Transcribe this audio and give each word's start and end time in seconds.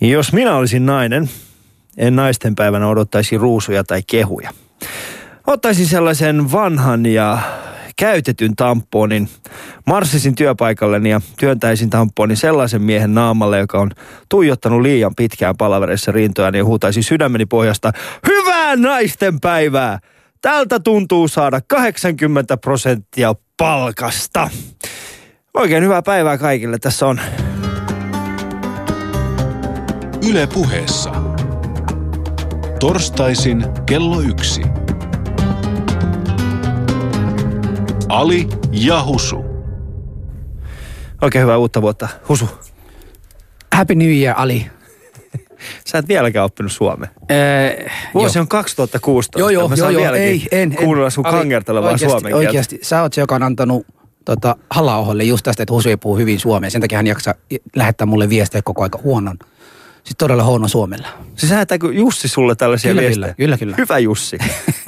Jos 0.00 0.32
minä 0.32 0.56
olisin 0.56 0.86
nainen, 0.86 1.30
en 1.96 2.16
naisten 2.16 2.54
päivänä 2.54 2.88
odottaisi 2.88 3.38
ruusuja 3.38 3.84
tai 3.84 4.02
kehuja. 4.06 4.50
Ottaisin 5.46 5.86
sellaisen 5.86 6.52
vanhan 6.52 7.06
ja 7.06 7.38
käytetyn 7.96 8.56
tamponin, 8.56 9.28
marssisin 9.86 10.34
työpaikalleni 10.34 11.10
ja 11.10 11.20
työntäisin 11.38 11.90
tamponin 11.90 12.36
sellaisen 12.36 12.82
miehen 12.82 13.14
naamalle, 13.14 13.58
joka 13.58 13.78
on 13.78 13.90
tuijottanut 14.28 14.82
liian 14.82 15.14
pitkään 15.14 15.56
palavereissa 15.56 16.12
rintojaan 16.12 16.54
ja 16.54 16.64
huutaisin 16.64 17.02
sydämeni 17.02 17.46
pohjasta, 17.46 17.92
hyvää 18.28 18.76
naisten 18.76 19.40
päivää! 19.40 19.98
Tältä 20.42 20.80
tuntuu 20.80 21.28
saada 21.28 21.60
80 21.66 22.56
prosenttia 22.56 23.34
palkasta. 23.56 24.50
Oikein 25.54 25.84
hyvää 25.84 26.02
päivää 26.02 26.38
kaikille. 26.38 26.78
Tässä 26.78 27.06
on 27.06 27.20
Yle 30.28 30.46
puheessa. 30.46 31.10
Torstaisin 32.80 33.64
kello 33.86 34.20
yksi. 34.20 34.62
Ali 38.08 38.48
ja 38.72 39.04
Husu. 39.04 39.44
oikein 41.22 41.42
hyvää 41.42 41.56
uutta 41.56 41.82
vuotta. 41.82 42.08
Husu, 42.28 42.48
Happy 43.72 43.94
New 43.94 44.10
Year, 44.10 44.34
Ali. 44.38 44.66
sä 45.86 45.98
et 45.98 46.08
vieläkään 46.08 46.44
oppinut 46.44 46.72
suomea. 46.72 47.08
Öö, 47.30 47.88
Vuosi 48.14 48.38
on 48.38 48.48
2016. 48.48 49.38
Joo, 49.38 49.48
joo, 49.48 49.68
Mä 49.68 49.74
joo, 49.74 49.90
joo, 49.90 50.14
ei, 50.14 50.48
en. 50.52 50.72
en. 50.72 50.76
Kuunnella 50.76 51.10
sun 51.10 51.26
oikeasti, 51.26 52.04
suomen 52.04 52.22
kieltä. 52.22 52.36
Oikeasti, 52.36 52.78
sä 52.82 53.02
oot 53.02 53.12
se, 53.12 53.20
joka 53.20 53.34
on 53.34 53.42
antanut 53.42 53.86
tota, 54.24 54.56
halla 54.70 55.22
just 55.22 55.44
tästä, 55.44 55.62
että 55.62 55.72
Husu 55.74 55.88
ei 55.88 55.96
puhu 55.96 56.16
hyvin 56.16 56.40
suomea. 56.40 56.70
Sen 56.70 56.80
takia 56.80 56.98
hän 56.98 57.06
jaksaa 57.06 57.34
lähettää 57.76 58.06
mulle 58.06 58.28
viestejä 58.28 58.62
koko 58.62 58.82
aika 58.82 58.98
huonon. 59.02 59.38
Siis 60.08 60.16
todella 60.18 60.44
huono 60.44 60.68
suomella. 60.68 61.08
Siis 61.36 61.52
lähettääkö 61.52 61.92
Jussi 61.92 62.28
sulle 62.28 62.54
tällaisia 62.54 62.90
Kyllä, 62.90 63.02
viestejä? 63.02 63.34
kyllä, 63.34 63.36
kyllä, 63.36 63.56
kyllä. 63.56 63.74
Hyvä 63.78 63.98
Jussi. 63.98 64.38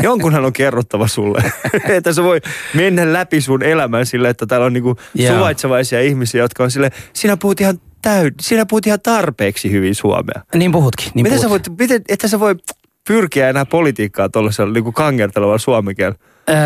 Jonkunhan 0.02 0.44
on 0.44 0.52
kerrottava 0.52 1.08
sulle. 1.08 1.52
että 1.96 2.12
se 2.12 2.22
voi 2.22 2.40
mennä 2.74 3.12
läpi 3.12 3.40
sun 3.40 3.62
elämän 3.62 4.06
sille, 4.06 4.28
että 4.28 4.46
täällä 4.46 4.66
on 4.66 4.72
niinku 4.72 4.96
Joo. 5.14 5.34
suvaitsevaisia 5.34 6.00
ihmisiä, 6.00 6.42
jotka 6.42 6.64
on 6.64 6.70
sille, 6.70 6.90
sinä 7.12 7.36
puhut 7.36 7.60
ihan 7.60 7.78
täyd, 8.02 8.34
sinä 8.40 8.66
puhut 8.66 8.86
ihan 8.86 9.00
tarpeeksi 9.00 9.70
hyvin 9.70 9.94
suomea. 9.94 10.42
Niin 10.54 10.72
puhutkin. 10.72 11.10
Niin 11.14 11.22
miten 11.22 11.38
puhut. 11.38 11.42
sä 11.42 11.50
voit, 11.50 11.78
miten, 11.78 12.02
että 12.08 12.28
sä 12.28 12.40
voi 12.40 12.54
pyrkiä 13.08 13.48
enää 13.48 13.64
politiikkaa 13.64 14.28
tuollaisella 14.28 14.72
niinku 14.72 14.92
kangertelevalla 14.92 15.58
suomen 15.58 15.96
kielellä? 15.96 16.18
Öö, 16.50 16.56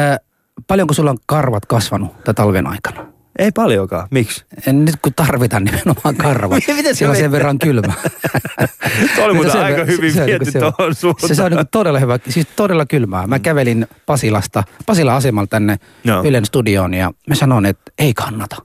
paljonko 0.66 0.94
sulla 0.94 1.10
on 1.10 1.18
karvat 1.26 1.66
kasvanut 1.66 2.24
tämän 2.24 2.34
talven 2.34 2.66
aikana? 2.66 3.13
Ei 3.38 3.52
paljonkaan. 3.52 4.08
Miksi? 4.10 4.44
En, 4.66 4.84
nyt 4.84 4.96
kun 5.02 5.14
tarvitaan 5.14 5.64
nimenomaan 5.64 6.16
karvat. 6.16 6.62
Miten 6.76 6.96
se 6.96 7.08
on 7.08 7.16
sen 7.16 7.30
verran 7.32 7.58
kylmä. 7.58 7.92
Se 9.16 9.24
oli 9.24 9.34
muuten 9.34 9.62
aika 9.62 9.84
hyvin 9.84 10.12
se 10.12 10.20
on 10.20 10.26
viety 10.26 10.44
niinku 10.44 10.52
se- 10.52 10.58
tuohon 10.58 10.94
suuntaan. 10.94 11.28
Se, 11.28 11.34
se 11.34 11.42
on 11.42 11.50
niinku 11.50 11.68
todella 11.70 11.98
hyvä, 11.98 12.18
siis 12.28 12.46
todella 12.56 12.86
kylmää. 12.86 13.26
Mä 13.26 13.38
kävelin 13.38 13.86
Pasilasta, 14.06 14.64
Pasilan 14.86 15.14
asemalta 15.16 15.50
tänne 15.50 15.76
Joo. 16.04 16.22
Ylen 16.24 16.44
studioon 16.44 16.94
ja 16.94 17.12
mä 17.28 17.34
sanoin, 17.34 17.66
että 17.66 17.92
ei 17.98 18.14
kannata. 18.14 18.56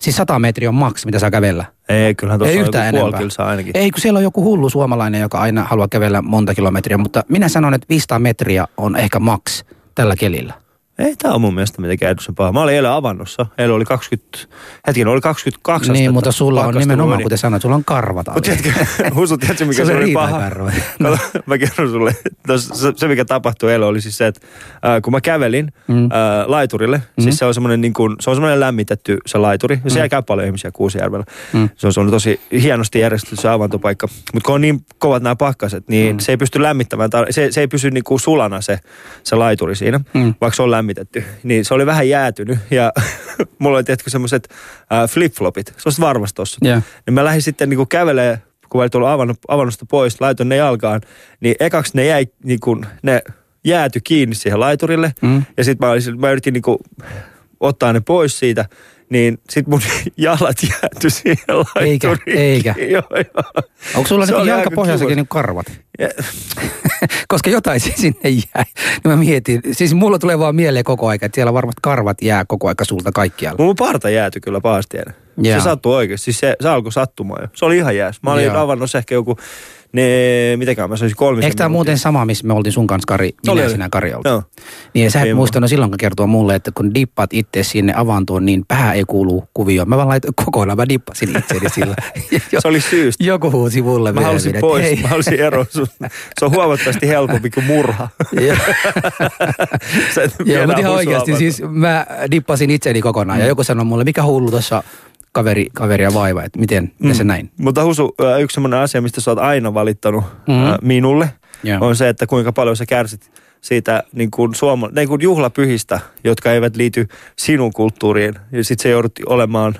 Siis 0.00 0.16
100 0.16 0.38
metriä 0.38 0.68
on 0.68 0.74
maks, 0.74 1.06
mitä 1.06 1.18
saa 1.18 1.30
kävellä. 1.30 1.64
Ei, 1.88 2.14
kyllähän 2.14 2.38
tuossa 2.38 2.52
ei 2.52 2.58
on 2.58 2.64
yhtään 2.64 2.86
joku 2.86 2.98
puoli 2.98 3.18
kilsaa 3.18 3.48
ainakin. 3.48 3.76
Ei, 3.76 3.90
kun 3.90 4.00
siellä 4.00 4.16
on 4.16 4.22
joku 4.22 4.44
hullu 4.44 4.70
suomalainen, 4.70 5.20
joka 5.20 5.38
aina 5.38 5.64
haluaa 5.64 5.88
kävellä 5.88 6.22
monta 6.22 6.54
kilometriä, 6.54 6.98
mutta 6.98 7.24
minä 7.28 7.48
sanon, 7.48 7.74
että 7.74 7.86
500 7.88 8.18
metriä 8.18 8.66
on 8.76 8.96
ehkä 8.96 9.18
maks 9.18 9.64
tällä 9.94 10.16
kelillä. 10.16 10.61
Ei 11.02 11.14
tämä 11.16 11.34
on 11.34 11.40
mun 11.40 11.54
mielestä 11.54 11.80
mitenkään 11.80 12.10
edullisen 12.10 12.34
paha. 12.34 12.52
Mä 12.52 12.62
olin 12.62 12.74
eilen 12.74 12.90
avannossa. 12.90 13.46
Eilen 13.58 13.74
oli 13.74 13.84
20, 13.84 14.38
hetken 14.86 15.08
oli 15.08 15.20
22 15.20 15.92
niin, 15.92 15.96
astetta. 15.96 16.12
mutta 16.12 16.32
sulla 16.32 16.66
on 16.66 16.74
nimenomaan, 16.74 17.22
kuten 17.22 17.38
sanoit, 17.38 17.62
sulla 17.62 17.74
on 17.74 17.84
karvat 17.84 18.26
Mutta 18.34 18.40
tiedätkö, 18.40 18.72
Husu, 19.14 19.38
tiedätkö 19.38 19.64
mikä 19.64 19.84
Se 19.84 19.96
oli 19.96 20.12
paha? 20.12 20.40
Kato, 21.02 21.18
mä 21.46 21.58
kerron 21.58 21.90
sulle, 21.90 22.16
tos, 22.46 22.68
se, 22.68 22.92
se 22.96 23.08
mikä 23.08 23.24
tapahtui 23.24 23.72
eilen 23.72 23.88
oli 23.88 24.00
siis 24.00 24.18
se, 24.18 24.26
että 24.26 24.40
äh, 24.74 25.02
kun 25.02 25.12
mä 25.12 25.20
kävelin 25.20 25.72
mm. 25.88 26.04
äh, 26.04 26.10
laiturille, 26.46 26.96
mm. 26.96 27.22
siis 27.22 27.38
se 27.38 27.44
on 27.44 27.54
semmoinen 27.54 27.80
niin 27.80 27.92
kuin, 27.92 28.16
se 28.20 28.30
on 28.30 28.36
semmoinen 28.36 28.60
lämmitetty 28.60 29.18
se 29.26 29.38
laituri, 29.38 29.80
ja 29.84 29.90
siellä 29.90 30.08
käy 30.08 30.22
paljon 30.22 30.46
ihmisiä 30.46 30.70
Kuusijärvellä. 30.70 31.24
Mm. 31.52 31.68
Se 31.76 31.86
on, 31.86 31.92
se 31.92 32.00
on 32.00 32.10
tosi 32.10 32.40
hienosti 32.52 32.98
järjestetty 32.98 33.36
se 33.36 33.48
avantopaikka. 33.48 34.08
Mutta 34.34 34.46
kun 34.46 34.54
on 34.54 34.60
niin 34.60 34.84
kovat 34.98 35.22
nämä 35.22 35.36
pakkaset, 35.36 35.88
niin 35.88 36.16
mm. 36.16 36.20
se 36.20 36.32
ei 36.32 36.36
pysty 36.36 36.62
lämmittämään, 36.62 37.10
se, 37.30 37.52
se 37.52 37.60
ei 37.60 37.68
pysy 37.68 37.90
niin 37.90 38.04
kuin 38.04 38.20
sulana 38.20 38.60
se, 38.60 38.78
se 39.22 39.36
laituri 39.36 39.76
siinä, 39.76 40.00
mm. 40.14 40.34
vaikka 40.40 40.56
se 40.56 40.62
on 40.62 40.70
lämmitetty. 40.70 40.91
Niin 41.42 41.64
se 41.64 41.74
oli 41.74 41.86
vähän 41.86 42.08
jäätynyt, 42.08 42.58
ja 42.70 42.92
mulla 43.58 43.76
oli 43.76 43.84
tietysti 43.84 44.10
semmoiset 44.10 44.48
äh, 44.92 45.08
flip-flopit, 45.10 45.66
semmoiset 45.76 46.00
varvastossa. 46.00 46.58
Joo. 46.62 46.80
Niin 47.06 47.14
mä 47.14 47.24
lähdin 47.24 47.42
sitten 47.42 47.68
niin 47.68 47.88
kävelee, 47.88 48.38
kun 48.68 48.78
mä 48.78 48.82
olin 48.82 48.90
tullut 48.90 49.08
avannut, 49.08 49.38
avannosta 49.48 49.86
pois, 49.90 50.20
laitoin 50.20 50.48
ne 50.48 50.56
jalkaan, 50.56 51.00
niin 51.40 51.54
ekaksi 51.60 51.92
ne 51.96 52.06
jäi 52.06 52.26
niin 52.44 52.60
kuin, 52.60 52.86
ne 53.02 53.22
jääty 53.64 54.00
kiinni 54.04 54.34
siihen 54.34 54.60
laiturille. 54.60 55.12
Mm. 55.20 55.42
Ja 55.56 55.64
sitten 55.64 55.86
mä, 55.88 55.92
olisin- 55.92 56.20
mä 56.20 56.30
yritin 56.30 56.52
niin 56.54 56.62
kuin, 56.62 56.78
ottaa 57.60 57.92
ne 57.92 58.00
pois 58.00 58.38
siitä, 58.38 58.64
niin 59.12 59.38
sit 59.50 59.66
mun 59.66 59.80
jalat 60.16 60.56
jääty 60.70 61.10
siihen 61.10 61.36
Eikä, 61.80 62.16
eikä. 62.26 62.74
Joo, 62.90 63.02
joo. 63.14 63.62
Onko 63.94 64.08
sulla 64.08 64.26
niin 64.26 64.46
jalkapohjassakin 64.46 65.16
niin 65.16 65.28
karvat? 65.28 65.66
Ja- 65.98 66.08
Koska 67.28 67.50
jotain 67.50 67.80
sinne 67.80 68.28
jäi. 68.30 68.64
Niin 68.76 69.00
mä 69.08 69.16
mietin, 69.16 69.60
siis 69.72 69.94
mulla 69.94 70.18
tulee 70.18 70.38
vaan 70.38 70.56
mieleen 70.56 70.84
koko 70.84 71.08
aika, 71.08 71.26
että 71.26 71.34
siellä 71.36 71.54
varmasti 71.54 71.78
karvat 71.82 72.22
jää 72.22 72.44
koko 72.44 72.68
aika 72.68 72.84
sulta 72.84 73.12
kaikkialla. 73.12 73.64
Mun 73.64 73.76
parta 73.76 74.10
jääty 74.10 74.40
kyllä 74.40 74.60
pahasti. 74.60 74.96
Se 75.58 75.60
sattui 75.64 75.94
oikeasti. 75.96 76.24
Siis 76.24 76.38
se, 76.38 76.56
se 76.62 76.68
alkoi 76.68 76.92
sattumaan 76.92 77.42
jo. 77.42 77.48
Se 77.54 77.64
oli 77.64 77.76
ihan 77.76 77.96
jääs. 77.96 78.22
Mä 78.22 78.32
olin 78.32 78.50
avannossa 78.56 78.98
ehkä 78.98 79.14
joku, 79.14 79.36
ne, 79.92 80.02
mitenkään 80.56 80.90
mä 80.90 80.96
sanoisin 80.96 81.16
kolmisen 81.16 81.44
Eikö 81.44 81.56
tämä 81.56 81.68
muuten 81.68 81.98
sama, 81.98 82.24
missä 82.24 82.46
me 82.46 82.52
oltiin 82.52 82.72
sun 82.72 82.86
kanssa 82.86 83.06
Kari, 83.06 83.30
minä 83.46 83.62
oli. 83.62 83.70
sinä 83.70 83.88
Kari 83.88 84.14
oltiin? 84.14 84.30
Joo. 84.30 84.42
Niin 84.94 85.10
sä 85.10 85.20
et 85.20 85.26
Ei 85.26 85.34
muistanut 85.34 85.70
silloin 85.70 85.92
kertoa 85.98 86.26
mulle, 86.26 86.54
että 86.54 86.70
kun 86.74 86.94
dippaat 86.94 87.30
itse 87.32 87.62
sinne 87.62 87.92
avantoon, 87.96 88.46
niin 88.46 88.64
pää 88.68 88.92
ei 88.92 89.04
kuulu 89.06 89.44
kuvioon. 89.54 89.88
Mä 89.88 89.96
vaan 89.96 90.08
laitoin 90.08 90.34
kokonaan, 90.44 90.76
mä 90.76 90.88
dippasin 90.88 91.38
itseäni 91.38 91.70
sillä. 91.70 91.94
Se 92.58 92.68
oli 92.68 92.80
syystä. 92.80 93.24
Joku 93.24 93.50
huusi 93.50 93.82
mulle 93.82 94.12
Mä 94.12 94.20
halusin 94.20 94.52
myöhemmin, 94.52 94.70
pois, 94.70 94.86
että 94.86 95.02
mä 95.02 95.08
halusin 95.08 95.40
eroa 95.40 95.66
sun. 95.70 95.86
Se 96.38 96.44
on 96.44 96.50
huomattavasti 96.50 97.08
helpompi 97.08 97.50
kuin 97.50 97.66
murha. 97.66 98.08
Joo. 98.40 98.56
Mutta 100.66 100.80
ihan 100.80 100.92
oikeasti 100.92 101.36
siis 101.36 101.62
mä 101.70 102.06
dippasin 102.30 102.70
itseni 102.70 103.00
kokonaan. 103.00 103.40
Ja 103.40 103.46
joku 103.46 103.64
sanoi 103.64 103.84
mulle, 103.84 104.04
mikä 104.04 104.22
hullu 104.22 104.50
tuossa 104.50 104.82
kaveri, 105.32 105.66
kaveria 105.74 106.14
vaiva, 106.14 106.42
että 106.42 106.58
miten, 106.58 106.92
miten 106.98 107.16
se 107.16 107.24
näin? 107.24 107.50
Mutta 107.58 107.84
Husu, 107.84 108.14
yksi 108.40 108.54
semmoinen 108.54 108.80
asia, 108.80 109.02
mistä 109.02 109.20
sä 109.20 109.30
oot 109.30 109.38
aina 109.38 109.74
valittanut 109.74 110.24
mm. 110.48 110.86
minulle, 110.86 111.28
Joo. 111.62 111.78
on 111.80 111.96
se, 111.96 112.08
että 112.08 112.26
kuinka 112.26 112.52
paljon 112.52 112.76
sä 112.76 112.86
kärsit 112.86 113.32
siitä 113.60 114.02
niin 114.12 114.30
kuin 114.30 114.54
suoma, 114.54 114.88
niin 114.94 115.08
kuin 115.08 115.22
juhlapyhistä, 115.22 116.00
jotka 116.24 116.52
eivät 116.52 116.76
liity 116.76 117.08
sinun 117.38 117.72
kulttuuriin. 117.72 118.34
Ja 118.52 118.64
sit 118.64 118.80
se 118.80 118.88
joudut 118.88 119.12
olemaan, 119.26 119.74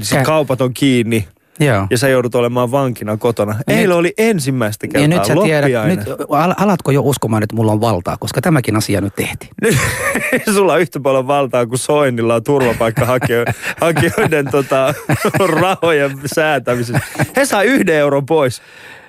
sit 0.00 0.18
Kä- 0.18 0.24
kaupat 0.24 0.60
on 0.60 0.74
kiinni 0.74 1.28
Joo. 1.60 1.86
ja 1.90 1.98
sä 1.98 2.08
joudut 2.08 2.34
olemaan 2.34 2.70
vankina 2.70 3.16
kotona. 3.16 3.56
Eilen 3.66 3.96
oli 3.96 4.14
ensimmäistä 4.18 4.86
kertaa 4.86 5.02
Ja 5.02 5.08
nyt 5.08 5.24
sä 5.24 5.34
tiedät, 5.42 5.86
nyt, 5.86 6.00
al- 6.28 6.54
alatko 6.58 6.90
jo 6.90 7.00
uskomaan, 7.02 7.42
että 7.42 7.56
mulla 7.56 7.72
on 7.72 7.80
valtaa, 7.80 8.16
koska 8.20 8.40
tämäkin 8.40 8.76
asia 8.76 9.00
nyt 9.00 9.14
tehtiin. 9.16 9.50
Nyt 10.32 10.42
sulla 10.54 10.72
on 10.72 10.80
yhtä 10.80 11.00
paljon 11.00 11.26
valtaa 11.26 11.66
kuin 11.66 11.78
Soinilla 11.78 12.34
on 12.34 12.44
turvapaikkahakijoiden 12.44 14.50
tota, 14.50 14.94
rahojen 15.46 16.20
säätämisessä. 16.34 17.00
He 17.36 17.44
saa 17.44 17.62
yhden 17.62 17.96
euron 17.96 18.26
pois. 18.26 18.62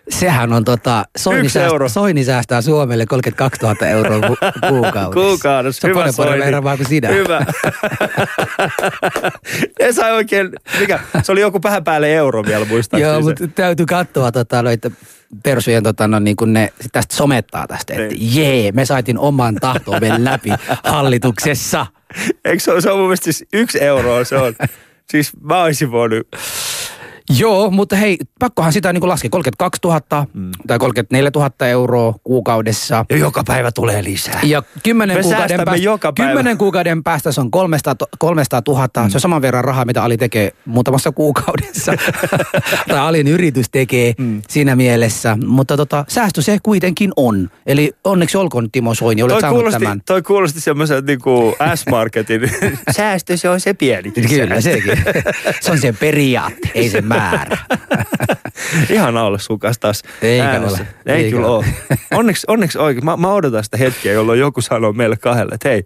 Sehän 0.09 0.53
on 0.53 0.65
tota, 0.65 1.05
Soini, 1.17 1.49
säästää, 1.49 1.65
euro. 1.71 1.89
Soini 1.89 2.23
säästää 2.23 2.61
Suomelle 2.61 3.05
32 3.05 3.61
000 3.61 3.87
euroa 3.87 4.27
ku- 4.27 4.35
kuukaudessa. 4.69 5.13
Kuukaudessa. 5.13 5.81
Se 5.81 5.87
on 5.87 5.91
Hyvä 5.91 5.99
paljon 6.17 6.17
paljon 6.17 6.63
Soini. 6.63 6.77
kuin 6.77 6.87
sinä. 6.87 7.07
Hyvä. 7.09 7.45
He 9.81 9.91
sai 9.93 10.11
oikein, 10.11 10.49
mikä, 10.79 10.99
se 11.23 11.31
oli 11.31 11.41
joku 11.41 11.59
vähän 11.63 11.83
päälle 11.83 12.13
euro 12.15 12.43
vielä 12.45 12.65
muistaakseni. 12.65 13.11
Joo, 13.11 13.21
mutta 13.21 13.47
täytyy 13.47 13.85
katsoa 13.85 14.31
tota, 14.31 14.61
noita 14.63 14.91
persujen, 15.43 15.83
tota, 15.83 16.07
no, 16.07 16.19
niin 16.19 16.35
kun 16.35 16.53
ne 16.53 16.73
tästä 16.91 17.15
somettaa 17.15 17.67
tästä, 17.67 17.93
että 17.93 18.07
Niin. 18.15 18.35
jee, 18.35 18.71
me 18.71 18.85
saitin 18.85 19.17
oman 19.17 19.55
tahtomme 19.55 20.11
läpi 20.23 20.49
hallituksessa. 20.83 21.85
Eikö 22.45 22.63
se, 22.63 22.71
ole- 22.71 22.81
se 22.81 22.91
on 22.91 22.97
mun 22.97 23.07
mielestä 23.07 23.23
siis 23.23 23.45
yksi 23.53 23.83
euro 23.83 24.25
se 24.25 24.37
on. 24.37 24.53
Siis 25.09 25.31
mä 25.41 25.63
olisin 25.63 25.91
voinut, 25.91 26.27
Joo, 27.29 27.71
mutta 27.71 27.95
hei, 27.95 28.17
pakkohan 28.39 28.73
sitä 28.73 28.93
niin 28.93 29.09
laskea 29.09 29.29
32 29.29 29.79
000 29.83 30.27
mm. 30.33 30.51
tai 30.67 30.79
34 30.79 31.31
000 31.35 31.67
euroa 31.67 32.13
kuukaudessa. 32.23 33.05
ja 33.09 33.17
joka 33.17 33.43
päivä 33.47 33.71
tulee 33.71 34.03
lisää. 34.03 34.39
Ja 34.43 34.63
kymmenen 34.83 35.17
Me 35.17 35.21
kuukauden, 35.21 35.47
säästämme 35.49 35.65
päästä, 35.65 35.83
joka 35.83 36.13
päivä. 36.13 36.29
kymmenen 36.31 36.57
kuukauden 36.57 37.03
päästä 37.03 37.31
se 37.31 37.41
on 37.41 37.51
300, 37.51 37.95
to- 37.95 38.05
300 38.19 38.61
000. 38.67 38.87
Mm. 39.03 39.09
Se 39.09 39.17
on 39.17 39.21
saman 39.21 39.41
verran 39.41 39.63
rahaa, 39.63 39.85
mitä 39.85 40.03
Ali 40.03 40.17
tekee 40.17 40.51
muutamassa 40.65 41.11
kuukaudessa. 41.11 41.93
tai 42.87 42.99
Alin 42.99 43.27
yritys 43.27 43.69
tekee 43.69 44.13
mm. 44.17 44.41
siinä 44.49 44.75
mielessä. 44.75 45.37
Mutta 45.45 45.77
tota, 45.77 46.05
säästö 46.07 46.41
se 46.41 46.57
kuitenkin 46.63 47.11
on. 47.15 47.49
Eli 47.65 47.93
onneksi 48.03 48.37
olkoon 48.37 48.71
Timo 48.71 48.93
Soini, 48.93 49.23
olet 49.23 49.33
Toi 49.33 49.41
saanut 49.41 49.57
kuulosti, 49.57 49.83
tämän. 49.83 50.01
toi 50.05 50.21
kuulosti 50.21 50.61
semmoiselta 50.61 51.05
niinku 51.07 51.55
S-Marketin. 51.75 52.51
Säästö, 52.91 53.37
se 53.37 53.49
on 53.49 53.59
se 53.59 53.73
pieni. 53.73 54.11
Kyllä, 54.11 54.61
sekin. 54.61 55.03
se 55.61 55.71
on 55.71 55.77
se 55.79 55.93
periaate, 55.93 56.71
ei 56.75 56.89
se 56.89 57.01
määrä. 57.17 57.57
Ihan 58.89 59.17
olla 59.17 59.37
sun 59.37 59.59
kanssa 59.59 59.81
taas 59.81 60.01
Eikä 60.21 60.49
äänessä. 60.49 60.77
ole. 60.77 60.87
Ei 61.05 61.23
Eikä 61.23 61.35
kyllä 61.35 61.47
ole. 61.47 61.57
ole. 61.57 61.97
Onneksi, 62.13 62.45
onneksi 62.49 62.77
oikein. 62.77 63.05
Mä, 63.05 63.17
mä 63.17 63.33
odotan 63.33 63.63
sitä 63.63 63.77
hetkeä, 63.77 64.13
jolloin 64.13 64.39
joku 64.39 64.61
sanoo 64.61 64.93
meille 64.93 65.17
kahdelle, 65.17 65.55
että 65.55 65.69
hei, 65.69 65.83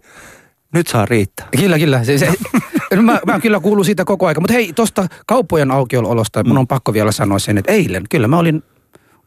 nyt 0.74 0.86
saa 0.86 1.06
riittää. 1.06 1.48
Kyllä, 1.60 1.78
kyllä. 1.78 2.04
Se, 2.04 2.18
se, 2.18 2.32
no 2.96 3.02
mä, 3.02 3.20
mä 3.26 3.40
kyllä 3.40 3.60
kuulun 3.60 3.84
siitä 3.84 4.04
koko 4.04 4.26
ajan. 4.26 4.42
Mutta 4.42 4.52
hei, 4.52 4.72
tuosta 4.72 5.06
kauppojen 5.26 5.70
aukiolosta 5.70 6.44
mun 6.44 6.58
on 6.58 6.66
pakko 6.66 6.92
vielä 6.92 7.12
sanoa 7.12 7.38
sen, 7.38 7.58
että 7.58 7.72
eilen 7.72 8.04
kyllä 8.10 8.28
mä 8.28 8.38
olin 8.38 8.62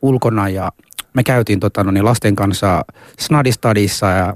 ulkona 0.02 0.50
ja 0.50 0.72
me 1.14 1.24
käytiin 1.24 1.60
tota, 1.60 1.84
no 1.84 1.92
niin, 1.92 2.06
lasten 2.06 2.36
kanssa 2.36 2.86
Snadistadissa 3.20 4.06
ja, 4.08 4.34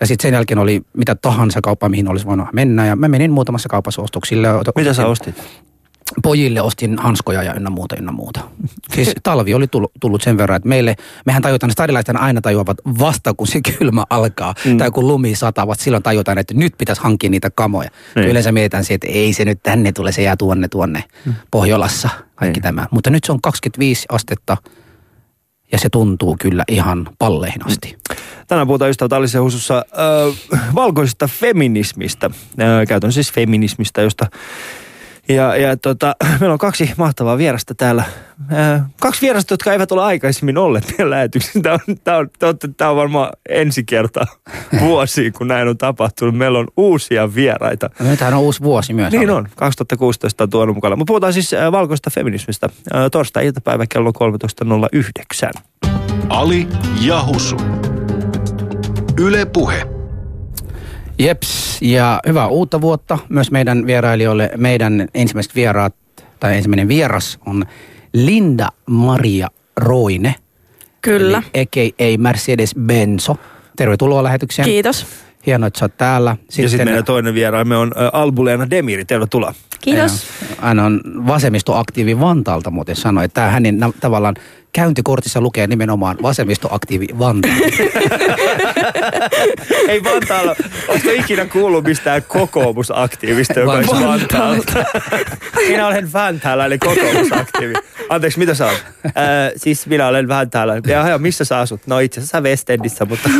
ja 0.00 0.06
sitten 0.06 0.22
sen 0.22 0.34
jälkeen 0.34 0.58
oli 0.58 0.82
mitä 0.96 1.14
tahansa 1.14 1.60
kauppa, 1.62 1.88
mihin 1.88 2.08
olisi 2.08 2.26
voinut 2.26 2.48
mennä. 2.52 2.86
Ja 2.86 2.96
mä 2.96 3.08
menin 3.08 3.32
muutamassa 3.32 3.68
kaupassa 3.68 4.02
ostoksille. 4.02 4.48
Mitä 4.76 4.94
sä 4.94 5.06
ostit? 5.06 5.42
Pojille 6.22 6.60
ostin 6.60 6.98
hanskoja 6.98 7.42
ja 7.42 7.54
ynnä 7.54 7.70
muuta, 7.70 7.96
ynnä 7.96 8.12
muuta. 8.12 8.40
Siis 8.94 9.12
talvi 9.22 9.54
oli 9.54 9.66
tullut, 9.66 9.92
tullut 10.00 10.22
sen 10.22 10.38
verran, 10.38 10.56
että 10.56 10.68
meille, 10.68 10.96
mehän 11.26 11.42
tajutaan, 11.42 11.72
stadilaiset 11.72 12.16
aina 12.16 12.40
tajuavat 12.40 12.76
vasta 12.98 13.34
kun 13.34 13.46
se 13.46 13.60
kylmä 13.78 14.04
alkaa, 14.10 14.54
mm. 14.64 14.78
tai 14.78 14.90
kun 14.90 15.08
lumi 15.08 15.34
satavat, 15.34 15.80
silloin 15.80 16.02
tajutaan, 16.02 16.38
että 16.38 16.54
nyt 16.54 16.74
pitäisi 16.78 17.02
hankkia 17.02 17.30
niitä 17.30 17.50
kamoja. 17.50 17.90
Niin. 18.14 18.28
Yleensä 18.28 18.52
mietitään 18.52 18.84
se, 18.84 18.94
että 18.94 19.08
ei 19.10 19.32
se 19.32 19.44
nyt 19.44 19.62
tänne 19.62 19.92
tule, 19.92 20.12
se 20.12 20.22
jää 20.22 20.36
tuonne 20.36 20.68
tuonne 20.68 21.04
mm. 21.26 21.34
Pohjolassa, 21.50 22.08
kaikki 22.34 22.60
Niin. 22.60 22.62
tämä. 22.62 22.86
Mutta 22.90 23.10
nyt 23.10 23.24
se 23.24 23.32
on 23.32 23.40
25 23.40 24.06
astetta, 24.08 24.56
ja 25.72 25.78
se 25.78 25.88
tuntuu 25.88 26.36
kyllä 26.40 26.64
ihan 26.68 27.08
palleihin 27.18 27.66
asti. 27.66 27.96
Tänään 28.48 28.66
puhutaan 28.66 28.90
ystävät 28.90 29.12
Alisen 29.12 29.42
Husussa 29.42 29.84
äh, 30.52 30.60
valkoisesta 30.74 31.26
feminismistä. 31.26 32.26
Äh, 32.26 32.86
käytän 32.88 33.12
siis 33.12 33.32
feminismista, 33.32 34.00
josta... 34.00 34.26
Ja, 35.34 35.56
ja 35.56 35.76
tota, 35.76 36.16
meillä 36.40 36.52
on 36.52 36.58
kaksi 36.58 36.90
mahtavaa 36.96 37.38
vierasta 37.38 37.74
täällä. 37.74 38.04
Äh, 38.52 38.82
kaksi 39.00 39.20
vierasta, 39.20 39.52
jotka 39.52 39.72
eivät 39.72 39.92
ole 39.92 40.02
aikaisemmin 40.02 40.58
olleet 40.58 40.88
meidän 40.88 41.10
lähetyksessä. 41.10 41.60
Tämä 41.60 41.74
on, 41.74 41.96
tämä 42.04 42.16
on, 42.16 42.30
tämä 42.38 42.50
on, 42.50 42.74
tämä 42.76 42.90
on 42.90 42.96
varmaan 42.96 43.30
ensi 43.48 43.84
kerta 43.84 44.26
vuosiin, 44.80 45.32
kun 45.32 45.48
näin 45.48 45.68
on 45.68 45.78
tapahtunut. 45.78 46.34
Meillä 46.34 46.58
on 46.58 46.68
uusia 46.76 47.34
vieraita. 47.34 47.90
Ja 47.98 48.04
nythän 48.04 48.34
on 48.34 48.40
uusi 48.40 48.62
vuosi 48.62 48.92
myös. 48.92 49.12
Niin 49.12 49.30
on, 49.30 49.48
2016 49.56 50.44
on 50.44 50.50
tuonut 50.50 50.74
mukana. 50.74 50.96
Mutta 50.96 51.10
puhutaan 51.10 51.32
siis 51.32 51.54
äh, 51.54 51.72
valkoisesta 51.72 52.10
feminismistä. 52.10 52.68
Äh, 52.94 53.10
torstai-iltapäivä 53.12 53.86
kello 53.86 54.12
13.09. 55.54 55.62
Ali 56.28 56.68
ja 57.00 57.24
Husu. 57.26 57.56
Yle 59.18 59.44
Puhe. 59.44 59.99
Jeps, 61.20 61.78
ja 61.82 62.20
hyvää 62.26 62.46
uutta 62.46 62.80
vuotta 62.80 63.18
myös 63.28 63.50
meidän 63.50 63.86
vierailijoille. 63.86 64.50
Meidän 64.56 65.08
ensimmäiset 65.14 65.54
vieraat, 65.54 65.94
tai 66.40 66.56
ensimmäinen 66.56 66.88
vieras 66.88 67.38
on 67.46 67.64
Linda 68.12 68.68
Maria 68.86 69.48
Roine. 69.76 70.34
Kyllä. 71.00 71.42
Eli 71.54 71.62
a.k.a. 71.62 72.18
Mercedes 72.18 72.74
Benzo. 72.74 73.36
Tervetuloa 73.76 74.22
lähetykseen. 74.22 74.66
Kiitos. 74.66 75.06
Hienoa, 75.46 75.66
että 75.66 75.78
sä 75.78 75.84
oot 75.84 75.96
täällä. 75.96 76.36
Ja 76.58 76.68
sitten 76.68 76.88
meidän 76.88 77.04
toinen 77.04 77.34
vieraamme 77.34 77.76
on 77.76 77.92
Albuleena 78.12 78.70
Demiri. 78.70 79.04
Tervetuloa. 79.04 79.54
Kiitos. 79.80 80.26
Hän 80.58 80.78
on 80.78 81.00
vasemmistoaktiivi 81.04 82.20
Vantaalta 82.20 82.70
muuten 82.70 82.96
sanoi, 82.96 83.24
että 83.24 83.34
tämä 83.34 83.50
hänen 83.50 83.78
tavallaan 84.00 84.34
käyntikortissa 84.72 85.40
lukee 85.40 85.66
nimenomaan 85.66 86.16
vasemmistoaktiivi 86.22 87.06
Vantaalla. 87.18 87.66
Ei 89.88 90.04
Vantaalla, 90.04 90.56
oletko 90.88 91.10
ikinä 91.10 91.44
kuullut 91.44 91.84
mistään 91.84 92.22
kokoomusaktiivista, 92.22 93.60
joka 93.60 93.72
olisi 93.72 93.90
Vantaalta? 93.90 94.84
Minä 95.68 95.86
olen 95.86 96.12
Vantaalla, 96.12 96.66
eli 96.66 96.78
kokoomusaktiivi. 96.78 97.74
Anteeksi, 98.08 98.38
mitä 98.38 98.54
sä 98.54 98.66
oot? 98.66 98.84
Äh, 99.06 99.12
siis 99.56 99.86
minä 99.86 100.06
olen 100.06 100.28
Vantaalla. 100.28 100.72
Ja, 100.86 101.08
ja 101.08 101.18
missä 101.18 101.44
sä 101.44 101.58
asut? 101.58 101.86
No 101.86 101.98
itse 101.98 102.20
asiassa 102.20 102.40
Westendissä, 102.40 103.04
mutta... 103.04 103.28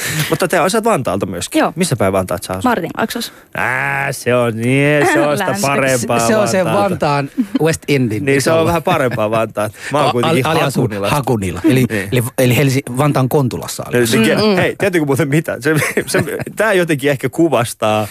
mutta 0.30 0.48
te 0.48 0.60
osaat 0.60 0.84
Vantaalta 0.84 1.26
myöskin. 1.26 1.58
Joo. 1.58 1.72
Missä 1.76 1.96
päin 1.96 2.12
Vantaalta 2.12 2.46
sä 2.46 2.52
asut? 2.52 2.64
Martin 2.64 2.90
Laaksos. 2.96 3.32
Ää, 3.54 4.12
se 4.12 4.34
on 4.34 4.56
niin, 4.56 5.06
se 5.12 5.20
on 5.20 5.38
sitä 5.38 5.54
parempaa 5.62 6.18
se 6.18 6.36
on 6.36 6.48
se. 6.48 6.64
Vantaan 6.64 7.30
West 7.62 7.82
Endin. 7.88 8.24
Niin 8.24 8.42
se 8.42 8.50
on 8.52 8.66
vähän 8.66 8.82
parempaa 8.82 9.30
Vantaa. 9.30 9.70
Mä 9.92 10.02
oon 10.02 10.12
kuitenkin 10.12 10.46
Ali 10.46 10.60
asuu 10.60 10.82
Hakunilasta. 10.82 11.16
Hakunilla. 11.16 11.60
Eli, 11.64 11.84
Niin. 11.90 12.08
eli, 12.12 12.22
eli 12.38 12.56
Helsi, 12.56 12.82
Vantaan 12.98 13.28
Kontulassa. 13.28 13.82
Ali. 13.86 14.06
Se, 14.06 14.18
hei, 14.56 14.76
tiedättekö 14.78 15.04
muuten 15.04 15.28
mitä? 15.28 15.56
Se, 15.60 15.74
se, 16.06 16.22
tämä 16.56 16.72
jotenkin 16.72 17.10
ehkä 17.10 17.28
kuvastaa 17.28 18.02
äh, 18.02 18.08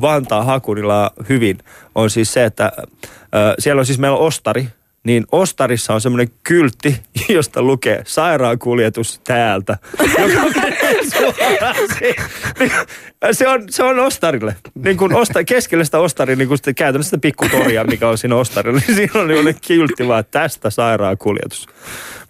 Vantaan 0.00 0.46
Hakunilla 0.46 1.10
hyvin. 1.28 1.58
On 1.94 2.10
siis 2.10 2.32
se, 2.32 2.44
että 2.44 2.72
äh, 2.76 3.54
siellä 3.58 3.80
on 3.80 3.86
siis 3.86 3.98
meillä 3.98 4.16
on 4.16 4.26
ostari. 4.26 4.68
Niin 5.06 5.24
ostarissa 5.32 5.94
on 5.94 6.00
semmoinen 6.00 6.28
kyltti, 6.42 6.96
josta 7.28 7.62
lukee 7.62 8.02
sairaankuljetus 8.06 9.20
täältä. 9.24 9.78
Niin, 12.60 12.70
se, 13.32 13.48
on, 13.48 13.64
se 13.70 13.82
on 13.82 13.98
ostarille. 13.98 14.56
Niin 14.74 14.96
kuin 14.96 15.14
osta, 15.14 15.44
keskellä 15.44 15.84
sitä 15.84 15.98
ostaria, 15.98 16.36
niin 16.36 16.48
kuin 16.48 16.58
sitä, 16.58 16.74
käytännössä 16.74 17.10
sitä 17.10 17.20
pikkutoria, 17.20 17.84
mikä 17.84 18.08
on 18.08 18.18
siinä 18.18 18.36
ostarilla. 18.36 18.80
Niin 18.86 18.96
siinä 18.96 19.20
on 19.20 19.30
jollain 19.30 19.56
kyltti 19.66 20.08
vaan, 20.08 20.24
tästä 20.30 20.70
sairaankuljetus. 20.70 21.66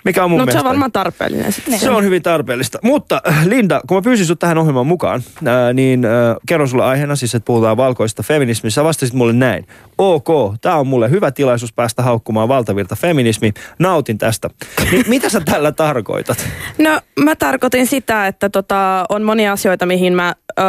Mikä 0.06 0.24
on 0.24 0.30
mun 0.30 0.38
No 0.38 0.44
se 0.44 0.46
mielestä... 0.46 0.60
on 0.60 0.64
varmaan 0.70 0.92
tarpeellinen 0.92 1.52
sitten. 1.52 1.78
Se 1.78 1.90
on 1.90 2.04
hyvin 2.04 2.22
tarpeellista. 2.22 2.78
Mutta 2.82 3.20
äh, 3.28 3.46
Linda, 3.46 3.80
kun 3.88 3.96
mä 3.96 4.02
pyysin 4.02 4.26
sut 4.26 4.38
tähän 4.38 4.58
ohjelmaan 4.58 4.86
mukaan, 4.86 5.22
ää, 5.46 5.72
niin 5.72 6.04
äh, 6.04 6.10
kerron 6.48 6.68
sulle 6.68 6.84
aiheena 6.84 7.16
siis, 7.16 7.34
että 7.34 7.46
puhutaan 7.46 7.76
valkoista 7.76 8.22
feminismistä. 8.22 8.74
Sä 8.74 8.84
vastasit 8.84 9.14
mulle 9.14 9.32
näin. 9.32 9.66
Ok, 9.98 10.28
tää 10.60 10.76
on 10.76 10.86
mulle 10.86 11.10
hyvä 11.10 11.30
tilaisuus 11.30 11.72
päästä 11.72 12.02
haukkumaan 12.02 12.48
valtavirta 12.48 12.96
feminismi. 12.96 13.52
Nautin 13.78 14.18
tästä. 14.18 14.50
Niin 14.90 15.04
mitä 15.14 15.28
sä 15.28 15.40
tällä 15.40 15.72
tarkoitat? 15.72 16.38
No 16.78 17.00
mä 17.20 17.36
tarkoitin 17.36 17.86
sitä, 17.86 18.26
että 18.26 18.48
tota, 18.48 19.04
on 19.08 19.22
monia 19.22 19.52
asioita, 19.52 19.86
mihin 19.86 20.12
mä 20.12 20.34
ö, 20.58 20.62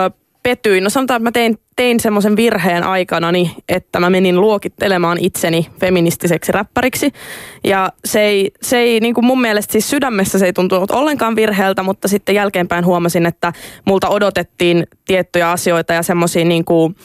petyin. 0.48 0.84
No 0.84 0.90
sanotaan, 0.90 1.18
että 1.18 1.28
mä 1.28 1.32
tein, 1.32 1.58
tein 1.76 2.00
semmoisen 2.00 2.36
virheen 2.36 2.84
aikanani, 2.84 3.56
että 3.70 4.00
mä 4.00 4.10
menin 4.10 4.42
luokittelemaan 4.42 5.18
itseni 5.22 5.68
feministiseksi 5.80 6.52
räppäriksi. 6.52 7.12
Ja 7.64 7.90
se 8.06 8.22
ei, 8.22 8.52
se 8.62 8.78
ei 8.78 9.00
niin 9.00 9.14
kuin 9.14 9.26
mun 9.26 9.42
mielestä 9.42 9.72
siis 9.72 9.90
sydämessä 9.90 10.40
se 10.40 10.46
ei 10.46 10.54
tuntunut 10.54 10.92
ollenkaan 10.92 11.36
virheeltä, 11.36 11.84
mutta 11.84 12.08
sitten 12.08 12.36
jälkeenpäin 12.36 12.86
huomasin, 12.86 13.26
että 13.26 13.54
multa 13.86 14.10
odotettiin 14.10 14.88
tiettyjä 15.06 15.52
asioita 15.52 15.94
ja 15.94 16.04
semmoisia 16.04 16.46
niin 16.46 16.66
kuin, 16.66 16.96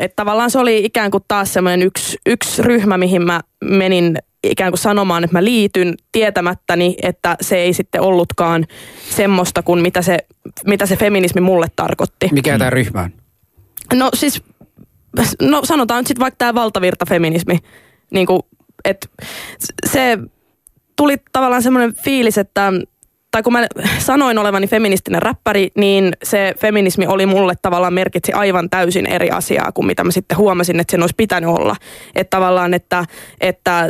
että 0.00 0.16
tavallaan 0.16 0.50
se 0.50 0.58
oli 0.58 0.84
ikään 0.84 1.10
kuin 1.10 1.24
taas 1.28 1.52
semmoinen 1.52 1.82
yksi, 1.82 2.18
yksi 2.26 2.62
ryhmä, 2.62 2.98
mihin 2.98 3.22
mä 3.22 3.40
menin 3.64 4.18
ikään 4.50 4.72
kuin 4.72 4.78
sanomaan, 4.78 5.24
että 5.24 5.36
mä 5.36 5.44
liityn 5.44 5.94
tietämättäni, 6.12 6.96
että 7.02 7.36
se 7.40 7.56
ei 7.56 7.72
sitten 7.72 8.00
ollutkaan 8.00 8.66
semmoista 9.10 9.62
kuin 9.62 9.82
mitä 9.82 10.02
se, 10.02 10.18
mitä 10.66 10.86
se 10.86 10.96
feminismi 10.96 11.40
mulle 11.40 11.66
tarkoitti. 11.76 12.28
Mikä 12.32 12.58
tämä 12.58 12.70
ryhmä 12.70 13.02
on? 13.02 13.10
No 13.94 14.10
siis, 14.14 14.42
no 15.42 15.64
sanotaan 15.64 16.00
nyt 16.00 16.06
sitten 16.06 16.22
vaikka 16.22 16.38
tämä 16.38 16.54
valtavirtafeminismi, 16.54 17.58
niin 18.10 18.26
kuin, 18.26 18.42
että 18.84 19.08
se 19.86 20.18
tuli 20.96 21.16
tavallaan 21.32 21.62
semmoinen 21.62 21.94
fiilis, 21.94 22.38
että 22.38 22.72
tai 23.30 23.42
kun 23.42 23.52
mä 23.52 23.66
sanoin 23.98 24.38
olevani 24.38 24.66
feministinen 24.66 25.22
räppäri, 25.22 25.70
niin 25.76 26.12
se 26.22 26.54
feminismi 26.58 27.06
oli 27.06 27.26
mulle 27.26 27.54
tavallaan 27.62 27.94
merkitsi 27.94 28.32
aivan 28.32 28.70
täysin 28.70 29.06
eri 29.06 29.30
asiaa 29.30 29.72
kuin 29.72 29.86
mitä 29.86 30.04
mä 30.04 30.10
sitten 30.10 30.38
huomasin, 30.38 30.80
että 30.80 30.90
sen 30.90 31.02
olisi 31.02 31.14
pitänyt 31.16 31.50
olla. 31.50 31.76
Että 32.14 32.36
tavallaan, 32.36 32.74
että, 32.74 33.04
että 33.40 33.88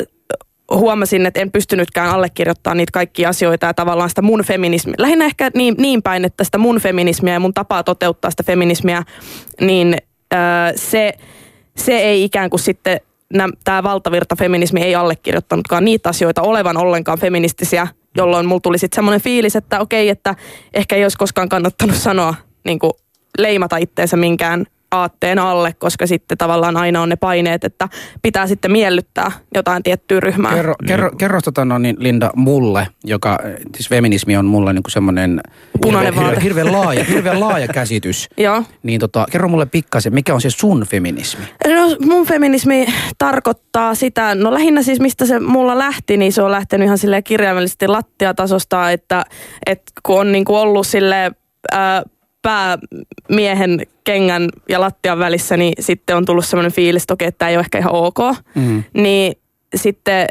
huomasin, 0.70 1.26
että 1.26 1.40
en 1.40 1.52
pystynytkään 1.52 2.10
allekirjoittamaan 2.10 2.76
niitä 2.76 2.92
kaikkia 2.92 3.28
asioita 3.28 3.66
ja 3.66 3.74
tavallaan 3.74 4.08
sitä 4.08 4.22
mun 4.22 4.44
feminismiä. 4.44 4.94
Lähinnä 4.98 5.24
ehkä 5.24 5.50
niin, 5.54 5.74
niin 5.78 6.02
päin, 6.02 6.24
että 6.24 6.44
sitä 6.44 6.58
mun 6.58 6.80
feminismiä 6.80 7.32
ja 7.32 7.40
mun 7.40 7.54
tapaa 7.54 7.82
toteuttaa 7.82 8.30
sitä 8.30 8.42
feminismiä, 8.42 9.02
niin 9.60 9.96
öö, 10.34 10.38
se, 10.76 11.12
se 11.76 11.98
ei 11.98 12.24
ikään 12.24 12.50
kuin 12.50 12.60
sitten, 12.60 13.00
tämä 13.64 13.82
valtavirta 13.82 14.36
feminismi 14.36 14.82
ei 14.82 14.94
allekirjoittanutkaan 14.94 15.84
niitä 15.84 16.08
asioita 16.08 16.42
olevan 16.42 16.76
ollenkaan 16.76 17.18
feministisiä, 17.18 17.88
jolloin 18.16 18.46
mulla 18.46 18.60
tuli 18.60 18.78
sitten 18.78 18.96
semmoinen 18.96 19.20
fiilis, 19.20 19.56
että 19.56 19.80
okei, 19.80 20.08
että 20.08 20.34
ehkä 20.74 20.96
ei 20.96 21.02
olisi 21.02 21.18
koskaan 21.18 21.48
kannattanut 21.48 21.96
sanoa, 21.96 22.34
niin 22.64 22.78
kuin 22.78 22.92
leimata 23.38 23.76
itteensä 23.76 24.16
minkään 24.16 24.66
aatteen 24.90 25.38
alle, 25.38 25.72
koska 25.78 26.06
sitten 26.06 26.38
tavallaan 26.38 26.76
aina 26.76 27.02
on 27.02 27.08
ne 27.08 27.16
paineet, 27.16 27.64
että 27.64 27.88
pitää 28.22 28.46
sitten 28.46 28.72
miellyttää 28.72 29.32
jotain 29.54 29.82
tiettyä 29.82 30.20
ryhmää. 30.20 30.54
Kerro, 30.54 30.74
kerro, 30.86 31.10
kerro 31.18 31.40
tota 31.40 31.64
no 31.64 31.78
niin 31.78 31.96
Linda 31.98 32.30
mulle, 32.36 32.88
joka, 33.04 33.38
siis 33.76 33.88
feminismi 33.88 34.36
on 34.36 34.44
mulle 34.44 34.72
niinku 34.72 34.90
semmoinen 34.90 35.40
Punainen 35.82 36.14
hirveän, 36.14 36.42
hirveän, 36.42 36.72
laaja, 36.72 37.04
hirveän 37.14 37.40
laaja 37.40 37.68
käsitys. 37.68 38.28
Joo. 38.36 38.62
Niin 38.82 39.00
tota, 39.00 39.26
kerro 39.30 39.48
mulle 39.48 39.66
pikkasen, 39.66 40.14
mikä 40.14 40.34
on 40.34 40.40
se 40.40 40.50
sun 40.50 40.86
feminismi? 40.90 41.44
No 41.68 41.96
mun 42.06 42.26
feminismi 42.26 42.86
tarkoittaa 43.18 43.94
sitä, 43.94 44.34
no 44.34 44.54
lähinnä 44.54 44.82
siis 44.82 45.00
mistä 45.00 45.26
se 45.26 45.40
mulla 45.40 45.78
lähti, 45.78 46.16
niin 46.16 46.32
se 46.32 46.42
on 46.42 46.50
lähtenyt 46.50 46.86
ihan 46.86 46.98
silleen 46.98 47.24
kirjaimellisesti 47.24 47.88
lattiatasosta, 47.88 48.90
että, 48.90 49.24
että 49.66 49.92
kun 50.02 50.20
on 50.20 50.32
niinku 50.32 50.56
ollut 50.56 50.86
sille 50.86 51.32
ää, 51.72 52.02
päämiehen 52.42 53.80
kengän 54.06 54.48
ja 54.68 54.80
lattian 54.80 55.18
välissä, 55.18 55.56
niin 55.56 55.72
sitten 55.80 56.16
on 56.16 56.24
tullut 56.24 56.46
semmoinen 56.46 56.72
fiilis, 56.72 57.02
että 57.02 57.14
okei, 57.14 57.28
että 57.28 57.38
tämä 57.38 57.48
ei 57.48 57.56
ole 57.56 57.60
ehkä 57.60 57.78
ihan 57.78 57.92
ok. 57.92 58.18
Mm. 58.54 58.84
Niin 58.94 59.32
sitten, 59.74 60.26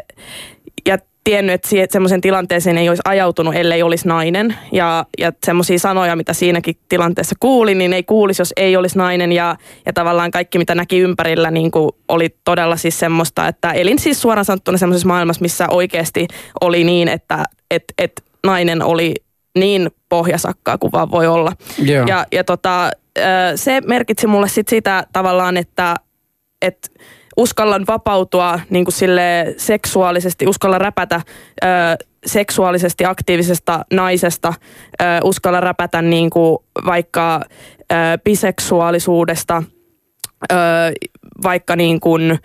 ja 0.86 0.98
tiennyt, 1.24 1.54
että 1.54 1.92
semmoisen 1.92 2.20
tilanteeseen 2.20 2.78
ei 2.78 2.88
olisi 2.88 3.02
ajautunut, 3.04 3.54
ellei 3.54 3.82
olisi 3.82 4.08
nainen. 4.08 4.56
Ja, 4.72 5.06
ja 5.18 5.32
semmoisia 5.46 5.78
sanoja, 5.78 6.16
mitä 6.16 6.32
siinäkin 6.32 6.76
tilanteessa 6.88 7.34
kuuli, 7.40 7.74
niin 7.74 7.92
ei 7.92 8.02
kuulisi, 8.02 8.40
jos 8.42 8.52
ei 8.56 8.76
olisi 8.76 8.98
nainen. 8.98 9.32
Ja, 9.32 9.56
ja 9.86 9.92
tavallaan 9.92 10.30
kaikki, 10.30 10.58
mitä 10.58 10.74
näki 10.74 10.98
ympärillä, 10.98 11.50
niin 11.50 11.70
kuin 11.70 11.90
oli 12.08 12.36
todella 12.44 12.76
siis 12.76 12.98
semmoista, 12.98 13.48
että 13.48 13.72
elin 13.72 13.98
siis 13.98 14.22
suoraan 14.22 14.44
sanottuna 14.44 14.78
semmoisessa 14.78 15.08
maailmassa, 15.08 15.42
missä 15.42 15.66
oikeasti 15.70 16.26
oli 16.60 16.84
niin, 16.84 17.08
että 17.08 17.44
et, 17.70 17.84
et 17.98 18.22
nainen 18.46 18.82
oli 18.82 19.14
niin 19.56 19.90
pohjasakkaa 20.08 20.78
kuin 20.78 20.92
vaan 20.92 21.10
voi 21.10 21.26
olla. 21.26 21.52
Joo. 21.78 22.06
Ja, 22.06 22.26
ja 22.32 22.44
tota, 22.44 22.90
se 23.54 23.80
merkitsi 23.86 24.26
mulle 24.26 24.48
sit 24.48 24.68
sitä 24.68 25.06
tavallaan, 25.12 25.56
että 25.56 25.96
et 26.62 26.92
uskallan 27.36 27.84
vapautua 27.88 28.60
niin 28.70 28.84
kuin 28.84 28.94
sille 28.94 29.54
seksuaalisesti, 29.56 30.46
uskalla 30.46 30.78
räpätä 30.78 31.20
ö, 31.64 31.66
seksuaalisesti 32.26 33.04
aktiivisesta 33.04 33.84
naisesta, 33.92 34.54
ö, 35.02 35.04
uskalla 35.24 35.60
räpätä 35.60 36.02
niin 36.02 36.30
kuin 36.30 36.58
vaikka 36.86 37.40
ö, 37.92 37.94
biseksuaalisuudesta, 38.24 39.62
ö, 40.52 40.56
vaikka 41.42 41.76
niin 41.76 42.00
kuin, 42.00 42.38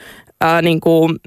ö, 0.44 0.62
niin 0.62 0.82
kuin, 0.82 1.20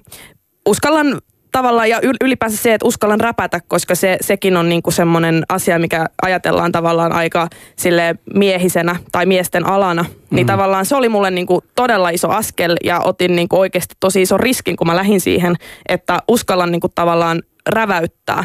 uskallan 0.67 1.21
tavallaan 1.55 1.91
ja 1.91 1.99
yl- 1.99 2.25
ylipäänsä 2.25 2.57
se, 2.57 2.75
että 2.75 2.87
uskallan 2.87 3.21
räpätä, 3.21 3.61
koska 3.69 3.95
se, 3.95 4.19
sekin 4.21 4.57
on 4.57 4.69
niinku 4.69 4.91
semmoinen 4.91 5.45
asia, 5.49 5.79
mikä 5.79 6.07
ajatellaan 6.23 6.73
tavallaan 6.73 7.13
aika 7.13 7.49
sille 7.77 8.15
miehisenä 8.35 8.97
tai 9.13 9.27
miesten 9.27 9.67
alana. 9.67 10.03
Mm. 10.03 10.37
Niin 10.37 10.47
tavallaan 10.47 10.87
se 10.87 10.97
oli 10.97 11.09
mulle 11.09 11.31
niinku 11.31 11.65
todella 11.75 12.11
iso 12.11 12.29
askel 12.29 12.77
ja 12.85 13.01
otin 13.01 13.37
niinku 13.37 13.59
oikeasti 13.59 13.95
tosi 14.01 14.23
iso 14.23 14.39
riskin, 14.39 14.77
kun 14.77 14.87
mä 14.87 14.97
lähdin 14.97 15.21
siihen, 15.21 15.57
että 15.89 16.19
uskallan 16.29 16.73
niinku 16.73 16.89
tavallaan 16.95 17.43
räväyttää. 17.69 18.45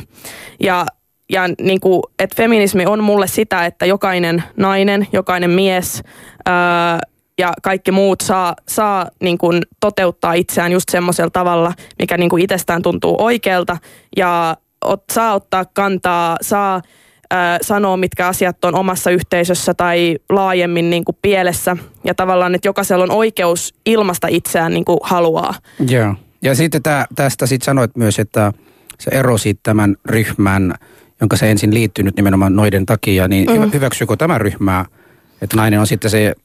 Ja 0.60 0.86
ja 1.32 1.44
niin 1.62 1.80
kuin, 1.80 2.02
että 2.20 2.36
feminismi 2.36 2.86
on 2.86 3.04
mulle 3.04 3.28
sitä, 3.28 3.66
että 3.66 3.86
jokainen 3.86 4.44
nainen, 4.58 5.08
jokainen 5.14 5.50
mies 5.50 6.04
ää, 6.46 7.00
ja 7.40 7.54
kaikki 7.62 7.92
muut 7.92 8.22
saa, 8.22 8.56
saa 8.68 9.08
niin 9.22 9.38
kuin 9.38 9.62
toteuttaa 9.80 10.34
itseään 10.34 10.72
just 10.72 10.90
semmoisella 10.90 11.30
tavalla, 11.30 11.74
mikä 12.00 12.18
niin 12.18 12.30
kuin 12.30 12.44
itsestään 12.44 12.82
tuntuu 12.82 13.16
oikealta 13.20 13.78
ja 14.18 14.58
ot, 14.86 15.04
saa 15.12 15.34
ottaa 15.34 15.66
kantaa, 15.74 16.38
saa 16.42 16.82
sanoa, 17.62 17.98
mitkä 17.98 18.28
asiat 18.28 18.66
on 18.66 18.76
omassa 18.76 19.12
yhteisössä 19.12 19.74
tai 19.74 20.18
laajemmin 20.30 20.90
niin 20.90 21.06
kuin 21.06 21.18
pielessä 21.22 21.78
ja 22.04 22.16
tavallaan, 22.16 22.56
että 22.56 22.68
jokaisella 22.68 23.04
on 23.04 23.12
oikeus 23.12 23.74
ilmasta 23.86 24.28
itseään 24.28 24.74
niin 24.74 24.86
kuin 24.86 25.00
haluaa. 25.04 25.54
Joo. 25.90 26.16
Ja 26.42 26.56
sitten 26.56 26.84
tää, 26.84 27.06
tästä 27.16 27.46
sitten 27.46 27.66
sanoit 27.66 27.98
myös, 27.98 28.20
että 28.20 28.54
se 29.00 29.12
erosit 29.14 29.60
tämän 29.64 29.96
ryhmän, 30.06 30.74
jonka 31.22 31.38
se 31.38 31.52
ensin 31.52 31.74
liittynyt 31.74 32.16
nimenomaan 32.16 32.56
noiden 32.56 32.86
takia, 32.86 33.28
niin 33.28 33.52
mm. 33.52 33.72
hyväksyykö 33.74 34.16
tämä 34.16 34.38
ryhmää, 34.38 34.86
että 35.42 35.58
nainen 35.58 35.80
on 35.80 35.88
sitten 35.88 36.12
se 36.12 36.24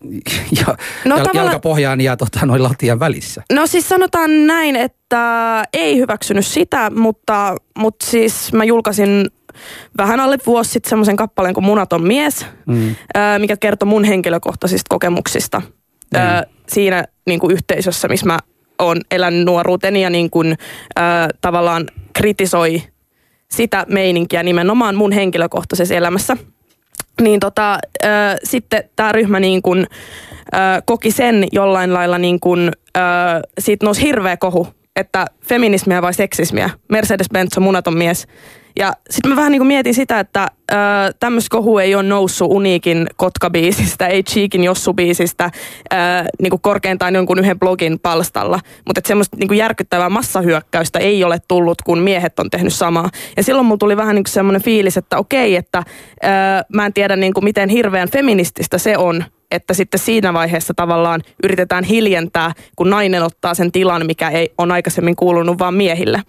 ja, 0.61 0.67
No 1.05 1.17
jal, 1.17 1.27
jalkapohjaan 1.35 2.01
ja 2.01 2.17
tota, 2.17 2.47
noin 2.47 2.63
lattian 2.63 3.01
välissä? 3.01 3.43
No 3.53 3.67
siis 3.67 3.89
sanotaan 3.89 4.47
näin, 4.47 4.77
että 4.77 5.63
ei 5.73 5.99
hyväksynyt 5.99 6.47
sitä, 6.47 6.91
mutta, 6.91 7.57
mutta 7.79 8.07
siis 8.07 8.53
mä 8.53 8.65
julkaisin 8.65 9.27
vähän 9.99 10.21
alle 10.21 10.39
vuosi 10.47 10.71
sitten 10.71 10.91
semmoisen 10.91 11.17
kappaleen 11.17 11.55
kuin 11.55 11.65
Munaton 11.65 12.03
mies, 12.03 12.47
Mm. 12.67 12.95
ää, 13.15 13.39
mikä 13.39 13.57
kertoi 13.57 13.87
mun 13.87 14.05
henkilökohtaisista 14.05 14.89
kokemuksista 14.89 15.63
ää, 16.15 16.45
siinä 16.69 17.05
niin 17.27 17.41
kuin 17.41 17.53
yhteisössä, 17.53 18.09
missä 18.09 18.27
mä 18.27 18.39
oon 18.79 19.01
elänyt 19.11 19.45
nuoruuteni 19.47 20.03
ja 20.03 20.11
niin 20.11 20.31
kuin, 20.31 20.55
ää, 20.97 21.29
tavallaan 21.41 21.87
kritisoi 22.13 22.83
sitä 23.51 23.87
meininkiä 23.89 24.43
nimenomaan 24.43 24.95
mun 24.95 25.13
henkilökohtaisessa 25.13 25.95
elämässä. 25.95 26.37
Niin 27.21 27.41
tota, 27.41 27.79
ö, 28.05 28.09
sitten 28.45 28.85
tämä 28.97 29.13
ryhmä 29.13 29.41
niin 29.41 29.63
kun, 29.63 29.87
ö, 30.55 30.59
koki 30.85 31.11
sen 31.11 31.47
jollain 31.53 31.95
lailla 31.95 32.19
niin 32.19 32.41
kun, 32.41 32.73
ö, 32.97 33.01
siitä 33.59 33.87
nousi 33.87 34.03
hirveä 34.03 34.37
kohu, 34.37 34.69
että 34.97 35.27
feminismiä 35.49 36.03
vai 36.03 36.15
seksismiä. 36.15 36.71
Mercedes-Benz 36.93 37.57
on 37.57 37.63
munaton 37.63 37.97
mies. 37.97 38.27
Ja 38.79 38.93
sitten 39.11 39.31
mä 39.31 39.37
vähän 39.37 39.53
niin 39.53 39.61
kuin 39.61 39.67
mietin 39.69 39.95
sitä, 39.95 40.21
että 40.21 40.47
tämmöistä 41.21 41.49
kohu 41.51 41.79
ei 41.79 41.95
ole 41.95 42.03
noussut 42.03 42.51
Uniikin 42.51 43.07
Kotka-biisistä, 43.17 44.07
ei 44.07 44.23
Cheekin 44.23 44.65
Jossu-biisistä, 44.65 45.51
ö, 45.93 45.97
niin 46.43 46.51
kuin 46.51 46.61
korkeintaan 46.61 47.15
jonkun 47.15 47.39
yhden 47.39 47.59
blogin 47.59 47.99
palstalla. 47.99 48.61
Mutta 48.87 49.01
semmoista 49.05 49.37
niin 49.37 49.49
kuin 49.49 49.59
järkyttävää 49.59 50.09
massahyökkäystä 50.09 50.99
ei 50.99 51.25
ole 51.25 51.39
tullut, 51.49 51.83
kun 51.83 51.99
miehet 51.99 52.39
on 52.39 52.51
tehnyt 52.51 52.75
samaa. 52.75 53.11
Ja 53.37 53.43
silloin 53.43 53.67
mulla 53.67 53.79
tuli 53.79 53.97
vähän 53.97 54.15
niin 54.15 54.25
kuin 54.25 54.33
semmoinen 54.33 54.63
fiilis, 54.63 54.97
että 54.97 55.19
okei, 55.19 55.57
että 55.57 55.79
ö, 56.25 56.29
mä 56.75 56.87
en 56.87 56.93
tiedä 56.93 57.17
niin 57.17 57.35
kuin 57.35 57.45
miten 57.45 57.69
hirveän 57.69 58.11
feminististä 58.11 58.79
se 58.79 58.99
on, 58.99 59.25
että 59.51 59.75
sitten 59.75 60.01
siinä 60.01 60.33
vaiheessa 60.33 60.75
tavallaan 60.75 61.23
yritetään 61.43 61.85
hiljentää, 61.85 62.53
kun 62.77 62.91
nainen 62.91 63.23
ottaa 63.23 63.55
sen 63.55 63.73
tilan, 63.73 64.07
mikä 64.07 64.29
ei 64.29 64.53
on 64.59 64.73
aikaisemmin 64.73 65.17
kuulunut 65.17 65.59
vaan 65.59 65.75
miehille. 65.75 66.23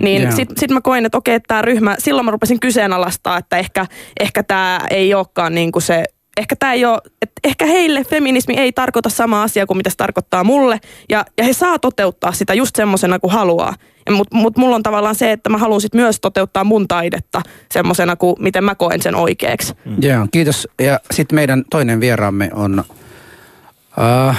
Niin 0.00 0.22
Joo. 0.22 0.32
sitten 0.32 0.58
sit 0.58 0.70
mä 0.70 0.80
koin, 0.80 1.06
että 1.06 1.18
okei, 1.18 1.40
tämä 1.40 1.62
ryhmä, 1.62 1.96
silloin 1.98 2.24
mä 2.24 2.30
rupesin 2.30 2.60
kyseenalaistaa, 2.60 3.38
että 3.38 3.56
ehkä, 3.56 3.86
ehkä 4.20 4.42
tämä 4.42 4.80
ei 4.90 5.14
olekaan 5.14 5.54
niin 5.54 5.72
kuin 5.72 5.82
se, 5.82 6.04
ehkä 6.36 6.56
tämä 6.56 6.72
ei 6.72 6.84
ole, 6.84 7.00
että 7.22 7.40
ehkä 7.44 7.66
heille 7.66 8.04
feminismi 8.04 8.54
ei 8.54 8.72
tarkoita 8.72 9.08
sama 9.08 9.42
asia 9.42 9.66
kuin 9.66 9.76
mitä 9.76 9.90
se 9.90 9.96
tarkoittaa 9.96 10.44
mulle, 10.44 10.80
ja, 11.08 11.24
ja 11.38 11.44
he 11.44 11.52
saa 11.52 11.78
toteuttaa 11.78 12.32
sitä 12.32 12.54
just 12.54 12.76
semmoisena 12.76 13.18
kuin 13.18 13.32
haluaa. 13.32 13.74
Mutta 14.12 14.36
mut 14.36 14.56
mulla 14.56 14.76
on 14.76 14.82
tavallaan 14.82 15.14
se, 15.14 15.32
että 15.32 15.50
mä 15.50 15.58
haluan 15.58 15.80
sit 15.80 15.94
myös 15.94 16.20
toteuttaa 16.20 16.64
mun 16.64 16.88
taidetta 16.88 17.42
semmoisena 17.72 18.16
kuin 18.16 18.36
miten 18.38 18.64
mä 18.64 18.74
koen 18.74 19.02
sen 19.02 19.14
oikeaksi. 19.14 19.74
Mm. 19.84 19.96
Joo, 20.02 20.26
kiitos. 20.32 20.68
Ja 20.80 21.00
sitten 21.10 21.36
meidän 21.36 21.64
toinen 21.70 22.00
vieraamme 22.00 22.50
on... 22.52 22.84
Uh, 23.98 24.34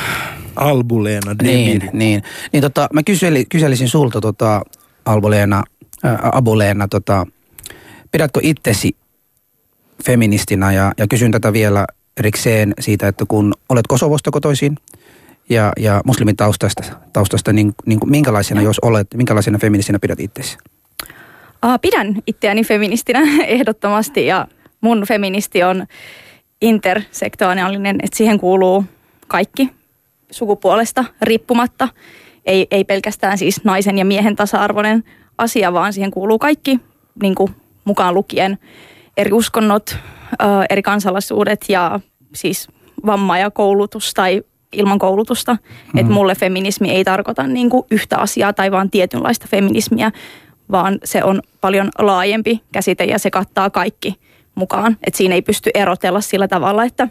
Albuleena 0.56 1.36
niin, 1.42 1.68
Demiri. 1.82 1.98
niin. 1.98 2.24
Niin 2.54 2.62
tota, 2.62 2.90
mä 2.94 3.04
kyseli, 3.04 3.46
kyselisin 3.46 3.90
sulta 3.90 4.22
tota, 4.22 4.62
Alboleena, 5.06 5.64
ää, 6.04 6.30
Abuleena, 6.34 6.88
tota, 6.88 7.28
pidätkö 8.12 8.40
itsesi 8.44 8.96
feministinä 10.06 10.74
ja, 10.74 10.92
ja 10.98 11.08
kysyn 11.08 11.32
tätä 11.32 11.54
vielä 11.54 11.86
erikseen 12.18 12.74
siitä, 12.80 13.08
että 13.08 13.26
kun 13.28 13.54
olet 13.70 13.88
Kosovosta 13.88 14.32
kotoisin 14.32 14.78
ja, 15.50 15.72
ja 15.80 16.02
muslimin 16.06 16.36
taustasta, 17.14 17.54
niin, 17.54 17.74
niin 17.86 18.00
kuin 18.00 18.10
minkälaisena, 18.10 18.62
jos 18.62 18.80
olet, 18.80 19.08
minkälaisena 19.14 19.60
feministinä 19.60 20.00
pidät 20.00 20.20
itsesi? 20.20 20.58
Uh, 21.66 21.80
pidän 21.82 22.16
itseäni 22.28 22.64
feministinä 22.64 23.20
ehdottomasti 23.48 24.26
ja 24.26 24.48
mun 24.82 25.04
feministi 25.08 25.64
on 25.64 25.88
intersektoaalinen, 26.62 27.96
että 28.04 28.18
siihen 28.18 28.40
kuuluu 28.40 28.86
kaikki 29.28 29.70
sukupuolesta 30.32 31.06
riippumatta. 31.22 31.88
Ei, 32.46 32.68
ei 32.72 32.84
pelkästään 32.84 33.38
siis 33.38 33.64
naisen 33.64 33.98
ja 33.98 34.06
miehen 34.06 34.36
tasa-arvoinen 34.36 35.04
asia, 35.38 35.74
vaan 35.74 35.94
siihen 35.94 36.12
kuuluu 36.12 36.40
kaikki 36.40 36.80
niin 37.22 37.36
kuin 37.36 37.56
mukaan 37.86 38.14
lukien 38.14 38.58
eri 39.18 39.32
uskonnot, 39.32 39.98
ö, 40.34 40.46
eri 40.70 40.82
kansalaisuudet 40.82 41.66
ja 41.70 42.00
siis 42.36 42.68
vamma 43.06 43.38
ja 43.38 43.52
koulutus 43.52 44.14
tai 44.14 44.44
ilman 44.74 45.00
koulutusta. 45.00 45.54
Mm. 45.54 46.00
Että 46.00 46.14
mulle 46.14 46.36
feminismi 46.36 46.92
ei 46.92 47.04
tarkoita 47.04 47.48
niin 47.48 47.70
kuin 47.70 47.86
yhtä 47.92 48.18
asiaa 48.18 48.54
tai 48.54 48.72
vaan 48.72 48.90
tietynlaista 48.90 49.48
feminismiä, 49.50 50.12
vaan 50.72 51.00
se 51.04 51.24
on 51.24 51.42
paljon 51.62 51.90
laajempi 52.00 52.62
käsite 52.72 53.04
ja 53.04 53.20
se 53.20 53.32
kattaa 53.32 53.70
kaikki 53.70 54.16
mukaan. 54.56 54.98
Että 55.08 55.18
siinä 55.18 55.36
ei 55.36 55.42
pysty 55.42 55.70
erotella 55.74 56.22
sillä 56.22 56.48
tavalla, 56.48 56.84
että 56.84 57.08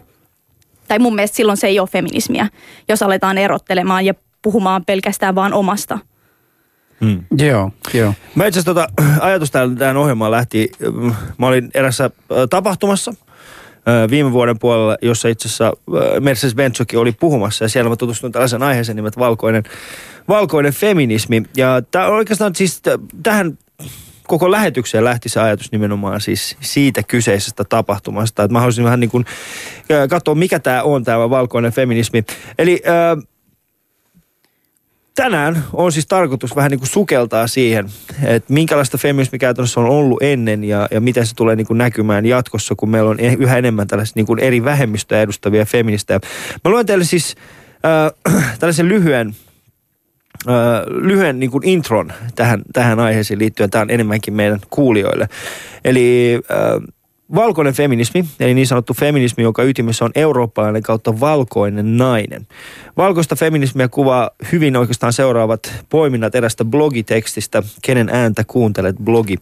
tai 0.87 0.99
mun 0.99 1.15
mielestä 1.15 1.35
silloin 1.37 1.57
se 1.57 1.67
ei 1.67 1.79
ole 1.79 1.87
feminismiä, 1.87 2.47
jos 2.89 3.03
aletaan 3.03 3.37
erottelemaan 3.37 4.05
ja 4.05 4.13
puhumaan 4.41 4.85
pelkästään 4.85 5.35
vaan 5.35 5.53
omasta. 5.53 5.99
Mm. 6.99 7.23
Joo, 7.37 7.71
joo. 7.93 8.13
Mä 8.35 8.45
itse 8.45 8.59
asiassa 8.59 8.73
tota, 8.73 8.87
ajatus 9.27 9.51
tähän, 9.51 9.75
tähän 9.75 9.97
ohjelmaan 9.97 10.31
lähti, 10.31 10.71
mä 11.37 11.47
olin 11.47 11.69
erässä 11.73 12.09
ö, 12.31 12.47
tapahtumassa 12.47 13.13
viime 14.09 14.31
vuoden 14.31 14.59
puolella, 14.59 14.97
jossa 15.01 15.27
itse 15.27 15.47
asiassa 15.47 15.73
Mercedes 16.19 16.55
Benzokki 16.55 16.97
oli 16.97 17.11
puhumassa 17.11 17.65
ja 17.65 17.69
siellä 17.69 17.89
mä 17.89 17.95
tutustuin 17.95 18.31
tällaisen 18.33 18.63
aiheeseen 18.63 18.95
nimeltä 18.95 19.19
valkoinen, 19.19 19.63
valkoinen 20.27 20.73
feminismi. 20.73 21.43
Ja 21.57 21.81
tää 21.91 22.07
oikeastaan 22.07 22.55
siis 22.55 22.81
tähän 23.23 23.57
koko 24.27 24.51
lähetykseen 24.51 25.03
lähti 25.03 25.29
se 25.29 25.39
ajatus 25.39 25.71
nimenomaan 25.71 26.21
siis 26.21 26.57
siitä 26.61 27.03
kyseisestä 27.03 27.63
tapahtumasta. 27.63 28.43
Että 28.43 28.53
mä 28.53 28.59
haluaisin 28.59 28.83
vähän 28.83 28.99
niin 28.99 29.09
kuin 29.09 29.25
katsoa, 30.09 30.35
mikä 30.35 30.59
tämä 30.59 30.83
on 30.83 31.03
tämä 31.03 31.29
valkoinen 31.29 31.71
feminismi. 31.71 32.23
Eli 32.57 32.81
ö, 32.85 33.21
tänään 35.23 35.63
on 35.73 35.91
siis 35.91 36.07
tarkoitus 36.07 36.55
vähän 36.55 36.71
niin 36.71 36.79
kuin 36.79 36.89
sukeltaa 36.89 37.47
siihen, 37.47 37.85
että 38.25 38.53
minkälaista 38.53 38.97
feminismi 38.97 39.39
käytännössä 39.39 39.79
on 39.79 39.85
ollut 39.85 40.23
ennen 40.23 40.63
ja, 40.63 40.87
ja 40.91 41.01
miten 41.01 41.27
se 41.27 41.35
tulee 41.35 41.55
niin 41.55 41.67
kuin 41.67 41.77
näkymään 41.77 42.25
jatkossa, 42.25 42.75
kun 42.75 42.89
meillä 42.89 43.09
on 43.09 43.19
e- 43.19 43.35
yhä 43.39 43.57
enemmän 43.57 43.87
tällaisia 43.87 44.13
niin 44.15 44.25
kuin 44.25 44.39
eri 44.39 44.63
vähemmistöjä 44.63 45.21
edustavia 45.21 45.65
feministejä. 45.65 46.19
Mä 46.65 46.71
luen 46.71 46.85
teille 46.85 47.03
siis 47.03 47.35
äh, 47.85 48.43
tällaisen 48.59 48.89
lyhyen 48.89 49.35
äh, 50.47 50.55
lyhyen 50.87 51.39
niin 51.39 51.51
kuin 51.51 51.67
intron 51.67 52.13
tähän, 52.35 52.61
tähän 52.73 52.99
aiheeseen 52.99 53.39
liittyen. 53.39 53.69
Tämä 53.69 53.81
on 53.81 53.89
enemmänkin 53.89 54.33
meidän 54.33 54.59
kuulijoille. 54.69 55.29
Eli 55.85 56.39
äh, 56.51 56.93
valkoinen 57.35 57.73
feminismi, 57.73 58.25
eli 58.39 58.53
niin 58.53 58.67
sanottu 58.67 58.93
feminismi, 58.93 59.43
jonka 59.43 59.63
ytimessä 59.63 60.05
on 60.05 60.11
eurooppalainen 60.15 60.83
kautta 60.83 61.19
valkoinen 61.19 61.97
nainen. 61.97 62.47
Valkoista 62.97 63.35
feminismiä 63.35 63.87
kuvaa 63.87 64.29
hyvin 64.51 64.77
oikeastaan 64.77 65.13
seuraavat 65.13 65.83
poiminnat 65.89 66.35
erästä 66.35 66.65
blogitekstistä, 66.65 67.63
kenen 67.81 68.09
ääntä 68.09 68.43
kuuntelet 68.47 68.95
blogi. 69.03 69.35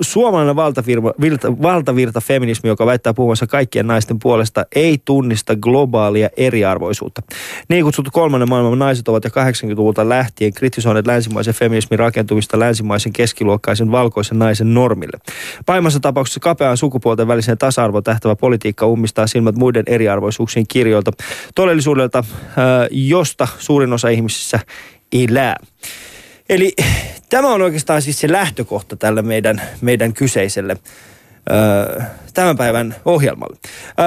Suomalainen 0.00 0.56
valtavirta, 0.56 1.14
virta, 1.20 1.62
valtavirta 1.62 2.20
feminismi, 2.20 2.68
joka 2.68 2.86
väittää 2.86 3.14
puhumassa 3.14 3.46
kaikkien 3.46 3.86
naisten 3.86 4.18
puolesta, 4.18 4.66
ei 4.74 4.98
tunnista 5.04 5.56
globaalia 5.56 6.28
eriarvoisuutta. 6.36 7.22
Niin 7.68 7.84
kutsuttu 7.84 8.10
kolmannen 8.10 8.48
maailman 8.48 8.78
naiset 8.78 9.08
ovat 9.08 9.24
jo 9.24 9.30
80-luvulta 9.30 10.08
lähtien 10.08 10.52
kritisoineet 10.52 11.06
länsimaisen 11.06 11.54
feminismin 11.54 11.98
rakentumista 11.98 12.58
länsimaisen 12.58 13.12
keskiluokkaisen 13.12 13.90
valkoisen 13.90 14.38
naisen 14.38 14.74
normille. 14.74 15.18
Pahimmassa 15.66 16.00
tapauksessa 16.00 16.40
kapeaan 16.40 16.76
sukupuolten 16.92 17.28
väliseen 17.28 17.58
tasa-arvoon 17.58 18.04
tähtävä 18.04 18.36
politiikka 18.36 18.86
ummistaa 18.86 19.26
silmät 19.26 19.54
muiden 19.54 19.82
eriarvoisuuksien 19.86 20.66
kirjoilta. 20.68 21.12
Todellisuudelta 21.54 22.24
josta 22.90 23.48
suurin 23.58 23.92
osa 23.92 24.08
ihmisissä 24.08 24.60
elää. 25.12 25.56
Eli 26.48 26.72
tämä 27.30 27.48
on 27.48 27.62
oikeastaan 27.62 28.02
siis 28.02 28.20
se 28.20 28.32
lähtökohta 28.32 28.96
tälle 28.96 29.22
meidän, 29.22 29.62
meidän 29.80 30.12
kyseiselle 30.12 30.76
tämän 32.34 32.56
päivän 32.56 32.94
ohjelmalle. 33.04 33.56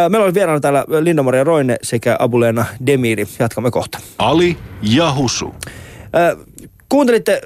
Meillä 0.10 0.26
oli 0.26 0.34
vieraana 0.34 0.60
täällä 0.60 0.86
Linda-Maria 1.02 1.44
Roine 1.44 1.78
sekä 1.82 2.16
Abuleena 2.20 2.66
Demiri. 2.86 3.28
Jatkamme 3.40 3.72
kohta. 3.72 4.00
Ali 4.18 4.58
ja 4.82 5.14
Husu. 5.14 5.56
Kuuntelitte, 6.90 7.42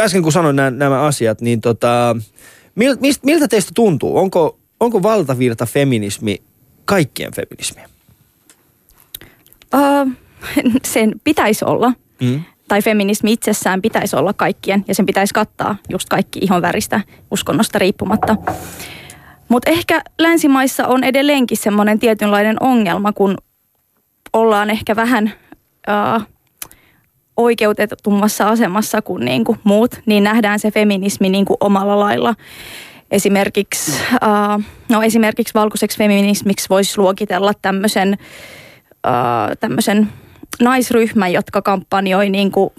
äsken 0.00 0.22
kun 0.22 0.32
sanoin 0.32 0.56
nämä, 0.56 0.70
nämä 0.70 1.00
asiat, 1.02 1.40
niin 1.40 1.60
tota, 1.60 2.16
miltä 3.22 3.48
teistä 3.48 3.72
tuntuu? 3.74 4.18
Onko, 4.18 4.58
onko 4.84 5.02
valtavirta 5.02 5.66
feminismi 5.66 6.42
kaikkien 6.84 7.32
feminismiä? 7.32 7.88
Uh, 9.74 10.12
sen 10.84 11.12
pitäisi 11.24 11.64
olla. 11.64 11.92
Mm. 12.20 12.42
Tai 12.68 12.82
feminismi 12.82 13.32
itsessään 13.32 13.82
pitäisi 13.82 14.16
olla 14.16 14.32
kaikkien 14.32 14.84
ja 14.88 14.94
sen 14.94 15.06
pitäisi 15.06 15.34
kattaa 15.34 15.76
just 15.88 16.08
kaikki 16.08 16.38
ihon 16.42 16.62
väristä 16.62 17.00
uskonnosta 17.30 17.78
riippumatta. 17.78 18.36
Mutta 19.48 19.70
ehkä 19.70 20.02
länsimaissa 20.18 20.86
on 20.86 21.04
edelleenkin 21.04 21.56
semmoinen 21.56 21.98
tietynlainen 21.98 22.56
ongelma, 22.60 23.12
kun 23.12 23.38
ollaan 24.32 24.70
ehkä 24.70 24.96
vähän 24.96 25.32
uh, 25.88 26.22
oikeutetummassa 27.36 28.48
asemassa 28.48 29.02
kuin 29.02 29.24
niinku 29.24 29.56
muut, 29.64 30.00
niin 30.06 30.24
nähdään 30.24 30.58
se 30.58 30.70
feminismi 30.70 31.28
niinku 31.28 31.56
omalla 31.60 32.00
lailla. 32.00 32.34
Esimerkiksi, 33.10 33.92
uh, 34.14 34.62
no 34.88 35.02
esimerkiksi 35.02 35.54
valkoiseksi 35.54 35.98
feminismiksi 35.98 36.68
voisi 36.70 36.98
luokitella 36.98 37.52
tämmöisen 37.62 38.18
uh, 39.06 39.56
tämmöisen 39.60 40.08
naisryhmän, 40.62 41.32
jotka 41.32 41.62
kampanjoi 41.62 42.30
niin 42.30 42.50
kuin 42.50 42.70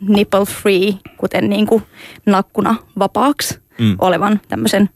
nipple 0.00 0.44
free, 0.44 0.94
kuten 1.16 1.50
niin 1.50 1.66
kuin 1.66 1.82
nakkuna 2.26 2.74
vapaaksi 2.98 3.58
mm. 3.78 3.96
olevan 3.98 4.40
tämmöisen 4.48 4.90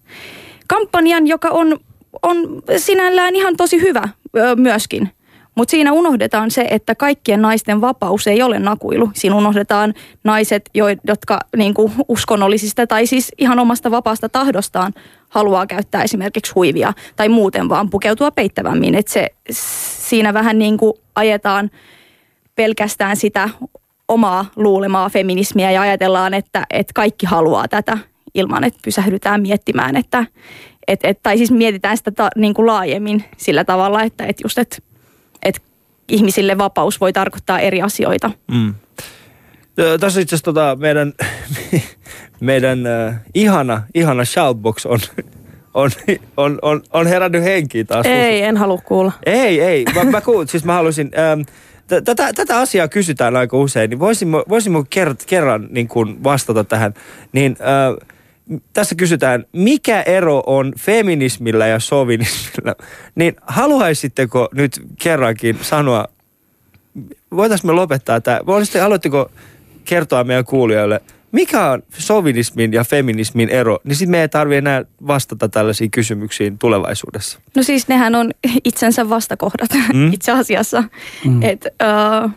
kampanjan, 0.69 1.27
joka 1.27 1.49
on, 1.49 1.79
on 2.23 2.37
sinällään 2.77 3.37
ihan 3.37 3.57
tosi 3.57 3.81
hyvä 3.81 4.09
myöskin. 4.57 5.11
Mutta 5.57 5.71
siinä 5.71 5.93
unohdetaan 5.93 6.51
se, 6.51 6.67
että 6.71 6.95
kaikkien 6.95 7.43
naisten 7.43 7.81
vapaus 7.81 8.27
ei 8.27 8.43
ole 8.43 8.59
nakuilu. 8.59 9.11
Siinä 9.15 9.37
unohdetaan 9.37 9.95
naiset, 10.25 10.71
jotka 11.05 11.41
niin 11.57 11.75
kuin 11.75 11.93
uskonnollisista 12.09 12.87
tai 12.87 13.07
siis 13.07 13.33
ihan 13.39 13.59
omasta 13.59 13.91
vapaasta 13.91 14.29
tahdostaan 14.29 14.93
haluaa 15.29 15.67
käyttää 15.67 16.03
esimerkiksi 16.03 16.53
huivia 16.55 16.93
tai 17.17 17.29
muuten 17.29 17.69
vaan 17.69 17.91
pukeutua 17.91 18.31
peittävämmin. 18.31 18.95
Että 18.95 19.13
se 19.13 19.29
siinä 20.09 20.35
vähän 20.35 20.59
niin 20.59 20.77
kuin 20.77 20.93
ajetaan 21.15 21.71
pelkästään 22.55 23.17
sitä 23.17 23.49
omaa 24.09 24.45
luulemaa 24.57 25.11
feminismiä 25.11 25.71
ja 25.71 25.81
ajatellaan, 25.81 26.35
että, 26.35 26.67
että 26.71 26.93
kaikki 26.95 27.27
haluaa 27.27 27.69
tätä 27.69 27.99
ilman, 28.35 28.65
että 28.65 28.81
pysähdytään 28.85 29.43
miettimään, 29.43 29.97
että 29.97 30.25
et, 30.89 31.01
et, 31.03 31.23
tai 31.23 31.37
siis 31.37 31.51
mietitään 31.51 31.97
sitä 31.97 32.11
ta, 32.11 32.29
niin 32.37 32.55
kuin 32.55 32.67
laajemmin 32.67 33.25
sillä 33.37 33.65
tavalla, 33.65 34.03
että 34.03 34.27
et 34.27 34.37
just, 34.45 34.59
että 34.59 34.77
et 35.43 35.63
ihmisille 36.09 36.59
vapaus 36.59 37.01
voi 37.01 37.13
tarkoittaa 37.13 37.61
eri 37.61 37.83
asioita. 37.83 38.31
Mm. 38.51 38.75
Tässä 40.01 40.21
itse 40.21 40.35
asiassa 40.35 40.45
tota 40.45 40.77
meidän, 40.81 41.13
meidän 42.41 42.79
uh, 42.79 43.15
ihana, 43.35 43.83
ihana 43.95 44.25
shoutbox 44.25 44.87
on, 44.87 44.99
on, 45.75 45.91
on, 46.37 46.59
on, 46.63 46.83
on 46.93 47.07
herännyt 47.07 47.43
henkiin 47.43 47.87
taas. 47.87 48.07
Ei, 48.07 48.43
en 48.43 48.57
halua 48.57 48.81
kuulla. 48.85 49.13
Ei, 49.27 49.61
ei. 49.61 49.85
Mä, 49.95 50.05
mä 50.05 50.21
kuul, 50.21 50.45
siis 50.47 50.65
mä 50.65 50.75
haluaisin... 50.75 51.11
Ähm, 51.19 51.41
tätä, 52.05 52.33
tätä 52.33 52.59
asiaa 52.59 52.89
kysytään 52.89 53.37
aika 53.37 53.57
usein, 53.57 53.91
niin 53.91 54.01
voisimme 54.49 54.85
ker, 54.91 55.15
kerran 55.27 55.69
niin 55.71 55.89
kuin 55.89 56.25
vastata 56.25 56.65
tähän. 56.65 56.95
Niin 57.33 57.57
äh, 57.61 58.09
tässä 58.73 58.95
kysytään, 58.95 59.45
mikä 59.53 60.03
ero 60.03 60.43
on 60.47 60.73
feminismillä 60.79 61.67
ja 61.67 61.79
sovinismilla? 61.79 62.75
Niin 63.15 63.37
haluaisitteko 63.47 64.49
nyt 64.55 64.83
kerrankin 65.03 65.59
sanoa, 65.63 66.05
voitaisiin 67.37 67.71
me 67.71 67.73
lopettaa 67.73 68.21
tämä, 68.21 68.41
haluatteko 68.81 69.31
kertoa 69.85 70.25
meidän 70.25 70.45
kuulijoille– 70.45 71.01
mikä 71.37 71.71
on 71.71 71.83
sovinismin 71.99 72.73
ja 72.73 72.85
feminismin 72.85 73.49
ero, 73.49 73.79
niin 73.85 73.97
sitten 73.97 74.11
me 74.11 74.21
ei 74.21 74.29
tarvitse 74.29 74.59
enää 74.59 74.85
vastata 75.07 75.49
tällaisiin 75.49 75.91
kysymyksiin 75.91 76.59
tulevaisuudessa. 76.59 77.41
No 77.57 77.63
siis 77.63 77.89
nehän 77.89 78.15
on 78.15 78.31
itsensä 78.65 79.09
vastakohdat 79.09 79.71
mm. 79.95 80.13
itse 80.13 80.33
asiassa. 80.33 80.85
Mm. 81.25 81.43
Et, 81.43 81.67
uh, 82.25 82.31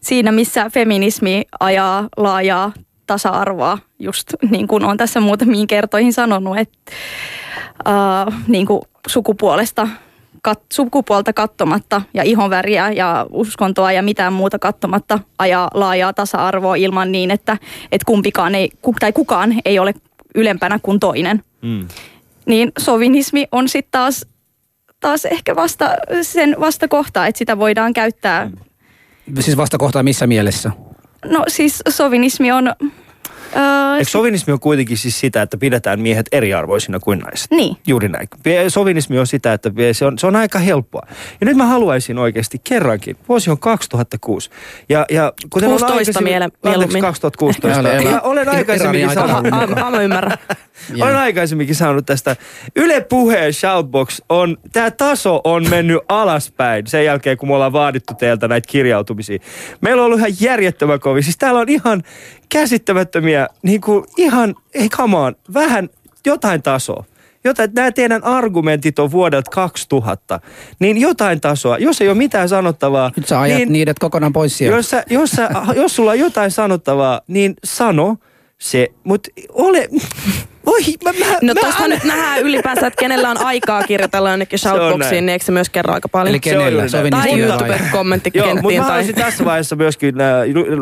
siinä 0.00 0.32
missä 0.32 0.70
feminismi 0.70 1.44
ajaa 1.60 2.08
laajaa 2.16 2.72
tasa-arvoa, 3.12 3.78
just 3.98 4.34
niin 4.50 4.68
kuin 4.68 4.84
on 4.84 4.96
tässä 4.96 5.20
muutamiin 5.20 5.66
kertoihin 5.66 6.12
sanonut, 6.12 6.58
että 6.58 6.92
uh, 7.88 8.34
niin 8.48 8.66
kuin 8.66 8.80
sukupuolesta 9.06 9.88
kat, 10.42 10.60
sukupuolta 10.72 11.32
kattomatta 11.32 12.02
ja 12.14 12.22
ihonväriä 12.22 12.90
ja 12.90 13.26
uskontoa 13.30 13.92
ja 13.92 14.02
mitään 14.02 14.32
muuta 14.32 14.58
kattomatta 14.58 15.18
ajaa 15.38 15.70
laajaa 15.74 16.12
tasa-arvoa 16.12 16.74
ilman 16.74 17.12
niin, 17.12 17.30
että, 17.30 17.56
että 17.92 18.04
kumpikaan 18.06 18.54
ei, 18.54 18.70
tai 19.00 19.12
kukaan 19.12 19.54
ei 19.64 19.78
ole 19.78 19.94
ylempänä 20.34 20.78
kuin 20.82 21.00
toinen. 21.00 21.42
Mm. 21.62 21.88
Niin 22.46 22.72
sovinismi 22.78 23.46
on 23.52 23.68
sitten 23.68 23.90
taas, 23.90 24.26
taas 25.00 25.24
ehkä 25.24 25.56
vasta 25.56 25.90
sen 26.22 26.56
vastakohta, 26.60 27.26
että 27.26 27.38
sitä 27.38 27.58
voidaan 27.58 27.92
käyttää. 27.92 28.50
Siis 29.40 29.56
vastakohta 29.56 30.02
missä 30.02 30.26
mielessä? 30.26 30.70
No 31.24 31.44
siis 31.48 31.82
sovinismi 31.88 32.52
on 32.52 32.74
Uh, 33.56 33.96
Eikö 33.98 34.10
sovinismi 34.10 34.52
on 34.52 34.60
kuitenkin 34.60 34.96
siis 34.96 35.20
sitä, 35.20 35.42
että 35.42 35.56
pidetään 35.56 36.00
miehet 36.00 36.26
eriarvoisina 36.32 37.00
kuin 37.00 37.18
naiset? 37.18 37.50
Niin. 37.50 37.76
Juuri 37.86 38.08
näin. 38.08 38.28
Sovinismi 38.68 39.18
on 39.18 39.26
sitä, 39.26 39.52
että 39.52 39.70
se 39.92 40.04
on, 40.04 40.18
se 40.18 40.26
on 40.26 40.36
aika 40.36 40.58
helppoa. 40.58 41.06
Ja 41.40 41.44
nyt 41.44 41.56
mä 41.56 41.66
haluaisin 41.66 42.18
oikeasti 42.18 42.60
kerrankin, 42.64 43.16
vuosi 43.28 43.50
on 43.50 43.58
2006. 43.58 44.50
Ja, 44.88 45.06
ja 45.10 45.32
kuten 45.50 45.70
16 45.70 46.20
mieluummin. 46.20 47.02
2016. 47.02 47.88
Ja 47.88 48.20
olen 48.20 48.48
aikaisemminkin 48.48 49.14
saanut. 49.14 49.50
Mä 49.50 50.26
ymmärrän. 50.90 51.08
olen 51.08 51.22
aikaisemminkin 51.22 51.74
saanut 51.74 52.06
tästä. 52.06 52.36
Yle 52.76 53.00
Puheen 53.00 53.52
Shoutbox 53.52 54.20
on, 54.28 54.56
tämä 54.72 54.90
taso 54.90 55.40
on 55.44 55.70
mennyt 55.70 55.98
alaspäin 56.08 56.86
sen 56.86 57.04
jälkeen, 57.04 57.36
kun 57.36 57.48
me 57.48 57.54
ollaan 57.54 57.72
vaadittu 57.72 58.14
teiltä 58.14 58.48
näitä 58.48 58.68
kirjautumisia. 58.68 59.38
Meillä 59.80 60.02
on 60.02 60.06
ollut 60.06 60.18
ihan 60.18 60.32
järjettömän 60.40 61.00
kovin. 61.00 61.22
Siis 61.22 61.38
täällä 61.38 61.60
on 61.60 61.68
ihan 61.68 62.02
käsittämättömiä, 62.48 63.48
niin 63.62 63.80
kuin 63.80 64.04
ihan, 64.16 64.54
ei 64.74 64.88
come 64.88 65.16
on, 65.16 65.34
vähän 65.54 65.88
jotain 66.26 66.62
tasoa. 66.62 67.04
Jotain, 67.44 67.70
nämä 67.74 67.92
teidän 67.92 68.24
argumentit 68.24 68.98
on 68.98 69.10
vuodelta 69.10 69.50
2000, 69.50 70.40
niin 70.78 71.00
jotain 71.00 71.40
tasoa. 71.40 71.78
Jos 71.78 72.00
ei 72.00 72.08
ole 72.08 72.16
mitään 72.16 72.48
sanottavaa... 72.48 73.10
Nyt 73.16 73.28
sä 73.28 73.40
ajat 73.40 73.58
niin, 73.58 73.72
niidät 73.72 73.98
kokonaan 73.98 74.32
pois 74.32 74.58
sieltä. 74.58 74.76
Jos, 74.76 74.90
sä, 74.90 75.04
jos, 75.10 75.30
sä, 75.30 75.50
jos 75.76 75.96
sulla 75.96 76.10
on 76.10 76.18
jotain 76.18 76.50
sanottavaa, 76.50 77.20
niin 77.26 77.54
sano 77.64 78.16
se. 78.58 78.88
Mutta 79.04 79.30
ole... 79.52 79.88
Voi, 80.66 80.80
mä, 81.04 81.12
mä, 81.12 81.26
No 81.42 81.54
mä, 81.54 81.60
tuosta 81.60 81.88
nyt 81.88 82.04
nähdään 82.04 82.40
ylipäänsä, 82.40 82.86
että 82.86 83.00
kenellä 83.00 83.30
on 83.30 83.44
aikaa 83.44 83.82
kirjoitella 83.82 84.30
jonnekin 84.30 84.56
on 84.56 84.58
shoutboxiin, 84.58 85.26
niin 85.26 85.28
eikö 85.28 85.44
se 85.44 85.52
myös 85.52 85.70
kerro 85.70 85.94
aika 85.94 86.08
paljon? 86.08 86.28
Eli 86.28 86.40
kenellä? 86.40 86.88
Se 86.88 86.96
on 86.98 87.10
tai 87.10 87.20
vai- 87.20 87.40
Joo, 87.40 87.48
mutta 87.48 87.66
YouTube-kommenttikenttiin. 87.66 88.62
mä 88.80 88.82
tai... 88.82 88.88
haluaisin 88.88 89.14
tässä 89.14 89.44
vaiheessa 89.44 89.76
myöskin 89.76 90.20
äh, 90.20 90.28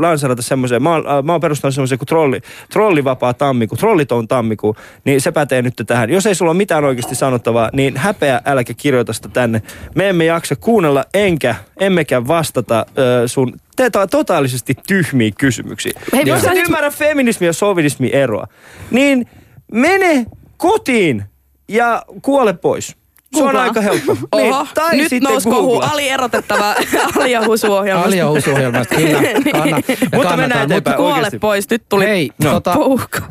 lanserata 0.00 0.42
semmoisen, 0.42 0.82
mä, 0.82 0.90
oon, 0.90 1.06
äh, 1.10 1.24
mä 1.24 1.32
oon 1.32 1.40
perustanut 1.40 1.74
semmoisen 1.74 1.98
kuin 1.98 2.06
trolli, 2.06 2.40
trollivapaa 2.72 3.34
tammikuu, 3.34 3.76
trolliton 3.78 4.28
tammikuu, 4.28 4.76
niin 5.04 5.20
se 5.20 5.32
pätee 5.32 5.62
nyt 5.62 5.74
tähän. 5.86 6.10
Jos 6.10 6.26
ei 6.26 6.34
sulla 6.34 6.50
ole 6.50 6.56
mitään 6.58 6.84
oikeasti 6.84 7.14
sanottavaa, 7.14 7.70
niin 7.72 7.96
häpeä 7.96 8.40
äläkä 8.44 8.74
kirjoita 8.76 9.12
sitä 9.12 9.28
tänne. 9.28 9.62
Me 9.94 10.08
emme 10.08 10.24
jaksa 10.24 10.56
kuunnella 10.56 11.04
enkä, 11.14 11.54
emmekä 11.80 12.26
vastata 12.26 12.78
äh, 12.78 12.84
sun 13.26 13.52
te- 13.76 13.90
to- 13.90 14.06
totaalisesti 14.06 14.74
tyhmiä 14.86 15.30
kysymyksiä. 15.38 15.92
Hei, 16.12 16.22
Jos 16.26 16.44
et 16.44 16.52
ymmärrä 16.54 16.90
feminismi 16.90 17.46
ja 17.46 17.52
sovinismi 17.52 18.10
eroa, 18.12 18.46
niin 18.90 19.26
mene 19.72 20.26
kotiin 20.56 21.24
ja 21.68 22.02
kuole 22.22 22.52
pois. 22.52 22.96
Se 23.36 23.42
on 23.42 23.56
aika 23.56 23.80
helppo. 23.80 24.16
Oho, 24.32 24.66
tai 24.74 24.96
nyt 24.96 25.08
sitten 25.08 25.30
nousi 25.30 25.48
kohu 25.48 25.78
alierotettava 25.78 26.74
Ali 27.20 27.32
ja 27.32 27.46
Husu 27.46 27.72
ohjelmasta. 27.72 28.08
Alia 28.08 28.30
Husu-ohjelmasta, 28.30 28.94
kyllä. 28.96 29.20
Kanna, 29.52 29.80
Mutta 30.14 30.36
mennään 30.36 30.62
eteenpäin. 30.62 30.96
Kuole 30.96 31.14
oikeasti. 31.14 31.38
pois, 31.38 31.70
nyt 31.70 31.82
tuli 31.88 32.04
Hei, 32.06 32.30
No. 32.44 32.50
tota, 32.50 32.76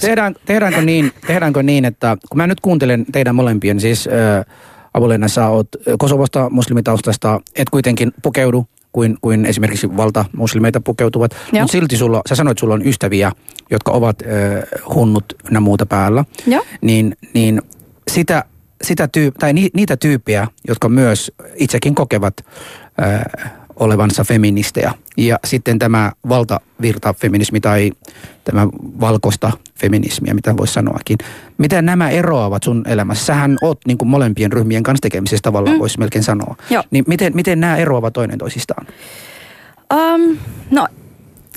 tehdään, 0.01 0.35
tehdäänkö, 0.45 0.81
niin, 0.81 1.11
tehdäänkö 1.27 1.63
niin, 1.63 1.85
että 1.85 2.17
kun 2.29 2.37
mä 2.37 2.47
nyt 2.47 2.61
kuuntelen 2.61 3.05
teidän 3.11 3.35
molempien, 3.35 3.79
siis 3.79 4.07
äh, 4.07 4.45
Avuleena, 4.93 5.27
sä 5.27 5.47
oot 5.47 5.67
Kosovosta 5.99 6.49
muslimitaustasta, 6.49 7.39
et 7.55 7.69
kuitenkin 7.69 8.11
pukeudu 8.21 8.65
kuin, 8.91 9.17
kuin 9.21 9.45
esimerkiksi 9.45 9.97
valtamuslimeita 9.97 10.81
pukeutuvat, 10.81 11.31
Joo. 11.31 11.61
mutta 11.61 11.71
silti 11.71 11.97
sulla, 11.97 12.21
sä 12.29 12.35
sanoit, 12.35 12.51
että 12.51 12.59
sulla 12.59 12.73
on 12.73 12.87
ystäviä, 12.87 13.31
jotka 13.71 13.91
ovat 13.91 14.21
äh, 14.21 14.93
hunnut 14.93 15.25
ja 15.51 15.59
muuta 15.59 15.85
päällä, 15.85 16.25
Joo. 16.47 16.65
niin, 16.81 17.17
niin 17.33 17.61
sitä, 18.11 18.43
sitä 18.83 19.07
tyyp, 19.07 19.35
tai 19.35 19.53
ni, 19.53 19.69
niitä 19.73 19.97
tyyppiä, 19.97 20.47
jotka 20.67 20.89
myös 20.89 21.31
itsekin 21.55 21.95
kokevat 21.95 22.33
äh, 23.01 23.51
olevansa 23.79 24.23
feministejä. 24.23 24.93
Ja 25.17 25.39
sitten 25.45 25.79
tämä 25.79 26.11
valtavirtafeminismi 26.29 27.59
tai 27.59 27.91
tämä 28.43 28.67
valkoista 28.99 29.51
feminismiä, 29.75 30.33
mitä 30.33 30.57
voisi 30.57 30.73
sanoakin. 30.73 31.17
Miten 31.57 31.85
nämä 31.85 32.09
eroavat 32.09 32.63
sun 32.63 32.83
elämässä? 32.87 33.25
Sähän 33.25 33.57
oot 33.61 33.79
niin 33.87 33.97
kuin 33.97 34.09
molempien 34.09 34.51
ryhmien 34.51 34.83
kanssa 34.83 35.01
tekemisissä 35.01 35.43
tavallaan, 35.43 35.75
mm. 35.75 35.79
voisi 35.79 35.99
melkein 35.99 36.23
sanoa. 36.23 36.55
Joo. 36.69 36.83
Niin 36.91 37.03
miten, 37.07 37.35
miten 37.35 37.59
nämä 37.59 37.77
eroavat 37.77 38.13
toinen 38.13 38.37
toisistaan? 38.37 38.87
Um, 39.93 40.37
no 40.71 40.87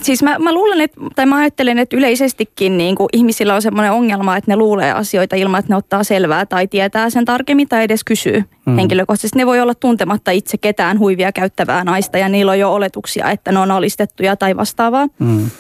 siis 0.02 0.22
mä, 0.22 0.38
mä 0.38 0.52
luulen, 0.52 0.80
että, 0.80 1.00
tai 1.16 1.26
mä 1.26 1.36
ajattelen, 1.36 1.78
että 1.78 1.96
yleisestikin 1.96 2.78
niin 2.78 2.94
kuin 2.94 3.08
ihmisillä 3.12 3.54
on 3.54 3.62
semmoinen 3.62 3.92
ongelma, 3.92 4.36
että 4.36 4.50
ne 4.50 4.56
luulee 4.56 4.92
asioita 4.92 5.36
ilman, 5.36 5.58
että 5.58 5.72
ne 5.72 5.76
ottaa 5.76 6.04
selvää 6.04 6.46
tai 6.46 6.66
tietää 6.66 7.10
sen 7.10 7.24
tarkemmin 7.24 7.68
tai 7.68 7.84
edes 7.84 8.04
kysyy 8.04 8.44
mm. 8.66 8.76
henkilökohtaisesti. 8.76 9.38
Ne 9.38 9.46
voi 9.46 9.60
olla 9.60 9.74
tuntematta 9.74 10.30
itse 10.30 10.58
ketään 10.58 10.98
huivia 10.98 11.32
käyttävää 11.32 11.84
naista 11.84 12.18
ja 12.18 12.28
niillä 12.28 12.52
on 12.52 12.58
jo 12.58 12.74
oletuksia, 12.74 13.30
että 13.30 13.52
ne 13.52 13.58
on 13.58 13.70
alistettuja 13.70 14.36
tai 14.36 14.56
vastaavaa. 14.56 15.08
Mm. 15.18 15.50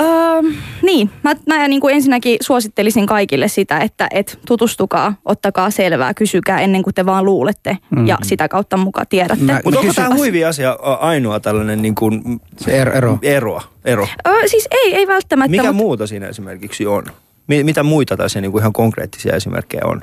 Öö, 0.00 0.42
niin, 0.82 1.10
mä, 1.22 1.34
mä 1.48 1.68
niin 1.68 1.80
kuin 1.80 1.94
ensinnäkin 1.94 2.36
suosittelisin 2.40 3.06
kaikille 3.06 3.48
sitä, 3.48 3.78
että 3.78 4.08
et 4.10 4.38
tutustukaa, 4.46 5.14
ottakaa 5.24 5.70
selvää, 5.70 6.14
kysykää 6.14 6.60
ennen 6.60 6.82
kuin 6.82 6.94
te 6.94 7.06
vaan 7.06 7.24
luulette 7.24 7.78
Mm. 7.90 8.06
ja 8.06 8.18
sitä 8.22 8.48
kautta 8.48 8.76
mukaan 8.76 9.06
tiedätte. 9.08 9.60
Mutta 9.64 9.80
onko 9.80 9.92
tämä 9.94 10.14
huivi-asia 10.14 10.70
ä, 10.70 10.94
ainoa 10.94 11.40
tällainen 11.40 11.82
niin 11.82 11.94
kuin, 11.94 12.22
Se 12.56 12.84
er- 12.84 12.96
ero. 12.96 13.18
eroa? 13.22 13.62
ero? 13.84 14.06
Öö, 14.28 14.48
siis 14.48 14.68
ei, 14.70 14.94
ei 14.94 15.06
välttämättä. 15.06 15.50
Mikä 15.50 15.62
mutta- 15.62 15.72
muuta 15.72 16.06
siinä 16.06 16.26
esimerkiksi 16.28 16.86
on? 16.86 17.04
Mi- 17.46 17.64
mitä 17.64 17.82
muita 17.82 18.16
tässä 18.16 18.40
niin 18.40 18.52
kuin 18.52 18.62
ihan 18.62 18.72
konkreettisia 18.72 19.36
esimerkkejä 19.36 19.82
on? 19.86 20.02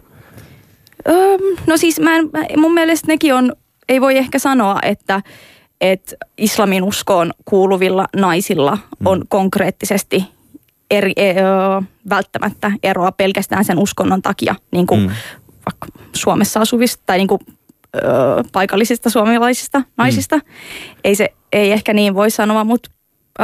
Öö, 1.09 1.37
no 1.67 1.77
siis 1.77 1.99
mä 1.99 2.15
en, 2.15 2.29
mä- 2.33 2.45
mun 2.61 2.73
mielestä 2.73 3.07
nekin 3.07 3.33
on, 3.33 3.53
ei 3.89 4.01
voi 4.01 4.17
ehkä 4.17 4.39
sanoa, 4.39 4.79
että, 4.81 5.21
että 5.81 6.15
islamin 6.37 6.83
uskoon 6.83 7.31
kuuluvilla 7.45 8.05
naisilla 8.15 8.77
on 9.05 9.21
konkreettisesti 9.29 10.25
eri, 10.91 11.13
e, 11.15 11.31
ö, 11.31 11.35
välttämättä 12.09 12.71
eroa 12.83 13.11
pelkästään 13.11 13.65
sen 13.65 13.79
uskonnon 13.79 14.21
takia, 14.21 14.55
niin 14.71 14.87
kuin 14.87 15.01
Mm. 15.01 15.09
vaikka 15.65 15.87
Suomessa 16.15 16.59
asuvista 16.59 17.03
tai 17.05 17.17
niin 17.17 17.27
kuin, 17.27 17.39
ö, 17.95 17.99
paikallisista 18.51 19.09
suomalaisista 19.09 19.81
naisista. 19.97 20.39
Ei 21.03 21.15
se, 21.15 21.29
ei 21.53 21.71
ehkä 21.71 21.93
niin 21.93 22.15
voi 22.15 22.31
sanoa, 22.31 22.63
mutta 22.63 22.89
ö, 23.39 23.43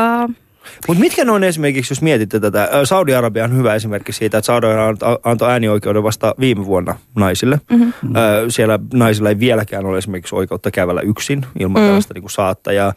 Mutta 0.88 1.02
mitkä 1.02 1.26
ne 1.26 1.32
on 1.32 1.44
esimerkiksi, 1.44 1.92
jos 1.92 2.02
mietitte 2.02 2.40
tätä, 2.40 2.70
Saudi-Arabia 2.84 3.44
on 3.44 3.58
hyvä 3.58 3.76
esimerkki 3.76 4.12
siitä, 4.14 4.38
että 4.38 4.46
Saudi-Arabia 4.46 5.20
antoi 5.24 5.52
äänioikeuden 5.52 6.04
vasta 6.04 6.36
viime 6.40 6.66
vuonna 6.66 6.96
naisille. 7.16 7.60
Mm-hmm. 7.72 7.94
Siellä 8.50 8.80
naisilla 8.94 9.30
ei 9.30 9.40
vieläkään 9.40 9.86
ole 9.86 9.98
esimerkiksi 9.98 10.36
oikeutta 10.36 10.72
kävellä 10.72 11.02
yksin 11.02 11.46
ilman 11.60 11.82
mm. 11.82 11.86
tällaista 11.86 12.14
niin 12.14 12.22
kuin 12.24 12.32
saattajaa. 12.32 12.94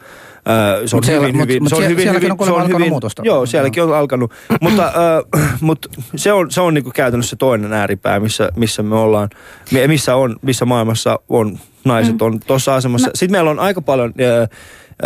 Se 0.86 0.96
on 0.96 0.98
Mut 0.98 1.04
siellä- 1.04 1.26
hyvin, 1.26 1.36
mut- 1.36 1.48
hyvin, 1.48 1.62
mut 1.62 1.68
se 1.70 1.74
on 1.76 1.88
hyvin, 1.88 2.14
hyvin, 2.14 2.32
on 2.32 2.38
se 2.46 2.52
on 2.52 2.60
alkanut 2.60 2.78
hyvin, 2.78 2.92
muutosta. 2.92 3.22
Joo, 3.24 3.46
sielläkin 3.46 3.82
on 3.82 3.96
alkanut. 3.96 4.32
mutta 4.60 4.86
äh, 4.86 5.52
mut 5.60 5.86
se 6.16 6.32
on, 6.32 6.50
se 6.50 6.60
on 6.60 6.74
niin 6.74 6.84
kuin 6.84 6.94
käytännössä 6.94 7.36
toinen 7.36 7.72
ääripää, 7.72 8.20
missä, 8.20 8.48
missä 8.56 8.82
me 8.82 8.94
ollaan, 8.96 9.28
mi- 9.72 9.88
missä, 9.88 10.16
on, 10.16 10.36
missä 10.42 10.64
maailmassa 10.64 11.18
on 11.28 11.58
naiset 11.84 12.22
on 12.22 12.40
tuossa 12.40 12.74
asemassa. 12.74 13.10
Sitten 13.14 13.32
meillä 13.32 13.50
on 13.50 13.58
aika 13.58 13.82
paljon 13.82 14.14
äh, 14.20 14.42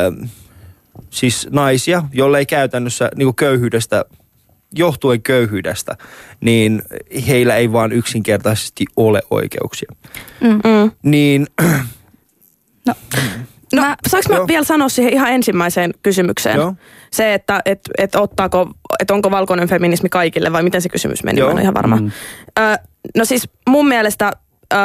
äh, 0.07 0.31
siis 1.11 1.49
naisia, 1.51 2.03
joille 2.13 2.39
ei 2.39 2.47
käytännössä 2.47 3.11
niin 3.17 3.27
kuin 3.27 3.37
köyhyydestä, 3.37 4.05
johtuen 4.75 5.23
köyhyydestä, 5.23 5.97
niin 6.41 6.83
heillä 7.29 7.57
ei 7.57 7.73
vaan 7.73 7.93
yksinkertaisesti 7.93 8.85
ole 8.97 9.23
oikeuksia. 9.31 9.93
Mm. 10.41 10.91
Niin 11.03 11.47
no, 12.87 12.95
No, 13.75 13.83
Mä- 13.83 13.97
saanko 14.09 14.29
mä 14.29 14.37
Joo. 14.37 14.49
vielä 14.49 14.65
sanoa 14.65 14.89
siihen 14.89 15.13
ihan 15.13 15.33
ensimmäiseen 15.33 15.95
kysymykseen? 16.03 16.57
Joo. 16.57 16.75
Se, 17.11 17.35
että 17.35 17.61
et, 17.65 17.81
et 17.99 18.15
ottaako, 18.15 18.71
et 19.01 19.11
onko 19.11 19.31
valkoinen 19.31 19.69
feminismi 19.69 20.09
kaikille 20.09 20.53
vai 20.53 20.63
miten 20.63 20.83
se 20.83 20.89
kysymys 20.89 21.25
meni, 21.25 21.41
Joo. 21.41 21.47
mä 21.49 21.51
en 21.51 21.55
ole 21.57 21.63
ihan 21.63 21.75
varma. 21.75 21.97
Mm. 21.97 22.11
Ö, 22.59 22.79
no 23.17 23.25
siis 23.25 23.49
mun 23.69 23.89
mielestä, 23.89 24.33
ö, 24.73 24.77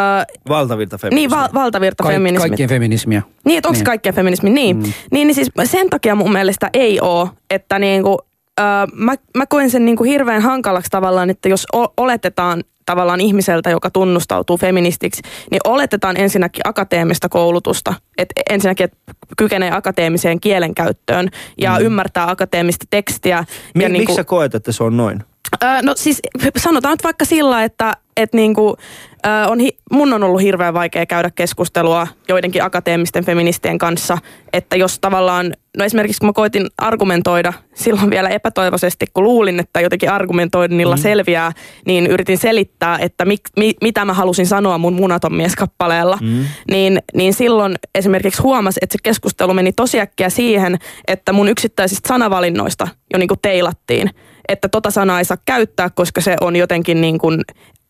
valtavirta 0.49 0.97
niin 1.11 1.29
val, 1.29 1.47
valtavirta 1.53 2.03
Kaik, 2.03 2.15
feminismi. 2.15 2.47
kaikkien 2.49 2.69
feminismiä. 2.69 3.21
Niin, 3.45 3.57
että 3.57 3.67
onko 3.69 3.73
Niin. 3.73 3.79
niin. 3.79 3.85
kaikkea 3.85 4.13
feminismi? 4.13 4.49
Niin. 4.49 4.75
Mm. 4.77 4.83
niin. 4.83 4.93
Niin 5.11 5.35
siis 5.35 5.47
sen 5.63 5.89
takia 5.89 6.15
mun 6.15 6.31
mielestä 6.31 6.69
ei 6.73 6.99
ole, 7.01 7.29
että 7.49 7.79
niinku, 7.79 8.17
ö, 8.59 8.63
mä, 8.93 9.13
mä 9.37 9.45
koen 9.45 9.69
sen 9.69 9.85
niinku 9.85 10.03
hirveän 10.03 10.41
hankalaksi 10.41 10.89
tavallaan, 10.89 11.29
että 11.29 11.49
jos 11.49 11.65
o, 11.75 11.85
oletetaan 11.97 12.63
tavallaan 12.85 13.21
ihmiseltä, 13.21 13.69
joka 13.69 13.89
tunnustautuu 13.89 14.57
feministiksi, 14.57 15.21
niin 15.51 15.59
oletetaan 15.67 16.17
ensinnäkin 16.17 16.61
akateemista 16.67 17.29
koulutusta. 17.29 17.93
Et 18.17 18.29
ensinnäkin, 18.49 18.83
että 18.83 18.97
kykenee 19.37 19.71
akateemiseen 19.71 20.39
kielenkäyttöön 20.39 21.29
ja 21.57 21.71
mm. 21.79 21.85
ymmärtää 21.85 22.29
akateemista 22.29 22.85
tekstiä. 22.89 23.45
Mi- 23.75 23.83
ja 23.83 23.89
miksi 23.89 23.99
niinku, 23.99 24.15
sä 24.15 24.23
koet, 24.23 24.55
että 24.55 24.71
se 24.71 24.83
on 24.83 24.97
noin? 24.97 25.23
Öö, 25.63 25.81
no 25.81 25.93
siis 25.95 26.21
sanotaan 26.57 26.93
nyt 26.93 27.03
vaikka 27.03 27.25
sillä, 27.25 27.63
että 27.63 27.93
et 28.17 28.33
niinku, 28.33 28.77
öö, 29.25 29.47
on 29.47 29.59
hi- 29.59 29.77
mun 29.91 30.13
on 30.13 30.23
ollut 30.23 30.41
hirveän 30.41 30.73
vaikea 30.73 31.05
käydä 31.05 31.31
keskustelua 31.35 32.07
joidenkin 32.27 32.63
akateemisten 32.63 33.25
feministien 33.25 33.77
kanssa, 33.77 34.17
että 34.53 34.75
jos 34.75 34.99
tavallaan, 34.99 35.53
no 35.77 35.85
esimerkiksi 35.85 36.19
kun 36.19 36.29
mä 36.29 36.33
koitin 36.33 36.67
argumentoida 36.77 37.53
silloin 37.75 38.09
vielä 38.09 38.29
epätoivoisesti, 38.29 39.05
kun 39.13 39.23
luulin, 39.23 39.59
että 39.59 39.81
jotenkin 39.81 40.09
argumentoinnilla 40.11 40.95
mm. 40.95 41.01
selviää, 41.01 41.51
niin 41.85 42.07
yritin 42.07 42.37
selittää, 42.37 42.97
että 42.97 43.25
mi- 43.25 43.37
mi- 43.57 43.75
mitä 43.81 44.05
mä 44.05 44.13
halusin 44.13 44.47
sanoa 44.47 44.77
mun 44.77 44.93
munaton 44.93 45.33
mieskappaleella, 45.33 46.17
mm. 46.21 46.45
niin, 46.71 46.99
niin 47.13 47.33
silloin 47.33 47.75
esimerkiksi 47.95 48.41
huomasi, 48.41 48.79
että 48.81 48.93
se 48.93 48.99
keskustelu 49.03 49.53
meni 49.53 49.73
tosiäkkiä 49.73 50.29
siihen, 50.29 50.77
että 51.07 51.33
mun 51.33 51.47
yksittäisistä 51.49 52.07
sanavalinnoista 52.07 52.87
jo 53.13 53.19
niinku 53.19 53.35
teilattiin 53.41 54.09
että 54.47 54.69
tota 54.69 54.91
sanaa 54.91 55.19
ei 55.19 55.25
saa 55.25 55.37
käyttää, 55.45 55.89
koska 55.89 56.21
se 56.21 56.35
on 56.41 56.55
jotenkin 56.55 57.01
niin 57.01 57.17
kuin 57.17 57.41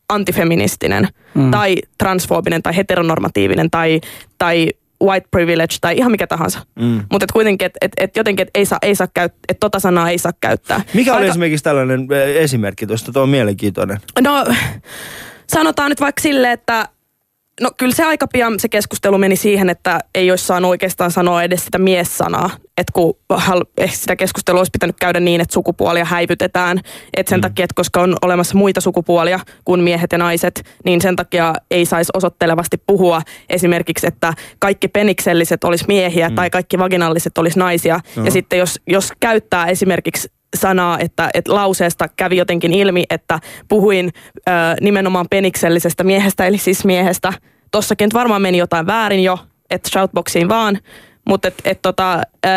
antifeministinen 0.10 1.08
mm. 1.34 1.52
tai 1.52 1.78
transfoobinen 1.98 2.63
tai 2.63 2.76
heteronormatiivinen 2.76 3.72
tai, 3.72 4.02
tai 4.38 4.70
white 5.04 5.28
privilege 5.32 5.76
tai 5.82 5.98
ihan 5.98 6.12
mikä 6.12 6.28
tahansa. 6.28 6.60
Mm. 6.80 7.04
Mutta 7.12 7.24
et 7.24 7.32
kuitenkin, 7.32 7.65
että 7.65 7.78
et, 7.82 7.91
et 7.98 8.17
jotenkin, 8.17 8.48
että 8.48 8.60
ei 8.60 8.65
saa, 8.65 8.80
ei 8.82 8.96
saa 8.96 9.08
käyt, 9.13 9.34
et 9.50 9.60
tota 9.60 9.80
sanaa 9.80 10.10
ei 10.10 10.17
saa 10.17 10.34
käyttää. 10.41 10.82
Mikä 10.93 11.13
oli 11.13 11.22
Aika- 11.22 11.30
esimerkiksi 11.30 11.63
tällainen 11.63 12.08
esimerkki 12.36 12.88
tuosta? 12.88 13.12
Tuo 13.12 13.24
on 13.24 13.30
mielenkiintoinen. 13.30 13.98
No 14.22 14.46
sanotaan 15.48 15.89
nyt 15.89 16.02
vaikka 16.02 16.22
silleen, 16.22 16.54
että 16.54 16.89
no 17.62 17.72
kyllä 17.78 17.96
se 17.96 18.04
aika 18.04 18.28
pian 18.28 18.60
se 18.60 18.70
keskustelu 18.70 19.17
meni 19.17 19.36
siihen, 19.36 19.70
että 19.70 20.00
ei 20.15 20.30
olisi 20.30 20.46
saanut 20.46 20.70
oikeastaan 20.70 21.12
sanoa 21.12 21.43
edes 21.43 21.65
sitä 21.65 21.78
mies-sanaa. 21.78 22.50
Että 22.78 22.93
kun 22.93 23.13
ehkä 23.78 23.96
sitä 23.96 24.15
keskustelua 24.15 24.60
olisi 24.60 24.72
pitänyt 24.72 24.96
käydä 25.00 25.20
niin, 25.20 25.41
että 25.41 25.54
sukupuolia 25.54 26.06
häivytetään. 26.06 26.80
Että 27.17 27.30
sen 27.30 27.39
mm. 27.39 27.41
takia, 27.41 27.63
että 27.63 27.76
koska 27.76 28.02
on 28.02 28.15
olemassa 28.22 28.58
muita 28.58 28.82
sukupuolia 28.82 29.39
kuin 29.65 29.84
miehet 29.84 30.12
ja 30.12 30.17
naiset, 30.17 30.63
niin 30.86 31.02
sen 31.02 31.15
takia 31.15 31.54
ei 31.72 31.86
saisi 31.86 32.12
osoittelevasti 32.13 32.78
puhua 32.88 33.22
esimerkiksi, 33.50 34.08
että 34.08 34.34
kaikki 34.60 34.88
penikselliset 34.88 35.63
olisi 35.63 35.86
miehiä 35.88 36.30
mm. 36.30 36.36
tai 36.36 36.50
kaikki 36.50 36.78
vaginalliset 36.80 37.38
olisi 37.38 37.60
naisia. 37.60 38.00
Joo. 38.15 38.26
Ja 38.26 38.32
sitten 38.32 38.60
jos, 38.60 38.80
jos 38.88 39.12
käyttää 39.20 39.65
esimerkiksi 39.65 40.32
sanaa, 40.56 41.00
että, 41.00 41.30
että 41.34 41.54
lauseesta 41.54 42.08
kävi 42.16 42.38
jotenkin 42.38 42.74
ilmi, 42.74 43.04
että 43.10 43.40
puhuin 43.68 44.12
ö, 44.38 44.52
nimenomaan 44.82 45.26
peniksellisestä 45.30 46.04
miehestä, 46.04 46.46
eli 46.46 46.58
siis 46.58 46.86
miehestä. 46.86 47.34
Tossakin 47.72 48.06
nyt 48.06 48.14
varmaan 48.14 48.42
meni 48.42 48.58
jotain 48.58 48.88
väärin 48.88 49.24
jo, 49.24 49.40
että 49.70 49.90
shoutboxiin 49.90 50.50
vaan, 50.50 50.80
mutta 51.30 51.48
et, 51.48 51.56
et 51.66 51.82
tota, 51.82 52.22
ö, 52.46 52.50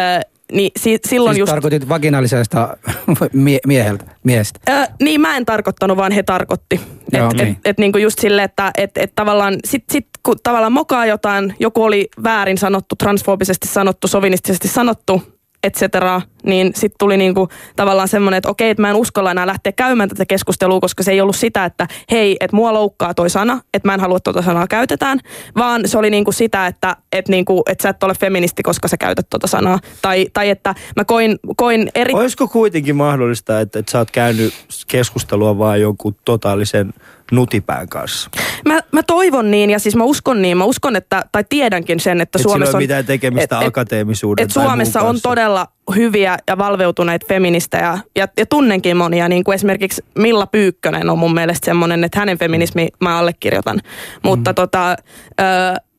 niin 0.52 0.70
si, 0.76 0.98
silloin 1.08 1.34
Siis 1.34 1.38
just... 1.40 1.50
tarkoitit 1.50 1.88
vaginalisesta 1.88 2.76
mie- 3.32 3.60
mieheltä, 3.66 4.04
miehestä. 4.24 4.60
Ö, 4.68 4.86
niin 5.02 5.20
mä 5.20 5.36
en 5.36 5.46
tarkoittanut, 5.46 5.96
vaan 5.96 6.12
he 6.12 6.22
tarkoitti. 6.22 6.80
Joo, 7.12 7.30
Että 7.30 7.44
niin. 7.44 7.56
et, 7.56 7.58
et, 7.64 7.78
niinku 7.78 7.98
just 7.98 8.18
silleen, 8.18 8.44
että 8.44 8.70
et, 8.78 8.90
et 8.98 9.12
tavallaan 9.14 9.56
sit, 9.64 9.84
sit, 9.92 10.06
kun 10.22 10.36
tavallaan 10.42 10.72
mokaa 10.72 11.06
jotain, 11.06 11.54
joku 11.60 11.82
oli 11.84 12.08
väärin 12.22 12.58
sanottu, 12.58 12.96
transfobisesti 12.96 13.68
sanottu, 13.68 14.08
sovinistisesti 14.08 14.68
sanottu, 14.68 15.22
et 15.62 15.74
cetera, 15.74 16.22
niin 16.42 16.72
sitten 16.74 16.98
tuli 16.98 17.16
niinku 17.16 17.48
tavallaan 17.76 18.08
semmoinen, 18.08 18.38
että 18.38 18.48
okei, 18.48 18.70
että 18.70 18.80
mä 18.80 18.90
en 18.90 18.96
uskalla 18.96 19.30
enää 19.30 19.46
lähteä 19.46 19.72
käymään 19.72 20.08
tätä 20.08 20.26
keskustelua, 20.26 20.80
koska 20.80 21.02
se 21.02 21.10
ei 21.10 21.20
ollut 21.20 21.36
sitä, 21.36 21.64
että 21.64 21.86
hei, 22.10 22.36
että 22.40 22.56
mua 22.56 22.72
loukkaa 22.72 23.14
toi 23.14 23.30
sana, 23.30 23.60
että 23.74 23.88
mä 23.88 23.94
en 23.94 24.00
halua 24.00 24.20
tuota 24.20 24.42
sanaa 24.42 24.66
käytetään, 24.66 25.18
vaan 25.56 25.88
se 25.88 25.98
oli 25.98 26.10
niinku 26.10 26.32
sitä, 26.32 26.66
että 26.66 26.96
et 27.12 27.28
niinku, 27.28 27.62
et 27.66 27.80
sä 27.80 27.88
et 27.88 28.02
ole 28.02 28.14
feministi, 28.14 28.62
koska 28.62 28.88
sä 28.88 28.96
käytät 28.96 29.26
tuota 29.30 29.46
sanaa. 29.46 29.78
Tai, 30.02 30.26
tai 30.32 30.50
että 30.50 30.74
mä 30.96 31.04
koin, 31.04 31.38
koin 31.56 31.90
eri... 31.94 32.14
Olisiko 32.14 32.48
kuitenkin 32.48 32.96
mahdollista, 32.96 33.60
että, 33.60 33.78
että 33.78 33.92
sä 33.92 33.98
oot 33.98 34.10
käynyt 34.10 34.54
keskustelua 34.86 35.58
vaan 35.58 35.80
jonkun 35.80 36.16
totaalisen 36.24 36.92
nutipään 37.32 37.88
kanssa? 37.88 38.30
Mä, 38.64 38.80
mä 38.92 39.02
toivon 39.02 39.50
niin 39.50 39.70
ja 39.70 39.78
siis 39.78 39.96
mä 39.96 40.04
uskon 40.04 40.42
niin. 40.42 40.56
Mä 40.56 40.64
uskon, 40.64 40.96
että, 40.96 41.22
tai 41.32 41.44
tiedänkin 41.48 42.00
sen, 42.00 42.20
että 42.20 42.38
Et 42.38 42.42
Suomessa 42.42 42.76
on... 42.76 42.82
mitään 42.82 43.06
tekemistä 43.06 43.58
akateemisuuden 43.58 44.42
et 44.42 44.48
tai 44.48 44.62
muun 44.62 44.70
Suomessa 44.70 45.00
on 45.00 45.20
todella 45.22 45.66
hyviä 45.96 46.38
ja 46.48 46.58
valveutuneita 46.58 47.26
feministejä 47.28 47.98
ja, 48.16 48.28
ja 48.36 48.46
tunnenkin 48.46 48.96
monia, 48.96 49.28
niin 49.28 49.44
kuin 49.44 49.54
esimerkiksi 49.54 50.04
Milla 50.18 50.46
Pyykkönen 50.46 51.10
on 51.10 51.18
mun 51.18 51.34
mielestä 51.34 51.64
semmoinen, 51.64 52.04
että 52.04 52.18
hänen 52.18 52.38
feminismi 52.38 52.88
mä 53.00 53.18
allekirjoitan. 53.18 53.76
Mm. 53.76 53.82
Mutta 54.22 54.54
tota, 54.54 54.90
ö, 54.90 54.94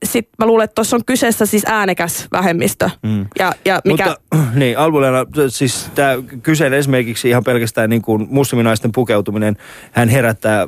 sit 0.04 0.30
mä 0.40 0.46
luulen, 0.46 0.64
että 0.64 0.76
tuossa 0.76 0.96
on 0.96 1.06
kyseessä 1.06 1.46
siis 1.46 1.64
äänekäs 1.68 2.28
vähemmistö. 2.32 2.90
Mm. 3.04 3.26
Ja, 3.40 3.52
ja 3.66 3.82
mikä... 3.86 4.06
Mutta 4.06 4.38
niin, 4.60 4.78
Albuleena, 4.78 5.26
siis 5.50 5.90
tämä 5.96 6.14
kyseinen 6.44 6.80
esimerkiksi 6.80 7.30
ihan 7.30 7.44
pelkästään 7.44 7.90
niin 7.90 8.02
kuin 8.02 8.28
musliminaisten 8.30 8.92
pukeutuminen, 8.92 9.58
hän 9.92 10.10
herättää, 10.10 10.62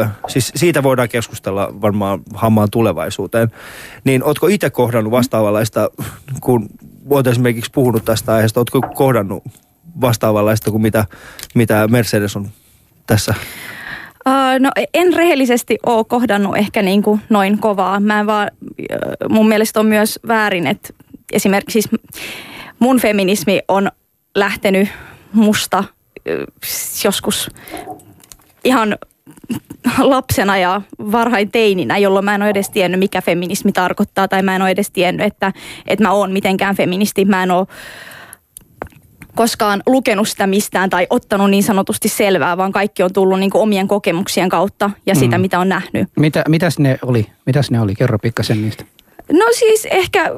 äh, 0.00 0.10
siis 0.28 0.52
siitä 0.56 0.82
voidaan 0.82 1.08
keskustella 1.08 1.74
varmaan 1.80 2.22
hammaan 2.34 2.70
tulevaisuuteen. 2.70 3.50
Niin 4.04 4.24
ootko 4.24 4.46
itse 4.46 4.70
kohdannut 4.70 5.10
vastaavanlaista, 5.10 5.90
kun 6.40 6.68
oot 7.10 7.26
esimerkiksi 7.26 7.70
puhunut 7.74 8.04
tästä 8.04 8.34
aiheesta, 8.34 8.60
ootko 8.60 8.80
kohdannut 8.94 9.44
vastaavanlaista 10.00 10.70
kuin 10.70 10.82
mitä, 10.82 11.04
mitä 11.54 11.88
Mercedes 11.88 12.36
on 12.36 12.48
tässä? 13.06 13.34
Uh, 14.28 14.60
no 14.60 14.70
en 14.94 15.12
rehellisesti 15.12 15.78
ole 15.86 16.04
kohdannut 16.04 16.56
ehkä 16.56 16.82
niin 16.82 17.02
kuin 17.02 17.20
noin 17.28 17.58
kovaa. 17.58 18.00
Mä 18.00 18.20
en 18.20 18.26
vaan, 18.26 18.50
äh, 18.92 18.98
mun 19.28 19.48
mielestä 19.48 19.80
on 19.80 19.86
myös 19.86 20.20
väärin, 20.28 20.66
että 20.66 20.88
esimerkiksi 21.32 21.82
siis 21.82 22.00
mun 22.78 23.00
feminismi 23.00 23.60
on 23.68 23.90
lähtenyt 24.34 24.88
musta 25.32 25.78
äh, 25.78 25.84
joskus 27.04 27.50
ihan 28.64 28.96
lapsena 29.98 30.56
ja 30.56 30.80
varhain 30.98 31.50
teininä, 31.50 31.98
jolloin 31.98 32.24
mä 32.24 32.34
en 32.34 32.42
ole 32.42 32.50
edes 32.50 32.70
tiennyt, 32.70 33.00
mikä 33.00 33.22
feminismi 33.22 33.72
tarkoittaa, 33.72 34.28
tai 34.28 34.42
mä 34.42 34.56
en 34.56 34.62
ole 34.62 34.70
edes 34.70 34.90
tiennyt, 34.90 35.26
että, 35.26 35.52
että 35.86 36.04
mä 36.04 36.12
oon 36.12 36.32
mitenkään 36.32 36.76
feministi. 36.76 37.24
Mä 37.24 37.42
en 37.42 37.50
ole 37.50 37.66
koskaan 39.34 39.82
lukenut 39.86 40.28
sitä 40.28 40.46
mistään 40.46 40.90
tai 40.90 41.06
ottanut 41.10 41.50
niin 41.50 41.62
sanotusti 41.62 42.08
selvää, 42.08 42.56
vaan 42.56 42.72
kaikki 42.72 43.02
on 43.02 43.12
tullut 43.12 43.40
niin 43.40 43.50
omien 43.54 43.88
kokemuksien 43.88 44.48
kautta 44.48 44.90
ja 45.06 45.14
sitä, 45.14 45.38
Mm. 45.38 45.42
mitä 45.42 45.58
on 45.58 45.68
nähnyt. 45.68 46.08
Mitä, 46.16 46.44
mitäs 46.48 46.78
ne 46.78 46.98
oli? 47.02 47.26
Mitäs 47.46 47.70
ne 47.70 47.80
oli? 47.80 47.94
Kerro 47.94 48.18
pikkasen 48.18 48.62
niistä. 48.62 48.84
No 49.32 49.44
siis 49.58 49.86
ehkä 49.90 50.30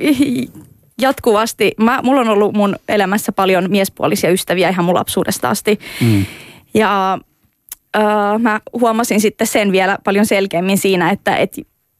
jatkuvasti, 1.00 1.72
mä, 1.80 2.00
mulla 2.02 2.20
on 2.20 2.28
ollut 2.28 2.54
mun 2.54 2.76
elämässä 2.88 3.32
paljon 3.32 3.70
miespuolisia 3.70 4.30
ystäviä 4.30 4.68
ihan 4.68 4.84
mun 4.84 4.94
lapsuudesta 4.94 5.48
asti. 5.50 5.78
Mm. 6.00 6.24
Ja 6.74 7.18
mä 8.38 8.60
huomasin 8.72 9.20
sitten 9.20 9.46
sen 9.46 9.72
vielä 9.72 9.98
paljon 10.04 10.26
selkeämmin 10.26 10.78
siinä, 10.78 11.10
että 11.10 11.36
et 11.36 11.56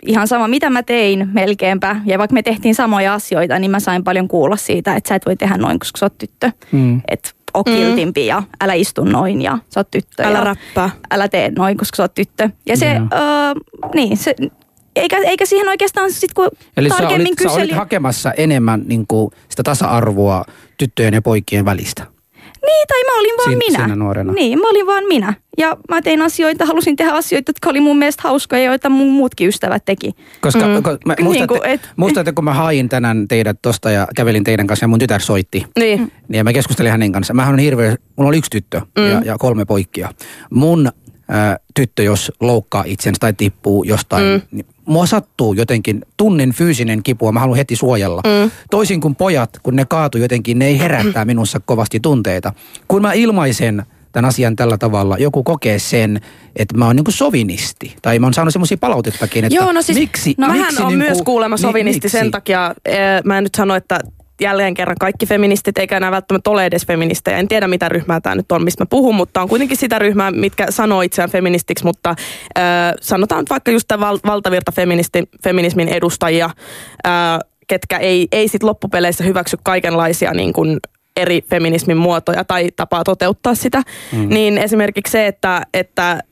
ihan 0.06 0.28
sama 0.28 0.48
mitä 0.48 0.70
mä 0.70 0.82
tein 0.82 1.28
melkeinpä, 1.32 1.96
ja 2.06 2.18
vaikka 2.18 2.34
me 2.34 2.42
tehtiin 2.42 2.74
samoja 2.74 3.14
asioita, 3.14 3.58
niin 3.58 3.70
mä 3.70 3.80
sain 3.80 4.04
paljon 4.04 4.28
kuulla 4.28 4.56
siitä, 4.56 4.96
että 4.96 5.08
sä 5.08 5.14
et 5.14 5.26
voi 5.26 5.36
tehdä 5.36 5.56
noin, 5.56 5.78
koska 5.78 5.98
sä 5.98 6.06
oot 6.06 6.18
tyttö. 6.18 6.50
Mm. 6.72 7.00
Että 7.08 7.30
oo 7.54 7.62
Mm. 7.66 7.72
kiltimpi 7.74 8.26
ja 8.26 8.42
älä 8.60 8.74
istu 8.74 9.04
noin 9.04 9.42
ja 9.42 9.58
sä 9.68 9.80
oot 9.80 9.90
tyttö. 9.90 10.22
Älä 10.22 10.38
ja 10.38 10.44
räppää. 10.44 10.90
älä 11.10 11.28
tee 11.28 11.52
noin, 11.58 11.76
koska 11.76 11.96
sä 11.96 12.02
oot 12.02 12.14
tyttö. 12.14 12.48
Ja 12.66 12.76
se, 12.76 12.86
Joo. 12.94 13.06
öö, 13.12 13.54
niin, 13.94 14.16
se, 14.16 14.34
eikä, 14.96 15.18
eikä 15.18 15.46
siihen 15.46 15.68
oikeastaan 15.68 16.12
sit 16.12 16.34
kun 16.34 16.48
Eli 16.76 16.88
sä 16.88 16.96
tarkemmin 16.96 17.26
olit, 17.26 17.38
sä 17.38 17.44
kyseli. 17.44 17.62
olit 17.62 17.72
hakemassa 17.76 18.32
enemmän 18.32 18.82
niin 18.86 19.04
kuin, 19.08 19.30
sitä 19.48 19.62
tasa-arvoa 19.62 20.44
tyttöjen 20.78 21.14
ja 21.14 21.22
poikien 21.22 21.64
välistä. 21.64 22.06
Niin, 22.66 22.88
tai 22.88 23.04
mä 23.04 23.18
olin 23.18 23.34
vaan 23.36 23.48
Siin- 23.72 23.86
minä. 23.88 23.96
nuorena. 23.96 24.32
Niin, 24.32 24.60
mä 24.60 24.68
olin 24.70 24.86
vaan 24.86 25.04
minä. 25.04 25.34
Ja 25.58 25.76
mä 25.88 26.02
tein 26.02 26.22
asioita, 26.22 26.66
halusin 26.66 26.96
tehdä 26.96 27.12
asioita, 27.12 27.50
jotka 27.50 27.70
oli 27.70 27.80
mun 27.80 27.98
mielestä 27.98 28.22
hauskoja, 28.24 28.62
joita 28.62 28.88
mun 28.88 29.12
muutkin 29.12 29.48
ystävät 29.48 29.84
teki. 29.84 30.12
Koska 30.40 30.60
Mm. 30.60 30.74
mm. 30.74 30.82
mä, 31.06 31.14
Niin 31.14 31.24
muistatte, 31.24 31.58
kuin, 31.58 31.70
et- 31.70 31.88
muistatte, 31.96 32.32
kun 32.32 32.44
mä 32.44 32.54
hain 32.54 32.88
tänään 32.88 33.28
teidät 33.28 33.58
tosta 33.62 33.90
ja 33.90 34.06
kävelin 34.16 34.44
teidän 34.44 34.66
kanssa 34.66 34.84
ja 34.84 34.88
mun 34.88 34.98
tytär 34.98 35.20
soitti. 35.20 35.64
Niin. 35.78 35.98
Niin 36.28 36.38
ja 36.38 36.44
mä 36.44 36.52
keskustelin 36.52 36.92
hänen 36.92 37.12
kanssa. 37.12 37.34
Mähän 37.34 37.52
on 37.54 37.58
hirveä, 37.58 37.96
mulla 38.16 38.28
oli 38.28 38.38
yksi 38.38 38.50
tyttö 38.50 38.80
mm. 38.98 39.06
ja, 39.10 39.22
ja 39.24 39.36
kolme 39.38 39.64
poikia. 39.64 40.08
Mun 40.50 40.86
ä, 41.30 41.58
tyttö, 41.74 42.02
jos 42.02 42.32
loukkaa 42.40 42.84
itsensä 42.86 43.16
tai 43.20 43.32
tippuu 43.32 43.84
jostain, 43.84 44.24
mm. 44.24 44.40
niin 44.50 44.66
mua 44.86 45.06
sattuu 45.06 45.52
jotenkin, 45.54 46.02
tunnen 46.16 46.52
fyysinen 46.52 47.02
kipua, 47.02 47.32
mä 47.32 47.40
haluan 47.40 47.56
heti 47.56 47.76
suojella. 47.76 48.22
Mm. 48.24 48.50
Toisin 48.70 49.00
kuin 49.00 49.16
pojat, 49.16 49.50
kun 49.62 49.76
ne 49.76 49.84
kaatu 49.84 50.18
jotenkin, 50.18 50.58
ne 50.58 50.66
ei 50.66 50.78
herättää 50.78 51.24
minussa 51.24 51.60
kovasti 51.60 52.00
tunteita. 52.00 52.52
Kun 52.88 53.02
mä 53.02 53.12
ilmaisen 53.12 53.82
tämän 54.12 54.28
asian 54.28 54.56
tällä 54.56 54.78
tavalla, 54.78 55.18
joku 55.18 55.42
kokee 55.42 55.78
sen, 55.78 56.20
että 56.56 56.76
mä 56.76 56.86
oon 56.86 56.96
niin 56.96 57.04
kuin 57.04 57.14
sovinisti. 57.14 57.96
Tai 58.02 58.18
mä 58.18 58.26
oon 58.26 58.34
saanut 58.34 58.52
semmoisia 58.52 58.76
palautettakin, 58.76 59.44
että 59.44 59.56
Joo, 59.56 59.72
no 59.72 59.82
siis 59.82 59.98
miksi, 59.98 60.34
no, 60.38 60.46
miksi 60.46 60.60
mähän 60.60 60.82
on 60.82 60.88
niinku- 60.92 61.06
myös 61.06 61.22
kuulemma 61.22 61.56
sovinisti 61.56 62.06
miksi? 62.06 62.18
sen 62.18 62.30
takia, 62.30 62.74
eh, 62.84 62.96
mä 63.24 63.38
en 63.38 63.44
nyt 63.44 63.54
sano, 63.54 63.74
että 63.74 64.00
jälleen 64.40 64.74
kerran 64.74 64.96
kaikki 65.00 65.26
feministit 65.26 65.78
eikä 65.78 65.96
enää 65.96 66.10
välttämättä 66.10 66.50
ole 66.50 66.66
edes 66.66 66.86
feministejä. 66.86 67.38
En 67.38 67.48
tiedä 67.48 67.68
mitä 67.68 67.88
ryhmää 67.88 68.20
tämä 68.20 68.34
nyt 68.34 68.52
on, 68.52 68.64
mistä 68.64 68.82
mä 68.84 68.86
puhun, 68.90 69.14
mutta 69.14 69.42
on 69.42 69.48
kuitenkin 69.48 69.76
sitä 69.76 69.98
ryhmää, 69.98 70.30
mitkä 70.30 70.66
sanoo 70.70 71.02
itseään 71.02 71.30
feministiksi, 71.30 71.84
mutta 71.84 72.10
äh, 72.58 72.64
sanotaan 73.00 73.40
nyt 73.40 73.50
vaikka 73.50 73.70
just 73.70 73.90
val- 74.00 74.18
valtavirta 74.26 74.72
feminismin 75.42 75.88
edustajia, 75.88 76.50
äh, 77.06 77.12
ketkä 77.66 77.98
ei, 77.98 78.28
ei 78.32 78.48
sit 78.48 78.62
loppupeleissä 78.62 79.24
hyväksy 79.24 79.56
kaikenlaisia 79.62 80.32
niin 80.34 80.52
kuin 80.52 80.78
eri 81.16 81.42
feminismin 81.50 81.96
muotoja 81.96 82.44
tai 82.44 82.68
tapaa 82.76 83.04
toteuttaa 83.04 83.54
sitä. 83.54 83.82
Mm. 84.12 84.28
Niin 84.28 84.58
esimerkiksi 84.58 85.10
se, 85.10 85.26
että, 85.26 85.62
että 85.74 86.22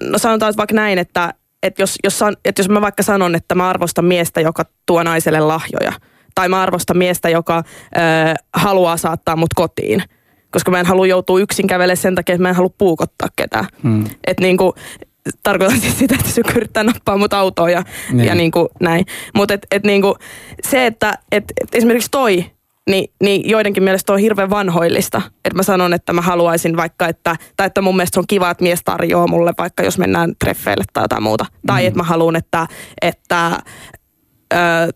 no 0.00 0.18
sanotaan 0.18 0.54
vaikka 0.56 0.74
näin, 0.74 0.98
että, 0.98 1.34
että, 1.62 1.82
jos, 1.82 1.96
jos, 2.04 2.18
san, 2.18 2.36
että 2.44 2.60
jos 2.60 2.68
mä 2.68 2.80
vaikka 2.80 3.02
sanon, 3.02 3.34
että 3.34 3.54
mä 3.54 3.68
arvostan 3.68 4.04
miestä, 4.04 4.40
joka 4.40 4.64
tuo 4.86 5.02
naiselle 5.02 5.40
lahjoja, 5.40 5.92
tai 6.36 6.48
mä 6.48 6.62
arvostan 6.62 6.98
miestä, 6.98 7.28
joka 7.28 7.56
ö, 7.96 8.00
haluaa 8.54 8.96
saattaa 8.96 9.36
mut 9.36 9.54
kotiin, 9.54 10.02
koska 10.50 10.70
mä 10.70 10.80
en 10.80 10.86
halua 10.86 11.06
joutua 11.06 11.40
yksin 11.40 11.66
kävelemään 11.66 11.96
sen 11.96 12.14
takia, 12.14 12.34
että 12.34 12.42
mä 12.42 12.48
en 12.48 12.54
halua 12.54 12.74
puukottaa 12.78 13.28
ketään. 13.36 13.66
Hmm. 13.82 14.04
Että 14.26 14.42
niinku, 14.42 14.74
tarkoitan 15.42 15.80
siis 15.80 15.98
sitä, 15.98 16.14
että 16.14 16.30
se 16.30 16.42
yrittää 16.56 16.84
nappaa 16.84 17.16
mut 17.16 17.32
autoon 17.32 17.72
ja, 17.72 17.82
Niin. 18.12 18.26
ja 18.28 18.34
niinku 18.34 18.68
näin. 18.80 19.06
Mutta 19.34 19.54
et, 19.54 19.66
et 19.70 19.84
niinku, 19.84 20.16
se, 20.62 20.86
että 20.86 21.18
et, 21.32 21.44
et 21.62 21.74
esimerkiksi 21.74 22.10
toi, 22.10 22.44
niin, 22.90 23.10
niin 23.22 23.48
joidenkin 23.50 23.82
mielestä 23.82 24.12
on 24.12 24.18
hirveän 24.18 24.50
vanhoillista. 24.50 25.22
Että 25.44 25.56
mä 25.56 25.62
sanon, 25.62 25.94
että 25.94 26.12
mä 26.12 26.20
haluaisin 26.20 26.76
vaikka, 26.76 27.08
että, 27.08 27.36
tai 27.56 27.66
että 27.66 27.82
mun 27.82 27.96
mielestä 27.96 28.14
se 28.14 28.20
on 28.20 28.26
kiva, 28.28 28.50
että 28.50 28.62
mies 28.64 28.80
tarjoaa 28.84 29.26
mulle 29.28 29.52
vaikka, 29.58 29.82
jos 29.82 29.98
mennään 29.98 30.32
treffeille 30.38 30.84
tai 30.92 31.04
jotain 31.04 31.22
muuta. 31.22 31.46
Tai 31.66 31.82
Mm. 31.82 31.86
että 31.88 31.96
mä 31.98 32.02
haluan, 32.02 32.36
että, 32.36 32.66
että 33.02 33.50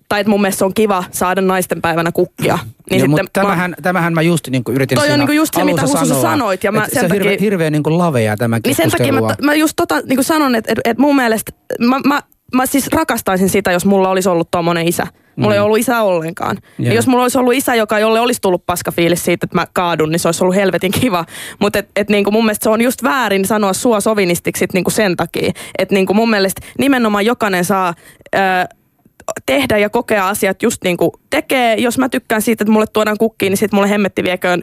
Tai 0.08 0.20
että 0.20 0.30
mun 0.30 0.40
mielestä 0.40 0.64
on 0.64 0.74
kiva 0.74 1.04
saada 1.10 1.40
naisten 1.40 1.82
päivänä 1.82 2.12
kukkia. 2.12 2.58
Niin 2.90 2.98
Joo, 3.00 3.06
sitten 3.08 3.26
tämähän, 3.32 3.74
tämähän 3.82 4.14
mä 4.14 4.22
just 4.22 4.48
niin 4.48 4.64
kuin 4.64 4.74
yritin 4.74 4.98
Toi 4.98 5.10
on 5.10 5.18
niinku 5.18 5.32
just 5.32 5.54
se, 5.54 5.64
mitä 5.64 5.82
Husu 5.82 5.92
sanoa, 6.06 6.22
sanoit, 6.22 6.64
ja 6.64 6.72
mä 6.72 6.86
sen 6.88 7.00
se 7.00 7.06
on 7.06 7.12
hirveä, 7.12 7.30
takia- 7.32 7.40
hirveä 7.44 7.70
niin 7.70 7.82
kuin 7.82 7.98
lavea 7.98 8.36
tämä 8.36 8.60
Niin 8.64 8.74
sen 8.74 8.90
takia 8.90 9.12
mä, 9.12 9.20
mä 9.42 9.54
just 9.54 9.72
tota 9.76 10.00
niin 10.00 10.24
sanon, 10.24 10.54
että 10.54 10.72
et, 10.72 10.78
et 10.84 10.98
mun 10.98 11.16
mielestä, 11.16 11.52
mä, 11.80 12.00
mä, 12.06 12.20
mä 12.54 12.66
siis 12.66 12.88
rakastaisin 12.92 13.48
sitä, 13.48 13.72
jos 13.72 13.86
mulla 13.86 14.08
olisi 14.10 14.28
ollut 14.28 14.50
tommonen 14.50 14.88
isä. 14.88 15.06
Mulla 15.36 15.54
ei 15.54 15.60
Mm. 15.60 15.64
ollut 15.64 15.78
isä 15.78 16.02
ollenkaan. 16.02 16.58
Ja 16.78 16.92
jos 16.94 17.06
mulla 17.06 17.22
olisi 17.22 17.38
ollut 17.38 17.54
isä, 17.54 17.74
joka 17.74 17.98
jolle 17.98 18.20
olisi 18.20 18.40
tullut 18.40 18.66
paskafiilis 18.66 19.24
siitä, 19.24 19.44
että 19.46 19.56
mä 19.56 19.66
kaadun, 19.72 20.10
niin 20.10 20.18
se 20.20 20.28
olisi 20.28 20.44
ollut 20.44 20.56
helvetin 20.56 20.90
kiva. 20.92 21.24
Mutta 21.58 21.78
et, 21.78 21.88
et 21.96 22.08
niinku 22.10 22.30
mun 22.30 22.44
mielestä 22.44 22.62
se 22.64 22.70
on 22.70 22.80
just 22.82 23.02
väärin 23.02 23.44
sanoa 23.44 23.72
sua 23.72 24.00
sovinistiksi 24.00 24.58
sit 24.58 24.72
niinku 24.72 24.90
sen 24.90 25.16
takia. 25.16 25.52
Että 25.78 25.94
niinku 25.94 26.14
mun 26.14 26.30
mielestä 26.30 26.60
nimenomaan 26.78 27.26
jokainen 27.26 27.64
saa... 27.64 27.94
Ö, 28.34 28.38
tehdä 29.46 29.78
ja 29.78 29.90
kokea 29.90 30.28
asiat 30.28 30.62
just 30.62 30.84
niin 30.84 30.96
kuin 30.96 31.10
tekee. 31.30 31.74
Jos 31.74 31.98
mä 31.98 32.08
tykkään 32.08 32.42
siitä, 32.42 32.64
että 32.64 32.72
mulle 32.72 32.86
tuodaan 32.92 33.18
kukkia, 33.18 33.50
niin 33.50 33.56
sitten 33.56 33.76
mulle 33.76 33.90
hemmetti 33.90 34.22
vieköön 34.24 34.62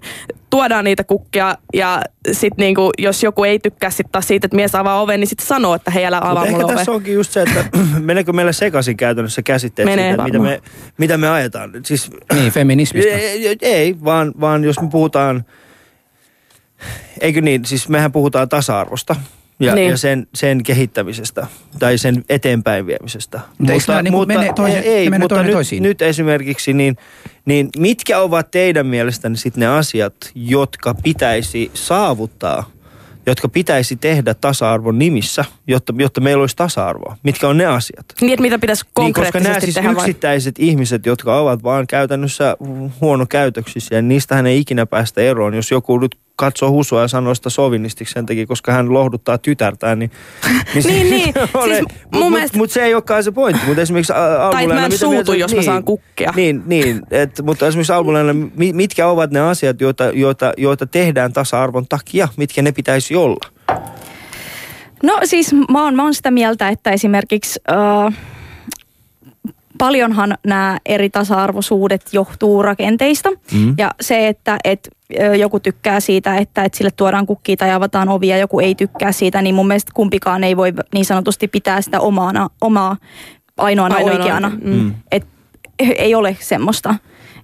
tuodaan 0.49 0.85
niitä 0.85 1.03
kukkia 1.03 1.57
ja 1.73 2.01
sitten 2.31 2.63
niinku, 2.63 2.91
jos 2.97 3.23
joku 3.23 3.43
ei 3.43 3.59
tykkää 3.59 3.89
sit 3.89 4.07
taas 4.11 4.27
siitä, 4.27 4.45
että 4.47 4.55
mies 4.55 4.75
avaa 4.75 5.01
oven, 5.01 5.19
niin 5.19 5.27
sitten 5.27 5.47
sanoo, 5.47 5.75
että 5.75 5.91
hei 5.91 6.05
älä 6.05 6.17
avaa 6.17 6.29
Mutta 6.29 6.39
mulle 6.45 6.55
ehkä 6.55 6.65
oven. 6.65 6.77
tässä 6.77 6.91
onkin 6.91 7.13
just 7.13 7.31
se, 7.31 7.41
että 7.41 7.65
meneekö 7.99 8.33
meillä 8.33 8.51
sekaisin 8.51 8.97
käytännössä 8.97 9.41
käsitteet 9.41 9.85
Menee 9.89 10.11
siitä, 10.11 10.23
mitä 10.23 10.39
me, 10.39 10.61
mitä 10.97 11.17
me 11.17 11.29
ajetaan. 11.29 11.71
Siis, 11.85 12.11
Niin, 12.33 12.51
feminismistä. 12.51 13.11
ei, 13.11 13.57
ei 13.61 13.95
vaan, 14.03 14.33
vaan 14.39 14.63
jos 14.63 14.81
me 14.81 14.87
puhutaan, 14.91 15.45
eikö 17.21 17.41
niin, 17.41 17.65
siis 17.65 17.89
mehän 17.89 18.11
puhutaan 18.11 18.49
tasa-arvosta. 18.49 19.15
Ja, 19.59 19.75
Niin. 19.75 19.89
ja 19.91 19.97
sen, 19.97 20.27
sen 20.35 20.63
kehittämisestä 20.63 21.47
tai 21.79 21.97
sen 21.97 22.23
eteenpäin 22.29 22.87
viemisestä. 22.87 23.39
Mutta 23.57 23.73
eikö 23.73 23.85
nämä 23.87 24.01
niinku 24.01 24.25
mene 24.25 24.53
toisen- 24.55 24.83
ei, 24.83 25.03
ne 25.03 25.09
menee 25.09 25.23
mutta 25.23 25.43
nyt, 25.43 25.51
toisiin? 25.51 25.83
nyt 25.83 26.01
esimerkiksi, 26.01 26.73
niin, 26.73 26.95
niin 27.45 27.69
mitkä 27.77 28.19
ovat 28.19 28.51
teidän 28.51 28.85
mielestänne 28.85 29.37
sitten 29.37 29.59
ne 29.61 29.67
asiat, 29.67 30.13
jotka 30.35 30.93
pitäisi 31.03 31.71
saavuttaa, 31.73 32.69
jotka 33.25 33.49
pitäisi 33.49 33.95
tehdä 33.95 34.33
tasa-arvon 34.33 34.99
nimissä, 34.99 35.45
jotta, 35.67 35.93
jotta 35.97 36.21
meillä 36.21 36.41
olisi 36.41 36.55
tasa-arvoa? 36.55 37.17
Mitkä 37.23 37.47
on 37.49 37.57
ne 37.57 37.65
asiat? 37.65 38.05
Niin, 38.21 38.33
että 38.33 38.41
mitä 38.41 38.59
pitäisi 38.59 38.83
Niin, 38.99 39.13
koska 39.13 39.31
konkreettisesti 39.31 39.49
nämä 39.49 39.59
siis 39.59 39.75
tehdä 39.75 39.87
vai? 39.95 40.03
yksittäiset 40.03 40.55
ihmiset, 40.59 41.05
jotka 41.05 41.39
ovat 41.39 41.63
vaan 41.63 41.87
käytännössä 41.87 42.57
huonokäytöksisiä, 43.01 44.01
niin 44.01 44.07
niistähän 44.09 44.47
ei 44.47 44.59
ikinä 44.59 44.85
päästä 44.85 45.21
eroon. 45.21 45.53
Jos 45.53 45.71
joku 45.71 45.97
nyt 45.99 46.15
katsoo 46.37 46.71
husua 46.71 47.01
ja 47.01 47.07
sanoo 47.07 47.35
sitä 47.35 47.49
sovinistiksi 47.49 48.13
sen 48.13 48.25
takia, 48.25 48.45
koska 48.47 48.71
hän 48.71 48.93
lohduttaa 48.93 49.37
tytärtään, 49.37 49.99
niin... 49.99 50.11
Niin, 50.83 51.09
niin. 51.09 51.33
Siis 51.63 51.79
mun 51.79 51.87
Mutta 52.11 52.29
mielestä- 52.29 52.57
mut 52.57 52.71
se 52.71 52.83
ei 52.83 52.93
olekaan 52.93 53.23
se 53.23 53.31
pointti. 53.31 53.65
Mutta 53.67 53.81
esimerkiksi 53.81 54.13
ä, 54.13 54.15
Tai 54.15 54.37
Albuleena, 54.37 54.73
mä 54.73 54.79
en 54.85 54.91
mitä 54.91 54.97
suutu, 54.97 55.11
mieltä- 55.31 55.35
jos 55.35 55.55
mä 55.55 55.61
saan 55.61 55.83
kukkia. 55.83 56.33
Niin, 56.35 56.63
niin 56.65 57.01
et, 57.11 57.41
mutta 57.43 57.67
esimerkiksi 57.67 57.93
Albuleena, 57.93 58.33
mi- 58.33 58.73
mitkä 58.73 59.07
ovat 59.07 59.31
ne 59.31 59.39
asiat, 59.39 59.81
joita, 59.81 60.03
joita, 60.03 60.53
joita 60.57 60.85
tehdään 60.87 61.33
tasa-arvon 61.33 61.87
takia, 61.87 62.27
mitkä 62.37 62.61
ne 62.61 62.71
pitäisi 62.71 63.15
olla? 63.15 63.49
No 65.03 65.19
siis 65.23 65.53
mä 65.71 65.83
oon, 65.83 65.95
mä 65.95 66.03
oon 66.03 66.13
sitä 66.13 66.31
mieltä, 66.31 66.69
että 66.69 66.91
esimerkiksi 66.91 67.59
äh, 67.71 68.13
paljonhan 69.77 70.37
nämä 70.45 70.77
eri 70.85 71.09
tasa-arvoisuudet 71.09 72.01
johtuu 72.13 72.61
rakenteista. 72.61 73.29
Mm. 73.53 73.75
Ja 73.77 73.91
se, 74.01 74.27
että 74.27 74.57
et, 74.63 74.89
joku 75.39 75.59
tykkää 75.59 75.99
siitä, 75.99 76.37
että 76.37 76.63
et 76.63 76.73
sille 76.73 76.91
tuodaan 76.91 77.25
kukkia 77.25 77.57
tai 77.57 77.71
avataan 77.71 78.09
ovia 78.09 78.37
joku 78.37 78.59
ei 78.59 78.75
tykkää 78.75 79.11
siitä, 79.11 79.41
niin 79.41 79.55
mun 79.55 79.67
mielestä 79.67 79.91
kumpikaan 79.95 80.43
ei 80.43 80.57
voi 80.57 80.73
niin 80.93 81.05
sanotusti 81.05 81.47
pitää 81.47 81.81
sitä 81.81 81.99
omana, 81.99 82.49
omaa 82.61 82.97
ainoana, 83.57 83.95
Ainoana 83.95 84.19
oikeana. 84.19 84.51
mm. 84.61 84.93
Et, 85.11 85.25
ei 85.79 86.15
ole 86.15 86.37
semmoista. 86.39 86.95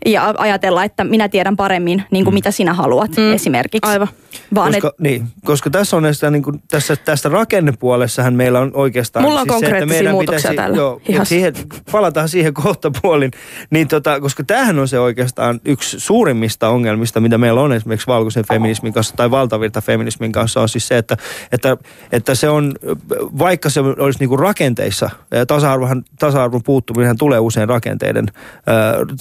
Ja 0.05 0.33
ajatella, 0.37 0.83
että 0.83 1.03
minä 1.03 1.29
tiedän 1.29 1.55
paremmin, 1.55 2.03
niin 2.11 2.23
kuin 2.23 2.33
mitä 2.33 2.51
sinä 2.51 2.73
haluat 2.73 3.11
Mm. 3.17 3.33
esimerkiksi. 3.33 3.91
Aivan. 3.91 4.07
Vaan 4.55 4.71
koska, 4.71 4.87
et, 4.87 4.99
niin, 4.99 5.27
koska 5.45 5.69
tässä 5.69 5.97
on 5.97 6.03
näistä, 6.03 6.31
niin 6.31 6.43
kuin, 6.43 6.63
tässä, 6.71 6.95
tässä 6.95 7.29
rakennepuolessahan 7.29 8.33
meillä 8.33 8.59
on 8.59 8.71
oikeastaan... 8.73 9.25
Mulla 9.25 9.41
on 9.41 9.47
se, 9.47 9.53
että 9.55 9.65
konkreettisia 9.65 9.97
meidän 9.97 10.13
muutoksia 10.13 10.51
pitäisi, 10.51 10.55
täällä 10.55 10.77
Joo, 10.77 11.25
siihen, 11.25 11.53
palataan 11.91 12.29
siihen 12.29 12.53
kohta 12.63 12.91
puolin. 13.01 13.31
Niin 13.69 13.87
tota, 13.87 14.19
koska 14.19 14.43
tämähän 14.43 14.79
on 14.79 14.87
se 14.87 14.99
oikeastaan 14.99 15.61
yksi 15.65 15.99
suurimmista 15.99 16.69
ongelmista, 16.69 17.19
mitä 17.19 17.37
meillä 17.37 17.61
on 17.61 17.73
esimerkiksi 17.73 18.07
valkoisen 18.07 18.45
feminismin 18.47 18.93
kanssa 18.93 19.15
tai 19.15 19.31
valtavirta 19.31 19.81
feminismin 19.81 20.31
kanssa, 20.31 20.61
on 20.61 20.69
siis 20.69 20.87
se, 20.87 20.97
että, 20.97 21.17
että, 21.51 21.77
että 22.11 22.35
se 22.35 22.49
on, 22.49 22.73
vaikka 23.39 23.69
se 23.69 23.79
olisi 23.79 24.19
niin 24.19 24.29
kuin 24.29 24.39
rakenteissa, 24.39 25.09
ja 25.31 25.45
tasa-arvohan, 25.45 26.03
tasa-arvon 26.19 26.63
puuttuminen 26.63 27.17
tulee 27.17 27.39
usein 27.39 27.69
rakenteiden, 27.69 28.25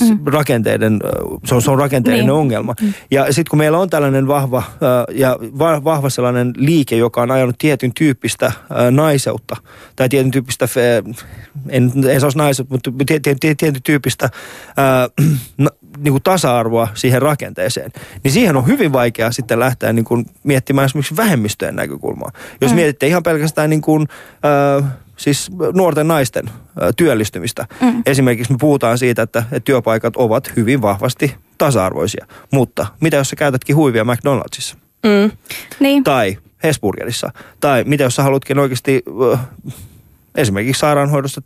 mm. 0.09 0.19
rakenteiden 0.27 0.72
äh, 1.05 1.41
se 1.45 1.55
on, 1.55 1.63
se 1.63 1.71
on 1.71 1.79
rakenteellinen 1.79 2.27
Niin. 2.27 2.41
ongelma. 2.41 2.75
Ja 3.11 3.33
sitten 3.33 3.51
kun 3.51 3.59
meillä 3.59 3.79
on 3.79 3.91
tällainen 3.91 4.29
vahva 4.29 4.63
ja 5.11 5.37
va, 5.59 5.85
vahva 5.85 6.11
sellainen 6.11 6.53
liike, 6.57 6.97
joka 6.97 7.23
on 7.23 7.31
ajanut 7.31 7.59
tietyn 7.59 7.95
tyyppistä 7.95 8.53
naiseutta 8.91 9.57
tai 9.97 10.09
tietyn 10.09 10.31
tyyppistä, 10.31 10.69
en, 11.69 11.93
en 12.09 12.21
saa 12.21 12.31
naiseutta, 12.35 12.75
mutta 12.75 12.91
tietyn, 13.07 13.39
tietyn 13.39 13.83
tyyppistä 13.83 14.31
niin 15.99 16.13
kuin 16.13 16.23
tasa-arvoa 16.23 16.89
siihen 16.95 17.23
rakenteeseen, 17.23 17.91
niin 18.25 18.33
siihen 18.33 18.57
on 18.57 18.67
hyvin 18.67 18.93
vaikea 18.93 19.33
sitten 19.33 19.61
lähteä 19.61 19.93
niin 19.93 20.05
kuin 20.05 20.27
miettimään 20.43 20.85
esimerkiksi 20.85 21.17
vähemmistöjen 21.17 21.77
näkökulmaa. 21.77 22.33
Jos 22.61 22.71
mm. 22.71 22.75
mietitte 22.75 23.07
ihan 23.07 23.23
pelkästään 23.23 23.71
niin 23.71 23.83
kuin, 23.83 24.09
äh, 24.83 24.91
siis 25.23 25.51
nuorten 25.75 26.09
naisten 26.09 26.51
työllistymistä. 26.97 27.67
Mm. 27.81 28.03
Esimerkiksi 28.07 28.53
me 28.53 28.59
puhutaan 28.61 28.99
siitä, 28.99 29.23
että, 29.23 29.39
että 29.39 29.61
työpaikat 29.61 30.17
ovat 30.17 30.53
hyvin 30.57 30.83
vahvasti 30.83 31.35
tasa-arvoisia. 31.59 32.27
Mutta 32.53 32.87
mitä 33.01 33.17
jos 33.17 33.31
sä 33.31 33.37
käytätkin 33.37 33.77
huivia 33.77 34.05
McDonaldsissa? 34.05 34.77
Mm. 35.07 35.31
niin. 35.81 36.05
Tai 36.05 36.39
Hesburgerissa? 36.65 37.31
Tai 37.61 37.85
mitä 37.85 38.05
jos 38.05 38.17
sä 38.17 38.23
haluatkin 38.23 38.59
oikeasti 38.59 39.03
ö, 39.33 39.39
esimerkiksi 40.35 40.81
sairaanhoidossa 40.81 41.43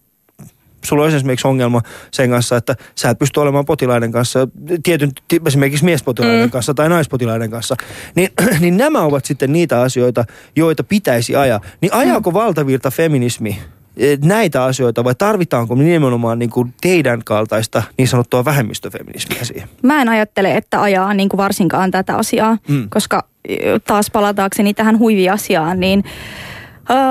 sulla 0.85 1.03
olisi 1.03 1.17
esimerkiksi 1.17 1.49
ongelma 1.49 1.83
sen 2.11 2.31
kanssa, 2.31 2.57
että 2.57 2.77
sä 2.95 3.11
et 3.11 3.19
pysty 3.19 3.41
olemaan 3.41 3.65
potilaiden 3.65 4.13
kanssa, 4.13 4.49
tietyn, 4.83 5.11
ti- 5.29 5.41
esimerkiksi 5.47 5.85
miespotilaiden 5.85 6.43
mm. 6.47 6.51
kanssa 6.51 6.75
tai 6.75 6.89
naispotilaiden 6.89 7.51
kanssa, 7.51 7.77
niin, 8.15 8.29
niin 8.61 8.77
nämä 8.77 9.03
ovat 9.03 9.25
sitten 9.25 9.53
niitä 9.53 9.81
asioita, 9.81 10.25
joita 10.57 10.85
pitäisi 10.85 11.37
ajaa. 11.37 11.61
Niin 11.81 11.93
ajaako 11.95 12.33
valtavirta 12.33 12.91
feminismi 12.91 13.59
eh, 13.97 14.19
näitä 14.25 14.65
asioita 14.65 15.05
vai 15.05 15.15
tarvitaanko 15.15 15.75
nimenomaan 15.75 16.39
niin 16.39 16.51
kuin 16.51 16.75
teidän 16.81 17.25
kaltaista 17.25 17.83
niin 17.99 18.09
sanottua 18.09 18.45
vähemmistöfeminismiä 18.45 19.45
siihen? 19.45 19.69
Mä 19.83 20.03
en 20.03 20.09
ajattele, 20.09 20.57
että 20.57 20.83
ajaa 20.83 21.15
niin 21.15 21.29
kuin 21.29 21.39
varsinkaan 21.39 21.91
tätä 21.91 22.17
asiaa, 22.17 22.59
Mm. 22.69 22.75
mm. 22.75 22.89
koska 22.91 23.25
ö, 23.51 23.81
taas 23.87 24.11
palatakseni 24.11 24.75
tähän 24.75 24.99
huiviasiaan, 24.99 25.81
niin 25.81 26.05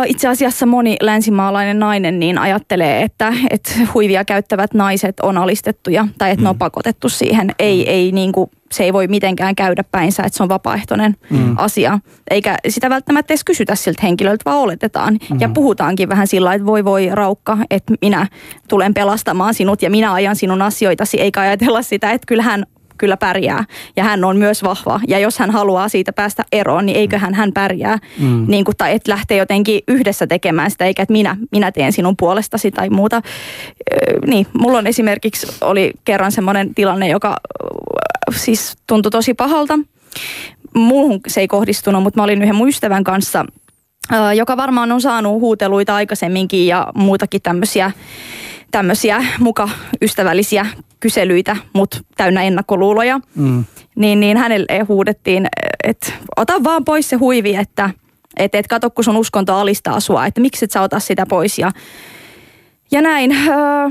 itse 0.08 0.28
asiassa 0.28 0.66
moni 0.66 0.98
länsimaalainen 1.02 1.80
nainen 1.80 2.20
niin 2.20 2.38
ajattelee, 2.38 3.02
että, 3.02 3.34
että 3.50 3.72
huivia 3.94 4.26
käyttävät 4.26 4.74
naiset 4.74 5.20
on 5.20 5.38
alistettuja 5.38 6.08
tai 6.18 6.32
että 6.32 6.42
mm. 6.42 6.44
ne 6.44 6.50
on 6.50 6.58
pakotettu 6.58 7.10
siihen. 7.10 7.52
Ei, 7.60 7.90
ei 7.90 8.12
niin 8.12 8.32
kuin, 8.32 8.52
se 8.72 8.84
ei 8.84 8.94
voi 8.94 9.08
mitenkään 9.08 9.56
käydä 9.56 9.84
päinsä, 9.84 10.24
että 10.24 10.38
se 10.38 10.44
on 10.44 10.50
vapaaehtoinen 10.50 11.16
mm. 11.30 11.56
asia. 11.58 12.00
Eikä 12.30 12.58
sitä 12.68 12.90
välttämättä 12.90 13.34
edes 13.34 13.44
kysytä 13.44 13.76
siltä 13.76 14.02
henkilöltä, 14.04 14.42
vaan 14.46 14.58
oletetaan. 14.58 15.18
Mm. 15.30 15.40
Ja 15.40 15.50
puhutaankin 15.50 16.10
vähän 16.10 16.28
sillä 16.28 16.54
että 16.54 16.66
voi 16.66 16.86
voi 16.86 17.10
raukka, 17.12 17.58
että 17.70 17.94
minä 18.02 18.28
tulen 18.70 18.94
pelastamaan 18.94 19.54
sinut 19.54 19.82
ja 19.82 19.90
minä 19.90 20.14
ajan 20.14 20.36
sinun 20.36 20.62
asioitasi, 20.62 21.22
eikä 21.22 21.42
ajatella 21.42 21.82
sitä, 21.82 22.12
että 22.12 22.26
kyllähän 22.28 22.66
kyllä 22.97 23.17
pärjää. 23.17 23.65
Ja 23.95 24.03
hän 24.03 24.23
on 24.23 24.38
myös 24.38 24.63
vahva. 24.63 24.99
Ja 25.08 25.19
jos 25.19 25.39
hän 25.39 25.51
haluaa 25.51 25.89
siitä 25.89 26.13
päästä 26.13 26.45
eroon, 26.51 26.86
niin 26.86 26.97
eiköhän 26.97 27.34
hän 27.34 27.51
pärjää. 27.53 27.97
Mm. 28.19 28.45
Niin 28.47 28.65
kuin, 28.65 28.77
tai 28.77 28.93
että 28.93 29.12
lähtee 29.12 29.38
jotenkin 29.38 29.81
yhdessä 29.88 30.27
tekemään 30.27 30.71
sitä, 30.71 30.86
eikä 30.86 31.03
että 31.03 31.12
minä, 31.12 31.38
minä 31.51 31.71
teen 31.71 31.93
sinun 31.93 32.17
puolestasi 32.17 32.71
tai 32.71 32.89
muuta. 32.89 33.21
Öö, 33.93 34.19
niin, 34.27 34.47
mulla 34.53 34.77
on 34.77 34.88
esimerkiksi, 34.88 35.47
oli 35.62 35.91
kerran 36.05 36.31
semmoinen 36.31 36.75
tilanne, 36.75 37.08
joka 37.08 37.38
siis 38.36 38.77
tuntui 38.88 39.12
tosi 39.12 39.34
pahalta. 39.34 39.79
Muuhun 40.75 41.19
se 41.27 41.41
ei 41.41 41.47
kohdistunut, 41.47 42.03
mutta 42.03 42.19
mä 42.19 42.23
olin 42.23 42.41
yhden 42.41 42.55
mun 42.55 42.69
ystävän 42.69 43.03
kanssa, 43.03 43.45
joka 44.36 44.58
varmaan 44.58 44.91
on 44.91 45.01
saanut 45.01 45.41
huuteluita 45.41 45.95
aikaisemminkin 45.95 46.67
ja 46.67 46.88
muutakin 46.95 47.41
tämmöisiä 47.41 47.91
tämmöisiä 48.71 49.25
muka 49.39 49.69
ystävällisiä 50.01 50.65
kyselyitä, 51.06 51.58
mutta 51.74 51.98
täynnä 52.18 52.44
ennakkoluuloja. 52.44 53.20
Mm. 53.36 53.65
Niin, 53.96 54.20
niin 54.20 54.38
hänelle 54.38 54.86
huudettiin, 54.88 55.48
että 55.84 56.13
ota 56.38 56.63
vaan 56.63 56.86
pois 56.86 57.10
se 57.10 57.15
huivi, 57.15 57.56
että 57.56 57.89
et, 58.38 58.56
et 58.56 58.68
kato 58.68 58.89
kun 58.89 59.04
sun 59.04 59.18
uskonto 59.18 59.56
alistaa 59.56 60.00
sua, 60.00 60.26
että 60.26 60.41
miksi 60.41 60.65
et 60.65 60.72
sä 60.72 60.82
ota 60.82 61.00
sitä 61.00 61.26
pois. 61.26 61.60
Ja, 61.60 61.72
ja 62.91 63.02
näin, 63.02 63.32
öö, 63.32 63.89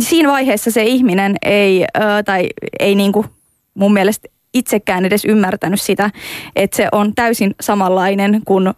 siinä 0.00 0.28
vaiheessa 0.28 0.70
se 0.70 0.82
ihminen 0.82 1.36
ei, 1.42 1.84
öö, 1.96 2.22
tai 2.22 2.46
ei 2.80 2.94
niinku 2.94 3.26
mun 3.74 3.92
mielestä 3.92 4.28
itsekään 4.54 5.04
edes 5.04 5.24
ymmärtänyt 5.24 5.80
sitä, 5.80 6.10
että 6.56 6.76
se 6.76 6.88
on 6.92 7.14
täysin 7.14 7.54
samanlainen 7.60 8.40
kuin 8.44 8.74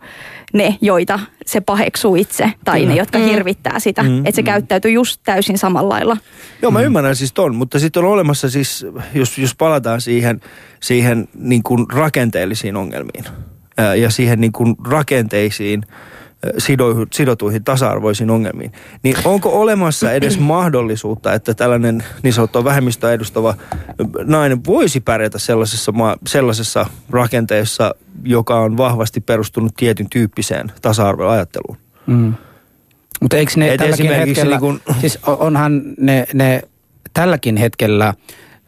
ne, 0.52 0.76
joita 0.80 1.18
se 1.46 1.60
paheksuu 1.60 2.16
itse, 2.16 2.52
tai 2.64 2.86
ne, 2.86 2.94
jotka 2.94 3.18
hirvittää 3.18 3.78
sitä. 3.78 4.02
Mm, 4.02 4.18
Että 4.18 4.36
se 4.36 4.42
käyttäytyy 4.42 4.90
just 4.90 5.20
täysin 5.24 5.58
samalla 5.58 5.88
lailla. 5.88 6.16
Joo, 6.62 6.70
mä 6.70 6.80
ymmärrän 6.80 7.16
siis 7.16 7.32
ton, 7.32 7.54
mutta 7.54 7.78
sitten 7.78 8.04
on 8.04 8.10
olemassa 8.10 8.50
siis, 8.50 8.86
jos, 9.14 9.38
jos 9.38 9.54
palataan 9.54 10.00
siihen, 10.00 10.40
siihen 10.80 11.28
niin 11.34 11.62
kuin 11.62 11.86
rakenteellisiin 11.92 12.76
ongelmiin 12.76 13.24
ja 14.00 14.10
siihen 14.10 14.40
niin 14.40 14.52
kuin 14.52 14.74
rakenteisiin 14.88 15.82
sidotuihin 17.12 17.64
tasa-arvoisiin 17.64 18.30
ongelmiin, 18.30 18.72
niin 19.02 19.16
onko 19.24 19.60
olemassa 19.60 20.12
edes 20.12 20.38
mahdollisuutta, 20.54 21.34
että 21.34 21.54
tällainen 21.54 22.04
niin 22.22 22.32
sanottu 22.32 22.64
vähemmistöä 22.64 23.12
edustava 23.12 23.54
nainen 24.24 24.64
voisi 24.66 25.00
pärjätä 25.00 25.38
sellaisessa, 25.38 25.92
maa, 25.92 26.16
sellaisessa 26.26 26.86
rakenteessa, 27.10 27.94
joka 28.24 28.60
on 28.60 28.76
vahvasti 28.76 29.20
perustunut 29.20 29.72
tietyn 29.76 30.10
tyyppiseen 30.10 30.72
tasa-arvoajatteluun? 30.82 31.76
Mm. 32.06 32.34
Mutta 33.20 33.36
eikö 33.36 33.52
ne 33.56 33.72
Et 33.72 33.76
tälläkin 33.76 34.14
hetkellä, 34.14 34.50
niin 34.58 34.60
kun- 34.60 34.80
siis 35.00 35.18
onhan 35.26 35.82
ne, 35.98 36.26
ne 36.34 36.62
tälläkin 37.14 37.56
hetkellä, 37.56 38.14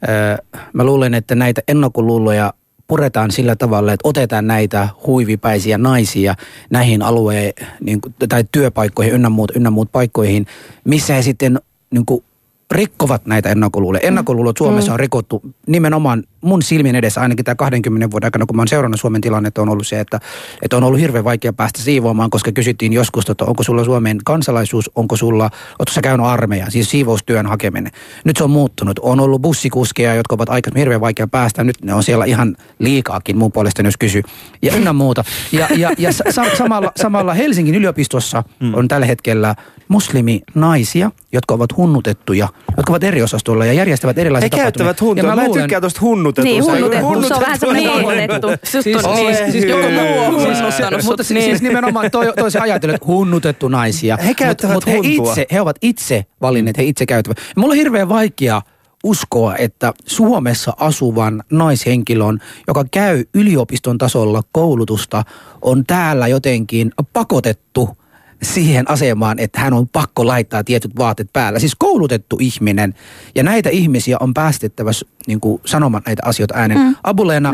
ö, 0.03 0.59
mä 0.73 0.85
luulen, 0.85 1.14
että 1.14 1.35
näitä 1.35 1.61
ennakkoluuloja 1.68 2.53
puretaan 2.93 3.30
sillä 3.30 3.57
tavalla, 3.57 3.93
että 3.93 4.09
otetaan 4.09 4.47
näitä 4.47 4.88
huivipäisiä 5.07 5.78
naisia 5.78 6.34
näihin 6.70 7.03
alueen 7.03 7.53
niin 7.80 8.01
kuin, 8.01 8.14
tai 8.28 8.45
työpaikkoihin 8.53 9.14
ynnä 9.14 9.28
muut, 9.28 9.53
ynnä 9.57 9.70
muut 9.70 9.93
paikkoihin, 9.93 10.47
missä 10.84 11.14
he 11.14 11.22
sitten 11.22 11.61
niin 11.90 12.07
kuin, 12.07 12.24
rikkovat 12.70 13.26
näitä 13.26 13.49
ennakkoluuloja. 13.49 14.07
Ennakkoluulot 14.07 14.57
Suomessa 14.57 14.93
on 14.93 15.01
rikottu 15.01 15.43
nimenomaan 15.66 16.24
mun 16.43 16.62
silmin 16.62 16.95
edessä 16.95 17.20
ainakin 17.20 17.45
tämä 17.45 17.55
20 17.55 18.11
vuoden 18.11 18.26
aikana, 18.26 18.47
kun 18.47 18.57
mä 18.57 18.61
oon 18.61 18.68
seurannut 18.68 19.01
Suomen 19.01 19.20
tilannetta, 19.20 19.62
on 19.62 19.68
ollut 19.68 19.86
se, 19.86 20.01
että, 20.01 20.20
että 20.62 20.76
on 20.76 20.84
ollut 20.84 21.01
hirveän 21.01 21.24
vaikea 21.24 21.53
päästä 21.53 21.80
siivoamaan, 21.82 22.30
koska 22.30 22.53
kysyttiin 22.53 22.93
joskus, 22.93 23.30
että 23.30 23.45
onko 23.45 23.62
sulla 23.62 23.84
Suomen 23.84 24.18
kansalaisuus, 24.24 24.90
onko 24.95 25.16
sulla, 25.16 25.51
ootko 25.78 25.93
sä 25.93 26.01
käynyt 26.01 26.26
armeijan, 26.26 26.70
siis 26.70 26.90
siivoustyön 26.90 27.47
hakeminen. 27.47 27.93
Nyt 28.24 28.36
se 28.36 28.45
on 28.45 28.51
muuttunut. 28.51 28.99
On 29.03 29.20
ollut 29.20 29.43
bussikuskeja, 29.43 30.14
jotka 30.14 30.34
ovat 30.34 30.49
aikaisemmin 30.49 30.78
hirveän 30.80 31.01
vaikea 31.01 31.26
päästä, 31.26 31.64
nyt 31.64 31.82
ne 31.84 31.95
on 31.95 32.03
siellä 32.03 32.24
ihan 32.24 32.57
liikaakin 32.78 33.36
mun 33.38 33.53
puolesta, 33.53 33.82
jos 33.82 33.97
kysyy. 33.97 34.22
Ja 34.62 34.76
ynnä 34.76 34.93
muuta. 34.93 35.24
Ja, 35.53 35.68
ja, 35.76 35.90
ja 35.99 36.12
sa- 36.12 36.24
samalla, 36.59 36.93
samalla 36.97 37.34
Helsingin 37.34 37.74
yliopistossa 37.74 38.43
on 38.74 38.88
tällä 38.88 39.07
hetkellä 39.07 39.55
musliminaisia, 39.88 41.11
jotka 41.32 41.55
ovat 41.55 41.76
hunnutettuja, 41.76 42.49
jotka 42.76 42.93
ovat 42.93 43.05
eri 43.05 43.22
osastolla 43.22 43.66
ja 43.66 43.72
järjestävät 43.72 44.18
erilaisia 44.18 44.47
He 44.47 44.51
tapahtumia. 44.51 44.64
käyttävät 44.64 45.01
Ja 45.01 45.07
huntua. 45.07 45.34
Mä, 45.34 45.43
en 45.43 45.49
luulen- 45.49 45.62
tykkää 45.62 45.80
tosta 45.80 46.01
hunnutetusta. 46.37 46.93
Niin, 46.93 47.03
hunnutettu. 47.03 47.28
Se 47.28 47.35
on 47.35 47.41
vähän 47.41 47.59
semmoinen 47.59 48.28
Niin. 48.28 48.43
Just 48.74 48.85
Siis- 48.85 49.05
on, 49.05 49.16
siis- 49.16 49.41
niin. 49.41 49.53
siis 49.53 49.64
joku 49.64 49.89
muu 49.91 50.18
on 50.18 50.57
Siis- 50.93 51.05
Mutta 51.05 51.24
siis, 51.24 51.45
siis 51.45 51.62
nimenomaan 51.62 52.11
toi, 52.11 52.33
toi 52.39 52.51
se 52.51 52.59
ajattelu, 52.59 52.93
että 52.93 53.07
hunnutettu 53.07 53.68
naisia. 53.68 54.16
He 54.16 54.35
käyttävät 54.35 54.74
Mut, 54.74 54.87
mut 54.87 54.95
he, 54.95 55.01
itse, 55.03 55.47
he 55.53 55.61
ovat 55.61 55.76
itse 55.83 56.24
valinneet, 56.41 56.78
he 56.78 56.83
itse 56.85 57.07
käyttävät. 57.07 57.39
Mulla 57.57 57.72
on 57.72 57.76
hirveän 57.76 58.09
vaikea 58.09 58.62
uskoa, 59.05 59.57
että 59.57 59.93
Suomessa 60.07 60.72
asuvan 60.76 61.43
naishenkilön, 61.51 62.39
joka 62.66 62.85
käy 62.91 63.24
yliopiston 63.35 63.99
tasolla 63.99 64.43
koulutusta, 64.53 65.22
on 65.62 65.87
täällä 65.87 66.28
jotenkin 66.28 66.93
pakotettu 67.12 67.97
siihen 68.43 68.90
asemaan, 68.90 69.38
että 69.38 69.61
hän 69.61 69.72
on 69.72 69.88
pakko 69.88 70.26
laittaa 70.26 70.64
tietyt 70.64 70.97
vaatteet 70.99 71.32
päällä. 71.32 71.59
Siis 71.59 71.74
koulutettu 71.78 72.36
ihminen. 72.40 72.95
Ja 73.34 73.43
näitä 73.43 73.70
ihmisiä 73.70 74.16
on 74.20 74.34
päästettävä 74.34 74.90
niin 75.26 75.40
kuin, 75.40 75.61
sanomaan 75.64 76.03
näitä 76.07 76.22
asioita 76.24 76.55
ääneen. 76.55 76.80
Mm. 76.80 76.97
Abuleena, 77.05 77.53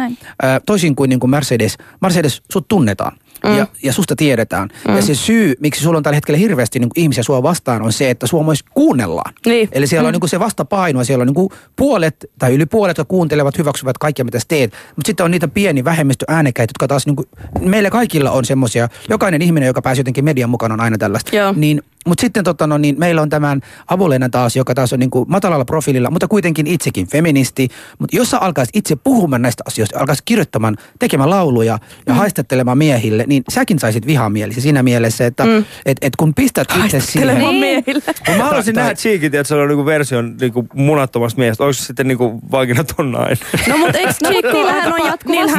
toisin 0.67 0.97
kuin, 0.97 1.09
niin 1.09 1.21
kuin 1.21 1.31
Mercedes, 1.31 1.79
Mercedes, 2.01 2.43
sut 2.53 2.69
tunnetaan. 2.69 3.17
Mm. 3.47 3.59
Ja, 3.59 3.67
ja 3.83 3.93
susta 3.93 4.17
tiedetään. 4.17 4.69
Mm. 4.89 4.97
Ja 4.97 5.03
se 5.03 5.15
syy, 5.15 5.55
miksi 5.61 5.83
sulla 5.83 5.97
on 5.97 6.03
tällä 6.03 6.17
hetkellä 6.17 6.39
hirveästi 6.39 6.79
niin 6.79 6.89
kuin 6.89 7.03
ihmisiä 7.03 7.23
sua 7.23 7.43
vastaan, 7.43 7.83
on 7.83 7.93
se, 7.93 8.11
että 8.11 8.27
sua 8.27 8.43
myös 8.43 8.63
kuunnellaan. 8.63 9.35
Niin. 9.47 9.69
Eli 9.73 9.87
siellä 9.87 10.07
on 10.07 10.13
niin 10.13 10.21
kuin 10.21 10.31
se 10.31 10.41
vastapaino, 10.41 11.05
siellä 11.05 11.23
on 11.23 11.27
niin 11.27 11.35
kuin 11.35 11.49
puolet 11.77 12.31
tai 12.39 12.55
yli 12.55 12.67
puolet, 12.67 12.99
jotka 12.99 13.11
kuuntelevat, 13.11 13.59
hyväksyvät 13.59 13.99
kaikkea, 13.99 14.25
mitä 14.25 14.39
sä 14.39 14.45
teet. 14.49 14.73
Mutta 14.97 15.09
sitten 15.09 15.25
on 15.25 15.31
niitä 15.31 15.49
pieni 15.49 15.85
vähemmistö 15.85 16.25
äänekäitä, 16.29 16.71
jotka 16.71 16.89
taas 16.89 17.07
niin 17.07 17.17
kuin, 17.17 17.29
meillä 17.61 17.91
kaikilla 17.91 18.31
on 18.31 18.45
semmoisia, 18.45 18.89
jokainen 19.09 19.43
ihminen, 19.43 19.67
joka 19.67 19.83
pääsee 19.83 20.01
jotenkin 20.01 20.25
median 20.25 20.51
mukaan 20.51 20.73
on 20.73 20.81
aina 20.81 20.99
tällaista. 20.99 21.37
Joo. 21.37 21.55
Niin, 21.57 21.83
mutta 22.09 22.21
sitten 22.21 22.45
tota, 22.45 22.67
no, 22.67 22.79
niin 22.79 22.95
meillä 22.99 23.23
on 23.23 23.29
tämän 23.29 23.61
Abuleena 23.87 24.29
taas, 24.29 24.57
joka 24.57 24.75
taas 24.75 24.93
on 24.93 24.99
niin 24.99 25.11
kuin 25.11 25.25
matalalla 25.29 25.65
profiililla, 25.65 26.11
mutta 26.11 26.29
kuitenkin 26.29 26.67
itsekin 26.67 27.07
feministi. 27.07 27.69
Mutta 27.99 28.17
jos 28.17 28.31
sä 28.31 28.39
alkaisit 28.39 28.77
itse 28.77 28.97
puhumaan 28.97 29.43
näistä 29.43 29.63
asioista, 29.67 29.99
alkaisit 29.99 30.25
kirjoittamaan, 30.25 30.77
tekemään 30.99 31.31
lauluja 31.31 31.79
ja 32.07 32.13
mm. 32.13 32.19
haistattelemaan 32.19 32.79
miehille, 32.79 33.25
niin 33.27 33.43
säkin 33.51 33.79
saisit 33.79 34.07
vihamielisi 34.07 34.61
siinä 34.61 34.83
mielessä, 34.83 35.27
että 35.27 35.45
mm. 35.45 35.65
et, 35.87 35.99
et 36.01 36.17
kun 36.17 36.35
pistät 36.35 36.69
itse 36.85 37.01
siihen... 37.01 37.39
Niin. 37.39 37.55
miehille. 37.55 38.03
Mä 38.37 38.45
haluaisin 38.45 38.75
nähdä 38.75 38.95
Cheekin, 38.95 39.27
että 39.27 39.45
se 39.45 39.55
on 39.55 39.69
niinku 39.69 39.87
version 39.87 40.37
niinku 40.41 40.67
munattomasta 40.75 41.39
miehestä. 41.39 41.65
Onko 41.65 41.73
se 41.73 41.85
sitten 41.85 42.09
niinku 42.09 42.41
vaginaton 42.51 43.13
nainen? 43.13 43.39
No 43.69 43.79
mutta 43.79 43.99
eikö 43.99 44.13
No, 44.23 44.31
Chico, 44.31 44.53
niillähän 44.53 44.93
on 44.93 45.07
jatkuvasti 45.07 45.59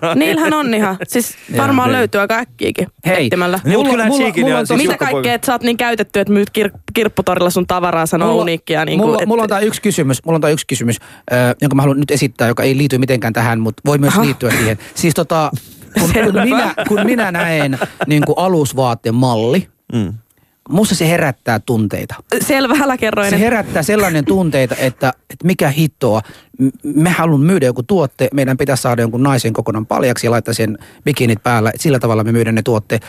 nainen. 0.00 0.18
Niillähän 0.18 0.52
on 0.52 0.74
ihan. 0.74 0.96
Siis 1.08 1.34
varmaan 1.56 1.88
niin. 1.88 1.98
löytyy 1.98 2.20
aika 2.20 2.34
äkkiäkin 2.34 2.86
Hei, 3.06 3.30
Mulla- 3.36 3.60
mulla- 3.64 4.16
Cheekin 4.16 4.44
mulla 4.44 4.58
on 4.58 4.66
siis 4.66 4.82
Mitä 4.82 4.96
joku 5.00 5.22
kaikkea, 5.32 5.34
että 5.34 5.46
sä 5.46 5.52
oot 5.52 5.62
niin 5.62 5.76
käytetty, 5.76 6.20
että 6.20 6.32
myyt 6.32 6.50
kir- 6.58 6.78
kirpputorilla 6.94 7.50
sun 7.50 7.66
tavaraa, 7.66 8.06
sanoo 8.06 8.34
uniikkia. 8.34 8.84
Niin 8.84 8.98
mulla, 8.98 9.16
kuin, 9.16 9.28
mulla 9.28 9.42
on 9.42 9.48
tämä 9.48 9.60
yksi 9.60 9.82
kysymys, 9.82 10.24
mulla 10.24 10.36
on 10.36 10.40
tää 10.40 10.50
yksi 10.50 10.66
kysymys, 10.66 10.96
äh, 11.32 11.54
jonka 11.60 11.74
mä 11.76 11.82
haluan 11.82 12.00
nyt 12.00 12.10
esittää, 12.10 12.48
joka 12.48 12.62
ei 12.62 12.76
liity 12.76 12.98
mitenkään 12.98 13.32
tähän, 13.32 13.60
mutta 13.60 13.82
voi 13.86 13.98
myös 13.98 14.14
Aha. 14.14 14.24
liittyä 14.24 14.50
siihen. 14.50 14.78
Siis 14.94 15.14
tota, 15.14 15.50
kun, 16.00 16.10
kun, 16.24 16.42
minä, 16.44 16.74
kun 16.88 17.00
minä 17.04 17.32
näen 17.32 17.78
niin 18.06 18.22
kuin 18.26 18.38
alusvaatteen 18.38 19.14
malli, 19.14 19.68
Mm. 19.92 20.12
musta 20.68 20.94
se 20.94 21.08
herättää 21.08 21.60
tunteita. 21.60 22.14
Selvä, 22.40 22.74
älä 22.82 22.96
kerro 22.96 23.30
Se 23.30 23.40
herättää 23.40 23.82
sellainen 23.82 24.24
tunteita, 24.34 24.74
että, 24.78 25.12
että 25.30 25.46
mikä 25.46 25.68
hittoa. 25.68 26.22
Me 26.84 27.10
haluamme 27.10 27.46
myydä 27.46 27.66
joku 27.66 27.82
tuotte, 27.82 28.28
meidän 28.34 28.56
pitäisi 28.56 28.82
saada 28.82 29.02
jonkun 29.02 29.22
naisen 29.22 29.52
kokonaan 29.52 29.86
paljaksi 29.86 30.26
ja 30.26 30.30
laittaa 30.30 30.54
sen 30.54 30.78
bikinit 31.04 31.42
päällä. 31.42 31.72
Sillä 31.76 31.98
tavalla 31.98 32.24
me 32.24 32.32
myydään 32.32 32.54
ne 32.54 32.62
tuotteet. 32.62 33.02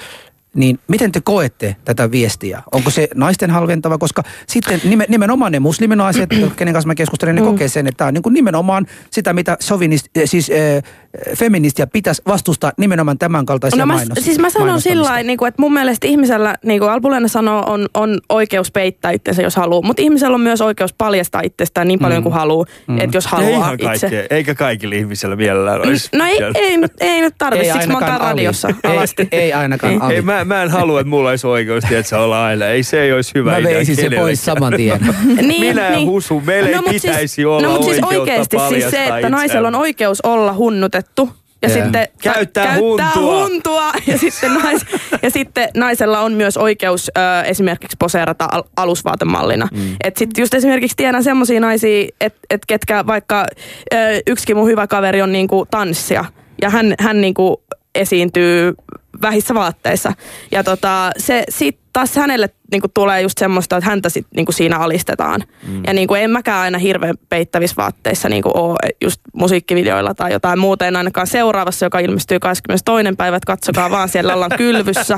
Niin 0.56 0.80
miten 0.88 1.12
te 1.12 1.22
koette 1.24 1.76
tätä 1.86 2.12
viestiä? 2.12 2.62
Onko 2.72 2.90
se 2.90 3.08
naisten 3.16 3.50
halventava? 3.52 3.98
Koska 3.98 4.24
sitten 4.48 4.82
nimen, 4.84 5.08
nimenomaan 5.10 5.52
ne 5.52 5.60
musliminaiset, 5.60 6.30
kenen 6.58 6.74
kanssa 6.74 6.88
mä 6.88 6.96
keskustelen, 6.96 7.36
ne 7.36 7.42
Mm. 7.42 7.48
kokee 7.48 7.68
sen, 7.68 7.88
että 7.88 7.98
tämä 7.98 8.08
on 8.08 8.14
niin 8.14 8.22
kuin 8.22 8.34
nimenomaan 8.34 8.86
sitä, 9.12 9.34
mitä 9.34 9.58
sovinist, 9.60 10.08
eh, 10.16 10.30
siis 10.30 10.52
äh, 10.52 10.92
feministia 11.38 11.88
pitäisi 11.88 12.22
vastustaa 12.28 12.72
nimenomaan 12.78 13.18
tämän 13.18 13.46
kaltaisia 13.46 13.80
No 13.80 13.86
mä, 13.86 13.94
mainos, 13.94 14.18
siis 14.22 14.40
mä 14.40 14.50
sanon 14.50 14.82
sillä 14.82 15.24
niin 15.24 15.48
että 15.48 15.62
mun 15.62 15.74
mielestä 15.74 16.08
ihmisellä, 16.08 16.56
niin 16.66 16.80
kuin 16.80 16.92
Alpulena 16.92 17.28
sanoo, 17.28 17.64
on, 17.68 17.88
on 17.94 18.20
oikeus 18.30 18.72
peittää 18.72 19.12
itsensä, 19.12 19.42
jos 19.42 19.56
haluaa. 19.56 19.82
Mutta 19.82 20.02
ihmisellä 20.02 20.36
on 20.36 20.42
myös 20.42 20.62
oikeus 20.62 20.94
paljastaa 20.94 21.42
itsestään 21.42 21.88
niin 21.88 22.00
paljon 22.00 22.24
kuin 22.24 22.34
haluaa, 22.34 22.66
että 23.00 23.18
jos 23.18 23.26
Ei 23.26 23.32
haluaa 23.32 23.50
ihan 23.60 23.74
itse. 23.74 23.86
kaikkea, 24.10 24.24
eikä 24.38 24.56
kaikilla 24.56 24.96
ihmisillä 24.96 25.36
mielellään 25.36 25.82
olisi. 25.82 26.10
No 26.18 26.26
ei, 26.26 26.40
ei, 26.56 26.78
nyt- 26.78 26.92
ei 27.00 27.22
nyt 27.22 27.36
tarvitse, 27.38 27.68
Ei 27.68 27.74
siksi 27.74 27.88
mä 27.88 27.94
oon 28.12 28.22
radiossa 28.22 28.68
Ei- 28.84 28.92
alasti. 28.92 29.28
Ei 29.32 29.54
ainakaan 29.54 30.02
Ali. 30.02 30.14
Ei, 30.16 30.22
mä, 30.22 30.43
mä 30.46 30.64
en 30.64 30.70
halua, 30.70 31.00
että 31.00 31.10
mulla 31.10 31.30
olisi 31.30 31.48
oikeus, 31.48 31.84
että 31.92 32.20
olla 32.20 32.46
aina. 32.46 32.68
Ei 32.68 32.84
se 32.84 33.02
ei 33.02 33.14
olisi 33.14 33.32
hyvä 33.36 33.52
Mä 33.52 33.58
idea 33.58 33.76
veisin 33.76 33.96
se 33.96 34.10
pois 34.16 34.46
saman 34.46 34.74
tien. 34.74 35.00
Minä 35.60 35.90
ja 35.90 36.06
Husu, 36.06 36.42
meillä 36.46 36.70
ei 36.70 36.76
mut 36.76 36.86
pitäisi 36.90 37.46
olla 37.46 37.68
no, 37.68 37.74
mut 37.74 37.84
siis 37.84 38.04
oikeasti 38.04 38.58
siis 38.70 38.90
se, 38.90 39.06
että 39.06 39.30
naisella 39.30 39.68
on 39.68 39.76
oikeus 39.76 40.22
olla 40.22 40.54
hunnutettu. 40.54 41.30
Ja 41.62 41.70
Joo. 41.70 41.84
sitten 41.84 42.08
Käyttää 42.24 42.66
käyttää 42.66 42.76
huntua. 42.80 43.44
huntua. 43.44 43.92
Ja, 44.08 44.18
sitten 44.18 44.54
nais, 44.54 44.86
ja 45.22 45.30
sitten 45.30 45.70
naisella 45.76 46.20
on 46.20 46.34
myös 46.34 46.58
oikeus 46.58 47.12
ö, 47.18 47.22
esimerkiksi 47.46 47.98
poseerata 48.00 48.48
al- 48.52 48.64
alusvaatemallina. 48.78 49.68
Mm. 49.72 49.96
Et 50.04 50.18
sitten 50.18 50.42
just 50.42 50.54
esimerkiksi 50.54 50.98
tiedän 50.98 51.24
semmoisia 51.24 51.60
naisia, 51.60 52.08
että 52.22 52.40
et 52.50 52.66
ketkä 52.68 53.08
vaikka 53.08 53.46
ö, 53.94 53.98
yksikin 54.28 54.58
mun 54.58 54.68
hyvä 54.68 54.88
kaveri 54.88 55.22
on 55.22 55.32
niinku 55.32 55.66
tanssia. 55.72 56.26
Ja 56.62 56.70
hän, 56.70 56.96
hän 57.00 57.22
niinku 57.22 57.64
esiintyy 57.96 58.74
vähissä 59.22 59.54
vaatteissa. 59.54 60.14
Ja 60.52 60.64
tota, 60.64 61.12
se 61.18 61.44
sit 61.50 61.78
taas 61.94 62.16
hänelle 62.16 62.50
niinku 62.72 62.88
tulee 62.94 63.22
just 63.22 63.38
semmoista, 63.38 63.78
että 63.78 63.90
häntä 63.90 64.10
sit 64.10 64.28
niinku 64.36 64.52
siinä 64.52 64.78
alistetaan. 64.78 65.44
Mm. 65.68 65.84
Ja 65.88 65.94
niinku 65.94 66.14
en 66.14 66.32
mäkään 66.32 66.62
aina 66.62 66.78
hirveän 66.78 67.16
peittävissä 67.30 67.76
vaatteissa 67.78 68.30
niinku 68.30 68.52
oo 68.54 68.76
just 69.02 69.22
musiikkivideoilla 69.34 70.14
tai 70.14 70.32
jotain 70.32 70.60
muuta. 70.60 70.88
En 70.88 70.96
ainakaan 70.96 71.28
seuraavassa, 71.28 71.86
joka 71.86 72.00
ilmestyy 72.00 72.40
22. 72.40 73.16
päivä, 73.18 73.38
että 73.38 73.48
katsokaa 73.48 73.92
vaan, 73.92 74.10
siellä 74.10 74.34
ollaan 74.34 74.52
kylvyssä. 74.58 75.18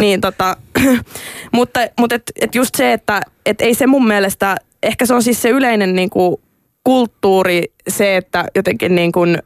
niin 0.00 0.20
tota, 0.20 0.56
mutta 1.52 1.80
mutta 2.00 2.14
et, 2.14 2.32
et 2.40 2.54
just 2.54 2.74
se, 2.74 2.92
että 2.92 3.20
et 3.46 3.60
ei 3.60 3.74
se 3.74 3.86
mun 3.86 4.06
mielestä, 4.06 4.56
ehkä 4.82 5.06
se 5.06 5.14
on 5.14 5.22
siis 5.22 5.42
se 5.42 5.48
yleinen 5.48 5.94
niinku 5.94 6.40
kulttuuri, 6.84 7.62
se, 7.88 8.16
että 8.16 8.44
jotenkin 8.54 8.94
niin 8.94 9.12
kuin, 9.12 9.38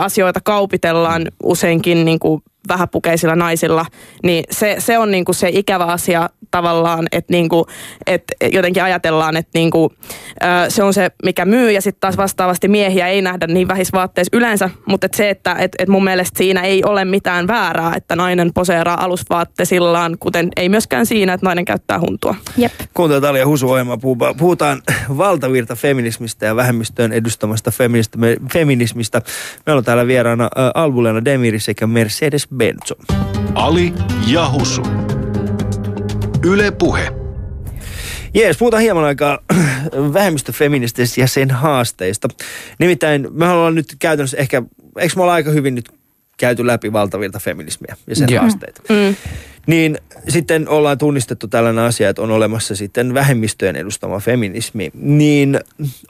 asioita 0.00 0.40
kaupitellaan 0.44 1.26
useinkin 1.42 2.04
niin 2.04 2.18
kuin 2.18 2.42
vähäpukeisilla 2.68 3.36
naisilla, 3.36 3.86
niin 4.22 4.44
se, 4.50 4.76
se 4.78 4.98
on 4.98 5.10
niin 5.10 5.24
kuin 5.24 5.34
se 5.34 5.48
ikävä 5.52 5.84
asia 5.84 6.30
tavallaan, 6.50 7.06
että 7.12 7.32
niin 7.32 7.48
kuin, 7.48 7.64
että 8.06 8.32
jotenkin 8.52 8.82
ajatellaan, 8.82 9.36
että 9.36 9.50
niin 9.54 9.70
kuin, 9.70 9.90
ö, 10.42 10.70
se 10.70 10.82
on 10.82 10.94
se, 10.94 11.10
mikä 11.24 11.44
myy, 11.44 11.70
ja 11.70 11.80
sitten 11.82 12.00
taas 12.00 12.16
vastaavasti 12.16 12.68
miehiä 12.68 13.08
ei 13.08 13.22
nähdä 13.22 13.46
niin 13.46 13.68
vähissä 13.68 13.96
vaatteissa 13.96 14.36
yleensä, 14.36 14.70
mutta 14.86 15.06
et 15.06 15.14
se, 15.14 15.30
että 15.30 15.56
et, 15.58 15.72
et 15.78 15.88
mun 15.88 16.04
mielestä 16.04 16.38
siinä 16.38 16.60
ei 16.60 16.84
ole 16.84 17.04
mitään 17.04 17.46
väärää, 17.46 17.92
että 17.96 18.16
nainen 18.16 18.50
poseeraa 18.54 19.04
alusvaatteisillaan, 19.04 20.16
kuten 20.20 20.48
ei 20.56 20.68
myöskään 20.68 21.06
siinä, 21.06 21.32
että 21.32 21.46
nainen 21.46 21.64
käyttää 21.64 22.00
huntua. 22.00 22.34
Jep. 22.56 22.72
Kuuntelut 22.94 23.24
Ali 23.24 23.38
ja 23.38 23.46
Husu 23.46 23.70
ohjelmaa. 23.70 23.98
Puhutaan- 24.36 24.82
valtavirta 25.18 25.76
feminismistä 25.76 26.46
ja 26.46 26.56
vähemmistöön 26.56 27.12
edustamasta 27.12 27.70
feminista, 27.70 28.18
me- 28.18 28.36
feminismistä. 28.52 29.22
Meillä 29.66 29.78
on 29.78 29.84
täällä 29.84 30.06
vieraana 30.06 30.44
ä, 30.44 30.48
Albulena 30.74 31.24
Demiri 31.24 31.60
sekä 31.60 31.86
Mercedes 31.86 32.48
Benzo. 32.56 32.94
Ali 33.54 33.92
ja 34.26 34.50
Husu. 34.50 34.82
Yle 36.44 36.70
Puhe. 36.70 37.12
Jees, 38.34 38.58
puhutaan 38.58 38.82
hieman 38.82 39.04
aikaa 39.04 39.38
vähemmistöfeminististä 40.14 41.20
ja 41.20 41.26
sen 41.26 41.50
haasteista. 41.50 42.28
Nimittäin 42.78 43.28
me 43.30 43.48
ollaan 43.48 43.74
nyt 43.74 43.96
käytännössä 43.98 44.36
ehkä, 44.36 44.62
eikö 44.98 45.16
me 45.16 45.22
olla 45.22 45.32
aika 45.32 45.50
hyvin 45.50 45.74
nyt 45.74 45.88
käyty 46.36 46.66
läpi 46.66 46.92
valtavirta 46.92 47.38
feminismiä 47.38 47.96
ja 48.06 48.16
sen 48.16 48.28
Joo. 48.30 48.42
haasteita. 48.42 48.82
Mm. 48.88 49.16
Niin 49.66 49.98
sitten 50.28 50.68
ollaan 50.68 50.98
tunnistettu 50.98 51.48
tällainen 51.48 51.84
asia, 51.84 52.08
että 52.08 52.22
on 52.22 52.30
olemassa 52.30 52.76
sitten 52.76 53.14
vähemmistöjen 53.14 53.76
edustama 53.76 54.18
feminismi. 54.18 54.90
Niin 54.94 55.60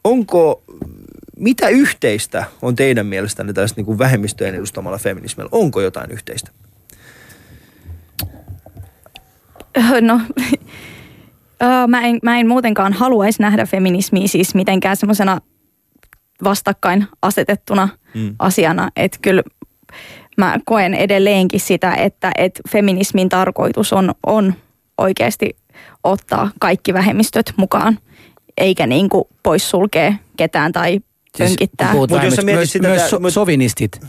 onko, 0.04 0.62
mitä 1.36 1.68
yhteistä 1.68 2.44
on 2.62 2.76
teidän 2.76 3.06
mielestänne 3.06 3.52
tällaista 3.52 3.78
niin 3.78 3.86
kuin 3.86 3.98
vähemmistöjen 3.98 4.54
edustamalla 4.54 4.98
feminismillä? 4.98 5.48
Onko 5.52 5.80
jotain 5.80 6.10
yhteistä? 6.10 6.50
No, 10.00 10.20
Öö, 11.62 11.86
mä, 11.86 12.06
en, 12.06 12.18
mä 12.22 12.38
en 12.38 12.48
muutenkaan 12.48 12.92
haluaisi 12.92 13.42
nähdä 13.42 13.66
feminismiä 13.66 14.26
siis 14.26 14.54
mitenkään 14.54 14.96
semmoisena 14.96 15.40
vastakkain 16.44 17.06
asetettuna 17.22 17.88
mm. 18.14 18.34
asiana. 18.38 18.90
Että 18.96 19.18
kyllä 19.22 19.42
mä 20.36 20.58
koen 20.64 20.94
edelleenkin 20.94 21.60
sitä, 21.60 21.94
että, 21.94 22.32
että 22.38 22.60
feminismin 22.70 23.28
tarkoitus 23.28 23.92
on, 23.92 24.14
on 24.26 24.54
oikeasti 24.98 25.56
ottaa 26.04 26.50
kaikki 26.60 26.94
vähemmistöt 26.94 27.52
mukaan, 27.56 27.98
eikä 28.58 28.86
niin 28.86 29.08
kuin 29.08 29.24
poissulkea 29.42 30.14
ketään 30.36 30.72
tai 30.72 31.00
pönkittää. 31.38 31.86
Siis, 31.92 31.98
Mut 31.98 32.10
jos 32.22 32.44
myös, 32.44 32.72
sitä, 32.72 32.88
myös 32.88 33.10
so, 33.10 33.18
sovinistit. 33.28 34.00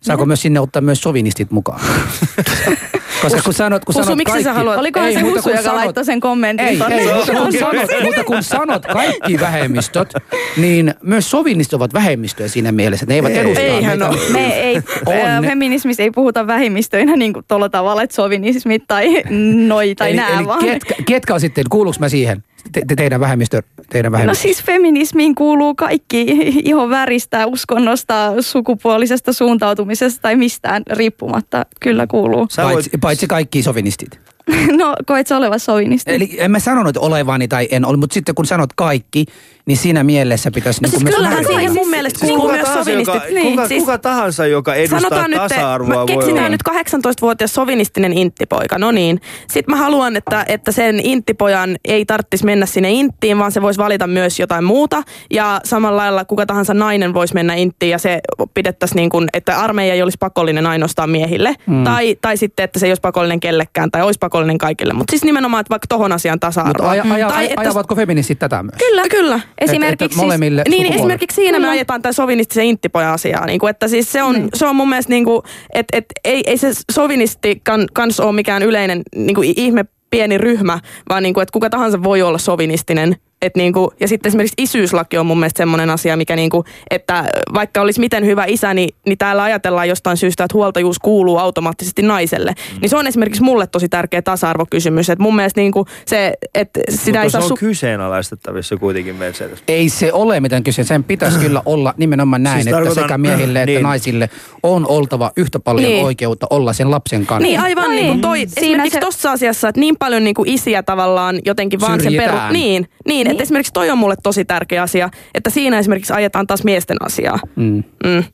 Saako 0.00 0.26
myös 0.26 0.42
sinne 0.42 0.60
ottaa 0.60 0.82
myös 0.82 1.00
sovinistit 1.00 1.50
mukaan? 1.50 1.80
Koska 3.22 3.40
kun 3.44 3.54
sanot, 3.54 3.84
kun 3.84 3.94
Husu, 3.94 4.04
sanot 4.04 4.16
miksi 4.16 4.30
kaikki, 4.32 4.44
sä 4.44 4.52
haluat- 4.52 4.78
Olikohan 4.78 5.12
se 5.12 5.18
mutta 5.22 5.36
Husu, 5.38 5.48
kun 5.48 5.58
joka 5.58 5.74
laittoi 5.76 6.04
sen 6.04 6.20
kommentin 6.20 6.66
Ei, 6.66 6.76
tonne? 6.76 6.96
ei 6.96 7.04
Se 7.06 7.12
mutta, 7.14 7.32
kun 7.32 7.52
se. 7.52 7.58
sanot, 7.58 7.90
mutta 8.04 8.24
kun 8.24 8.42
sanot 8.42 8.86
kaikki 8.86 9.40
vähemmistöt, 9.40 10.12
niin 10.56 10.94
myös 11.02 11.30
sovinistit 11.30 11.72
ovat 11.74 11.94
vähemmistöjä 11.94 12.48
siinä 12.48 12.72
mielessä. 12.72 13.06
Ne 13.06 13.14
eivät 13.14 13.30
Ei. 13.32 13.38
edustaa 13.38 13.64
Eihän 13.64 13.98
meitä. 13.98 14.08
oo. 14.08 14.16
Me 14.32 14.54
ei, 14.60 14.76
On. 15.06 15.44
feminismissä 15.44 16.02
ei 16.02 16.10
puhuta 16.10 16.46
vähemmistöinä 16.46 17.16
niin 17.16 17.32
kuin 17.32 17.44
tuolla 17.48 17.68
tavalla, 17.68 18.02
että 18.02 18.16
sovinismit 18.16 18.84
tai 18.88 19.22
noi 19.68 19.94
tai 19.94 20.08
eli, 20.08 20.16
nää 20.16 20.38
eli 20.38 20.46
vaan. 20.46 20.58
ketkä, 20.64 20.94
ketkä 21.06 21.34
on 21.34 21.40
sitten, 21.40 21.64
kuuluuko 21.70 21.96
mä 22.00 22.08
siihen? 22.08 22.42
Te, 22.72 22.82
te, 22.86 22.94
teidän 22.96 23.20
vähemmistö, 23.20 23.62
teidän 23.90 24.12
No 24.12 24.16
vähemmistö. 24.16 24.42
siis 24.42 24.62
feminismiin 24.62 25.34
kuuluu 25.34 25.74
kaikki 25.74 26.20
ihon 26.64 26.90
väristä, 26.90 27.46
uskonnosta, 27.46 28.32
sukupuolisesta 28.40 29.32
suuntautumisesta 29.32 30.22
tai 30.22 30.36
mistään 30.36 30.82
riippumatta. 30.90 31.66
Kyllä 31.80 32.06
kuuluu. 32.06 32.48
Paitsi, 32.56 32.90
paitsi 33.00 33.26
kaikki 33.26 33.62
sovinistit. 33.62 34.20
No, 34.76 34.94
koet 35.06 35.26
sä 35.26 35.36
oleva 35.36 35.58
sovinisti? 35.58 36.14
Eli 36.14 36.36
en 36.38 36.50
mä 36.50 36.58
sanonut 36.58 36.96
olevani 36.96 37.48
tai 37.48 37.68
en 37.70 37.84
ole, 37.84 37.96
mutta 37.96 38.14
sitten 38.14 38.34
kun 38.34 38.46
sanot 38.46 38.70
kaikki, 38.76 39.26
niin 39.68 39.76
siinä 39.76 40.04
mielessä 40.04 40.50
pitäisi... 40.50 40.82
No 40.82 40.88
niin 40.88 41.00
siis 41.00 41.14
kyllähän 41.14 41.44
siihen 41.44 41.74
mun 41.74 41.90
mielestä 41.90 42.18
siis 42.18 42.28
kuuluu 42.28 42.46
kuka, 42.46 42.54
myös 42.56 42.68
tahansa, 42.68 42.90
joka, 42.90 43.12
sovinistit. 43.12 43.50
kuka, 43.50 43.68
siis- 43.68 43.82
kuka 43.82 43.98
tahansa, 43.98 44.46
joka 44.46 44.74
edustaa 44.74 45.00
Sanotaan 45.00 45.30
nyt, 45.30 45.38
tasa-arvoa, 45.40 45.88
mä 45.88 45.94
voi 45.94 46.02
olla. 46.02 46.12
keksitään 46.14 46.52
nyt 46.52 46.60
18-vuotias 46.68 47.54
sovinistinen 47.54 48.12
inttipoika, 48.12 48.78
no 48.78 48.90
niin. 48.90 49.20
Sitten 49.50 49.74
mä 49.74 49.82
haluan, 49.82 50.16
että, 50.16 50.44
että 50.48 50.72
sen 50.72 51.00
inttipojan 51.04 51.76
ei 51.84 52.04
tarvitsisi 52.04 52.44
mennä 52.44 52.66
sinne 52.66 52.90
inttiin, 52.90 53.38
vaan 53.38 53.52
se 53.52 53.62
voisi 53.62 53.78
valita 53.78 54.06
myös 54.06 54.40
jotain 54.40 54.64
muuta. 54.64 55.02
Ja 55.30 55.60
samalla 55.64 55.96
lailla 55.96 56.24
kuka 56.24 56.46
tahansa 56.46 56.74
nainen 56.74 57.14
voisi 57.14 57.34
mennä 57.34 57.54
inttiin 57.54 57.90
ja 57.90 57.98
se 57.98 58.20
pidettäisiin 58.54 58.96
niin 58.96 59.10
kuin, 59.10 59.28
että 59.32 59.60
armeija 59.60 59.94
ei 59.94 60.02
olisi 60.02 60.18
pakollinen 60.20 60.66
ainoastaan 60.66 61.10
miehille. 61.10 61.54
Mm. 61.66 61.84
Tai, 61.84 62.16
tai 62.20 62.36
sitten, 62.36 62.64
että 62.64 62.78
se 62.78 62.86
ei 62.86 62.90
olisi 62.90 63.00
pakollinen 63.00 63.40
kellekään 63.40 63.90
tai 63.90 64.02
olisi 64.02 64.18
pakollinen 64.18 64.58
kaikille. 64.58 64.92
Mutta 64.92 65.10
siis 65.10 65.24
nimenomaan, 65.24 65.60
että 65.60 65.70
vaikka 65.70 65.86
tohon 65.88 66.12
asiaan 66.12 66.34
Mutta 66.36 66.46
tasa-arvoa. 66.46 66.90
aja, 66.90 67.04
aja, 67.10 67.28
tai 67.28 67.38
aja, 67.38 67.48
että 67.48 67.60
ajavatko 67.60 67.94
feministit 67.94 68.38
tätä 68.38 68.62
myös? 68.62 68.74
Kyllä, 68.78 69.02
kyllä. 69.10 69.40
Esimerkiksi 69.60 70.04
että 70.04 70.16
molemmille 70.16 70.62
Niin, 70.62 70.72
sukupuolille. 70.72 70.96
esimerkiksi 70.96 71.34
siinä 71.34 71.58
me 71.58 71.62
Kyllä. 71.62 71.70
ajetaan 71.72 72.02
tämän 72.02 72.14
sovinistisen 72.14 72.64
inttipojan 72.64 73.12
asiaa. 73.14 73.46
Niin 73.46 73.58
kuin, 73.60 73.70
että 73.70 73.88
siis 73.88 74.12
se 74.12 74.22
on, 74.22 74.34
Niin. 74.34 74.48
se 74.54 74.66
on 74.66 74.76
mun 74.76 74.88
mielestä, 74.88 75.10
niin 75.12 75.24
kuin, 75.24 75.42
että, 75.74 75.96
että 75.96 76.14
ei, 76.24 76.42
ei 76.46 76.58
se 76.58 76.70
sovinisti 76.92 77.60
kan, 77.64 77.86
kans 77.92 78.20
ole 78.20 78.32
mikään 78.32 78.62
yleinen 78.62 79.02
niin 79.16 79.34
kuin 79.34 79.52
ihme 79.56 79.84
pieni 80.10 80.38
ryhmä, 80.38 80.78
vaan 81.08 81.22
niin 81.22 81.34
kuin, 81.34 81.42
että 81.42 81.52
kuka 81.52 81.70
tahansa 81.70 82.02
voi 82.02 82.22
olla 82.22 82.38
sovinistinen. 82.38 83.16
Et 83.42 83.56
niin 83.56 83.72
kuin, 83.72 83.90
ja 84.00 84.08
sitten 84.08 84.30
esimerkiksi 84.30 84.54
isyyslaki 84.58 85.18
on 85.18 85.26
mun 85.26 85.38
mielestä 85.38 85.58
semmoinen 85.58 85.90
asia, 85.90 86.16
mikä 86.16 86.36
niin 86.36 86.50
kuin, 86.50 86.64
että 86.90 87.24
vaikka 87.54 87.80
olisi 87.80 88.00
miten 88.00 88.26
hyvä 88.26 88.44
isä, 88.48 88.74
niin, 88.74 88.88
niin 89.06 89.18
täällä 89.18 89.42
ajatellaan 89.42 89.88
jostain 89.88 90.16
syystä, 90.16 90.44
että 90.44 90.54
huoltajuus 90.54 90.98
kuuluu 90.98 91.38
automaattisesti 91.38 92.02
naiselle. 92.02 92.50
Mm. 92.74 92.80
Niin 92.80 92.88
se 92.88 92.96
on 92.96 93.06
esimerkiksi 93.06 93.42
mulle 93.42 93.66
tosi 93.66 93.88
tärkeä 93.88 94.22
tasa-arvokysymys. 94.22 95.10
Että 95.10 95.22
mun 95.22 95.36
mielestä 95.36 95.60
niin 95.60 95.72
kuin 95.72 95.86
se, 96.06 96.32
että 96.54 96.80
sitä 96.88 97.04
Mutta 97.10 97.22
ei 97.22 97.30
se 97.30 97.32
saa... 97.32 97.42
on 97.42 97.50
Su- 97.50 97.56
kyseenalaistettavissa 97.58 98.76
kuitenkin 98.76 99.14
Mercedes. 99.16 99.62
Ei 99.68 99.88
se 99.88 100.12
ole 100.12 100.40
mitään 100.40 100.64
kyse. 100.64 100.84
Sen 100.84 101.04
pitäisi 101.04 101.38
kyllä 101.44 101.62
olla 101.66 101.94
nimenomaan 101.96 102.42
näin, 102.42 102.54
Siis 102.56 102.66
että 102.66 102.76
tarkoitan- 102.76 103.02
sekä 103.04 103.18
miehille 103.18 103.58
että 103.62 103.66
niin. 103.72 103.82
naisille 103.82 104.30
on 104.62 104.86
oltava 104.88 105.30
yhtä 105.36 105.60
paljon 105.60 105.90
Niin. 105.92 106.04
oikeutta 106.04 106.46
olla 106.50 106.72
sen 106.72 106.90
lapsen 106.90 107.26
kanssa. 107.26 107.42
Niin, 107.46 107.60
aivan 107.60 107.84
No 107.84 107.90
niin 107.90 108.00
kuin 108.06 108.12
niin. 108.12 108.20
toi, 108.20 108.38
Siinä 108.38 108.66
esimerkiksi 108.66 108.94
se- 108.94 109.00
tuossa 109.00 109.32
asiassa, 109.32 109.68
että 109.68 109.80
niin 109.80 109.96
paljon 109.98 110.24
niin 110.24 110.34
kuin 110.34 110.48
isiä 110.48 110.82
tavallaan 110.82 111.38
jotenkin 111.44 111.80
vaan 111.80 112.00
sen 112.00 112.12
Syrjitään. 112.12 112.38
peru... 112.40 112.52
Niin, 112.52 112.88
niin, 113.06 113.27
niin, 113.28 113.34
että 113.34 113.42
esimerkiksi 113.42 113.72
toi 113.72 113.90
on 113.90 113.98
mulle 113.98 114.14
tosi 114.22 114.44
tärkeä 114.44 114.82
asia, 114.82 115.08
että 115.34 115.50
siinä 115.50 115.78
esimerkiksi 115.78 116.12
ajetaan 116.12 116.46
taas 116.46 116.64
miesten 116.64 116.96
asiaa. 117.00 117.38
Mm. 117.56 117.84
Mm. 118.04 118.24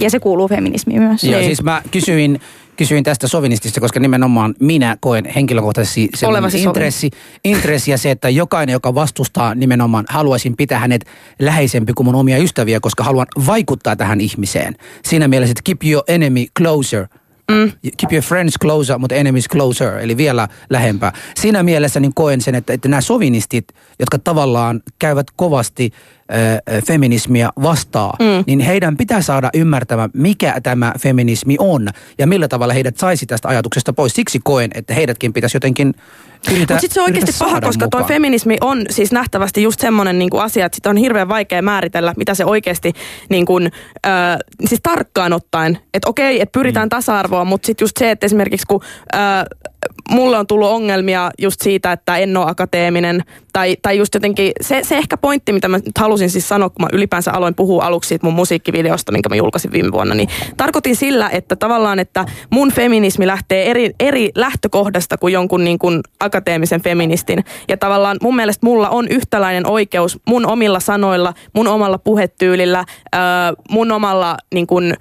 Ja 0.00 0.10
se 0.10 0.20
kuuluu 0.20 0.48
feminismiin 0.48 1.02
myös. 1.02 1.24
Ja 1.24 1.36
Niin. 1.36 1.44
siis 1.44 1.62
mä 1.62 1.82
kysyin, 1.90 2.40
kysyin 2.76 3.04
tästä 3.04 3.28
sovinistista, 3.28 3.80
koska 3.80 4.00
nimenomaan 4.00 4.54
minä 4.60 4.96
koen 5.00 5.24
henkilökohtaisesti 5.24 6.10
Olevasi 6.26 6.62
intressi, 6.62 7.10
intressi 7.44 7.90
ja 7.90 7.98
se, 7.98 8.10
että 8.10 8.28
jokainen, 8.28 8.72
joka 8.72 8.94
vastustaa 8.94 9.54
nimenomaan, 9.54 10.04
haluaisin 10.08 10.56
pitää 10.56 10.78
hänet 10.78 11.04
läheisempi 11.38 11.92
kuin 11.92 12.04
mun 12.06 12.14
omia 12.14 12.38
ystäviä, 12.38 12.80
koska 12.80 13.04
haluan 13.04 13.26
vaikuttaa 13.46 13.96
tähän 13.96 14.20
ihmiseen. 14.20 14.76
Siinä 15.04 15.28
mielessä, 15.28 15.50
että 15.52 15.62
keep 15.64 15.84
your 15.84 16.04
enemy 16.08 16.44
closer. 16.58 17.06
Mm. 17.50 17.72
Keep 17.96 18.12
your 18.12 18.22
friends 18.22 18.54
closer, 18.62 18.98
mutta 18.98 19.14
enemies 19.14 19.48
closer, 19.48 19.98
eli 19.98 20.16
vielä 20.16 20.48
lähempää. 20.70 21.12
Siinä 21.40 21.62
mielessä 21.62 22.00
niin 22.00 22.14
koen 22.14 22.40
sen, 22.40 22.54
että, 22.54 22.72
että 22.72 22.88
nämä 22.88 23.00
sovinistit, 23.00 23.68
jotka 23.98 24.18
tavallaan 24.18 24.80
käyvät 24.98 25.26
kovasti 25.36 25.90
feminismiä 26.86 27.50
vastaan, 27.62 28.16
mm. 28.18 28.44
niin 28.46 28.60
heidän 28.60 28.96
pitää 28.96 29.22
saada 29.22 29.50
ymmärtämään, 29.54 30.10
mikä 30.14 30.60
tämä 30.62 30.92
feminismi 30.98 31.56
on 31.58 31.88
ja 32.18 32.26
millä 32.26 32.48
tavalla 32.48 32.74
heidät 32.74 32.96
saisi 32.96 33.26
tästä 33.26 33.48
ajatuksesta 33.48 33.92
pois. 33.92 34.14
Siksi 34.14 34.40
koen, 34.44 34.70
että 34.74 34.94
heidätkin 34.94 35.32
pitäisi 35.32 35.56
jotenkin 35.56 35.94
yritä, 36.46 36.74
Mutta 36.74 36.80
sitten 36.80 36.94
se 36.94 37.00
on 37.00 37.04
oikeasti 37.04 37.32
paha, 37.38 37.60
koska 37.60 37.88
tuo 37.90 38.04
feminismi 38.04 38.56
on 38.60 38.82
siis 38.90 39.12
nähtävästi 39.12 39.62
just 39.62 39.80
semmoinen 39.80 40.18
niinku 40.18 40.38
asia, 40.38 40.66
että 40.66 40.76
sitä 40.76 40.90
on 40.90 40.96
hirveän 40.96 41.28
vaikea 41.28 41.62
määritellä, 41.62 42.14
mitä 42.16 42.34
se 42.34 42.44
oikeasti 42.44 42.92
niinku, 43.28 43.56
ö, 43.56 43.68
siis 44.68 44.80
tarkkaan 44.82 45.32
ottaen. 45.32 45.78
Että 45.94 46.10
okei, 46.10 46.40
että 46.40 46.58
pyritään 46.58 46.86
mm. 46.86 46.90
tasa-arvoon, 46.90 47.46
mutta 47.46 47.66
sitten 47.66 47.84
just 47.84 47.96
se, 47.98 48.10
että 48.10 48.26
esimerkiksi 48.26 48.66
kun 48.66 48.80
ö, 49.14 49.18
mulle 50.10 50.38
on 50.38 50.46
tullut 50.46 50.68
ongelmia 50.68 51.30
just 51.38 51.60
siitä, 51.62 51.92
että 51.92 52.16
en 52.16 52.36
ole 52.36 52.50
akateeminen, 52.50 53.22
tai, 53.52 53.76
tai 53.82 53.98
just 53.98 54.14
jotenkin, 54.14 54.52
se, 54.60 54.80
se 54.84 54.96
ehkä 54.96 55.16
pointti, 55.16 55.52
mitä 55.52 55.68
mä 55.68 55.78
nyt 55.78 55.98
halusin 55.98 56.30
siis 56.30 56.48
sanoa, 56.48 56.70
kun 56.70 56.84
mä 56.84 56.88
ylipäänsä 56.92 57.32
aloin 57.32 57.54
puhua 57.54 57.84
aluksi 57.84 58.08
siitä 58.08 58.26
mun 58.26 58.34
musiikkivideosta, 58.34 59.12
minkä 59.12 59.28
mä 59.28 59.36
julkaisin 59.36 59.72
viime 59.72 59.92
vuonna, 59.92 60.14
niin 60.14 60.28
tarkoitin 60.56 60.96
sillä, 60.96 61.28
että 61.28 61.56
tavallaan, 61.56 61.98
että 61.98 62.24
mun 62.50 62.72
feminismi 62.72 63.26
lähtee 63.26 63.70
eri, 63.70 63.90
eri 64.00 64.30
lähtökohdasta 64.34 65.18
kuin 65.18 65.32
jonkun 65.32 65.64
niin 65.64 65.78
kuin 65.78 66.00
akateemisen 66.20 66.82
feministin. 66.82 67.44
Ja 67.68 67.76
tavallaan 67.76 68.16
mun 68.22 68.36
mielestä 68.36 68.66
mulla 68.66 68.88
on 68.88 69.08
yhtäläinen 69.08 69.66
oikeus 69.66 70.18
mun 70.26 70.46
omilla 70.46 70.80
sanoilla, 70.80 71.34
mun 71.54 71.68
omalla 71.68 71.98
puhetyylillä, 71.98 72.84
mun 73.70 73.92
omalla 73.92 74.36
niin 74.54 74.66
kuin, 74.66 74.94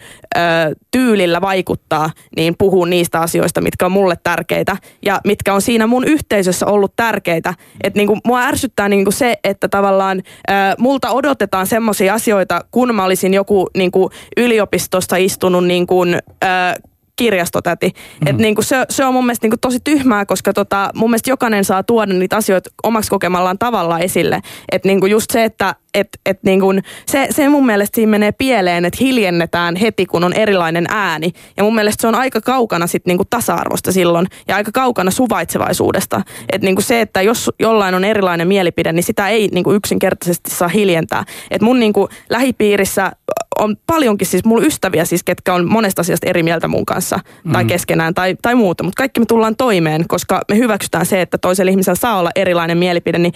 tyylillä 0.92 1.42
vaikuttaa, 1.42 2.10
niin 2.36 2.56
puhua 2.58 2.86
niistä 2.86 3.20
asioista, 3.20 3.62
mitkä 3.62 3.86
on 3.86 3.92
mulle 3.92 4.16
tärkeitä 4.24 4.78
ja 5.06 5.22
mitkä 5.26 5.54
on 5.54 5.62
siinä 5.62 5.88
mun 5.88 6.04
yhteisössä 6.04 6.66
ollut 6.66 6.94
tärkeitä. 6.96 7.54
Että 7.84 8.00
niin 8.00 8.08
kuin, 8.08 8.20
mua 8.26 8.39
ärsyttää 8.48 8.90
niin 8.90 9.06
kuin 9.06 9.14
se, 9.14 9.38
että 9.44 9.68
tavallaan 9.68 10.22
äh, 10.50 10.76
multa 10.78 11.10
odotetaan 11.10 11.68
semmoisia 11.68 12.14
asioita, 12.14 12.62
kun 12.72 12.96
mä 12.96 13.04
olisin 13.04 13.34
joku 13.34 13.68
niin 13.78 13.92
kuin 13.92 14.10
yliopistosta 14.38 15.16
istunut 15.16 15.66
niin 15.66 15.88
kuin, 15.88 16.18
äh, 16.44 16.76
kirjastotäti. 17.20 17.88
Mm-hmm. 17.88 18.28
Et 18.28 18.38
niinku 18.38 18.62
se, 18.62 18.86
se 18.90 19.06
on 19.06 19.14
mun 19.14 19.26
mielestä 19.26 19.46
niinku 19.46 19.58
tosi 19.62 19.80
tyhmää, 19.84 20.26
koska 20.26 20.54
tota, 20.54 20.90
mun 20.96 21.10
mielestä 21.10 21.30
jokainen 21.30 21.66
saa 21.66 21.84
tuoda 21.84 22.14
niitä 22.14 22.38
asioita 22.38 22.70
omaksi 22.84 23.10
kokemallaan 23.10 23.58
tavalla 23.58 24.00
esille. 24.00 24.42
Että 24.72 24.88
niinku 24.88 25.06
just 25.06 25.32
se, 25.32 25.44
että 25.44 25.76
et, 25.94 26.08
et 26.26 26.44
niinku, 26.44 26.74
se, 27.06 27.28
se 27.32 27.50
mun 27.50 27.66
mielestä 27.66 27.96
siinä 27.96 28.10
menee 28.10 28.32
pieleen, 28.32 28.86
että 28.86 28.98
hiljennetään 29.02 29.76
heti, 29.76 30.06
kun 30.06 30.24
on 30.24 30.34
erilainen 30.34 30.86
ääni. 30.90 31.32
Ja 31.58 31.64
mun 31.64 31.76
mielestä 31.76 32.02
se 32.02 32.08
on 32.08 32.16
aika 32.16 32.42
kaukana 32.42 32.88
sit 32.88 33.06
niinku 33.06 33.26
tasa-arvosta 33.30 33.92
silloin 33.92 34.28
ja 34.48 34.56
aika 34.56 34.72
kaukana 34.72 35.12
suvaitsevaisuudesta. 35.12 36.22
Että 36.52 36.66
niinku 36.66 36.82
se, 36.82 37.02
että 37.02 37.22
jos 37.22 37.52
jollain 37.60 37.96
on 37.96 38.04
erilainen 38.06 38.48
mielipide, 38.48 38.94
niin 38.94 39.04
sitä 39.04 39.30
ei 39.30 39.50
niinku 39.52 39.74
yksinkertaisesti 39.74 40.50
saa 40.50 40.68
hiljentää. 40.68 41.24
Et 41.52 41.62
mun 41.62 41.80
niinku 41.80 42.10
lähipiirissä 42.30 43.12
on 43.60 43.78
paljonkin 43.88 44.28
siis 44.28 44.46
mulla 44.46 44.66
ystäviä 44.66 45.06
siis, 45.06 45.24
ketkä 45.24 45.54
on 45.54 45.70
monesta 45.70 46.02
asiasta 46.02 46.28
eri 46.30 46.44
mieltä 46.44 46.68
mun 46.68 46.86
kanssa 46.86 47.20
mm. 47.44 47.52
tai 47.52 47.66
keskenään 47.66 48.14
tai, 48.14 48.36
tai 48.42 48.56
muuta. 48.56 48.84
Mutta 48.84 48.98
kaikki 48.98 49.20
me 49.20 49.26
tullaan 49.26 49.56
toimeen, 49.56 50.06
koska 50.08 50.42
me 50.50 50.58
hyväksytään 50.58 51.06
se, 51.06 51.22
että 51.22 51.38
toisella 51.38 51.70
ihmisellä 51.70 51.96
saa 51.96 52.20
olla 52.20 52.32
erilainen 52.36 52.78
mielipide. 52.78 53.18
Niin 53.18 53.34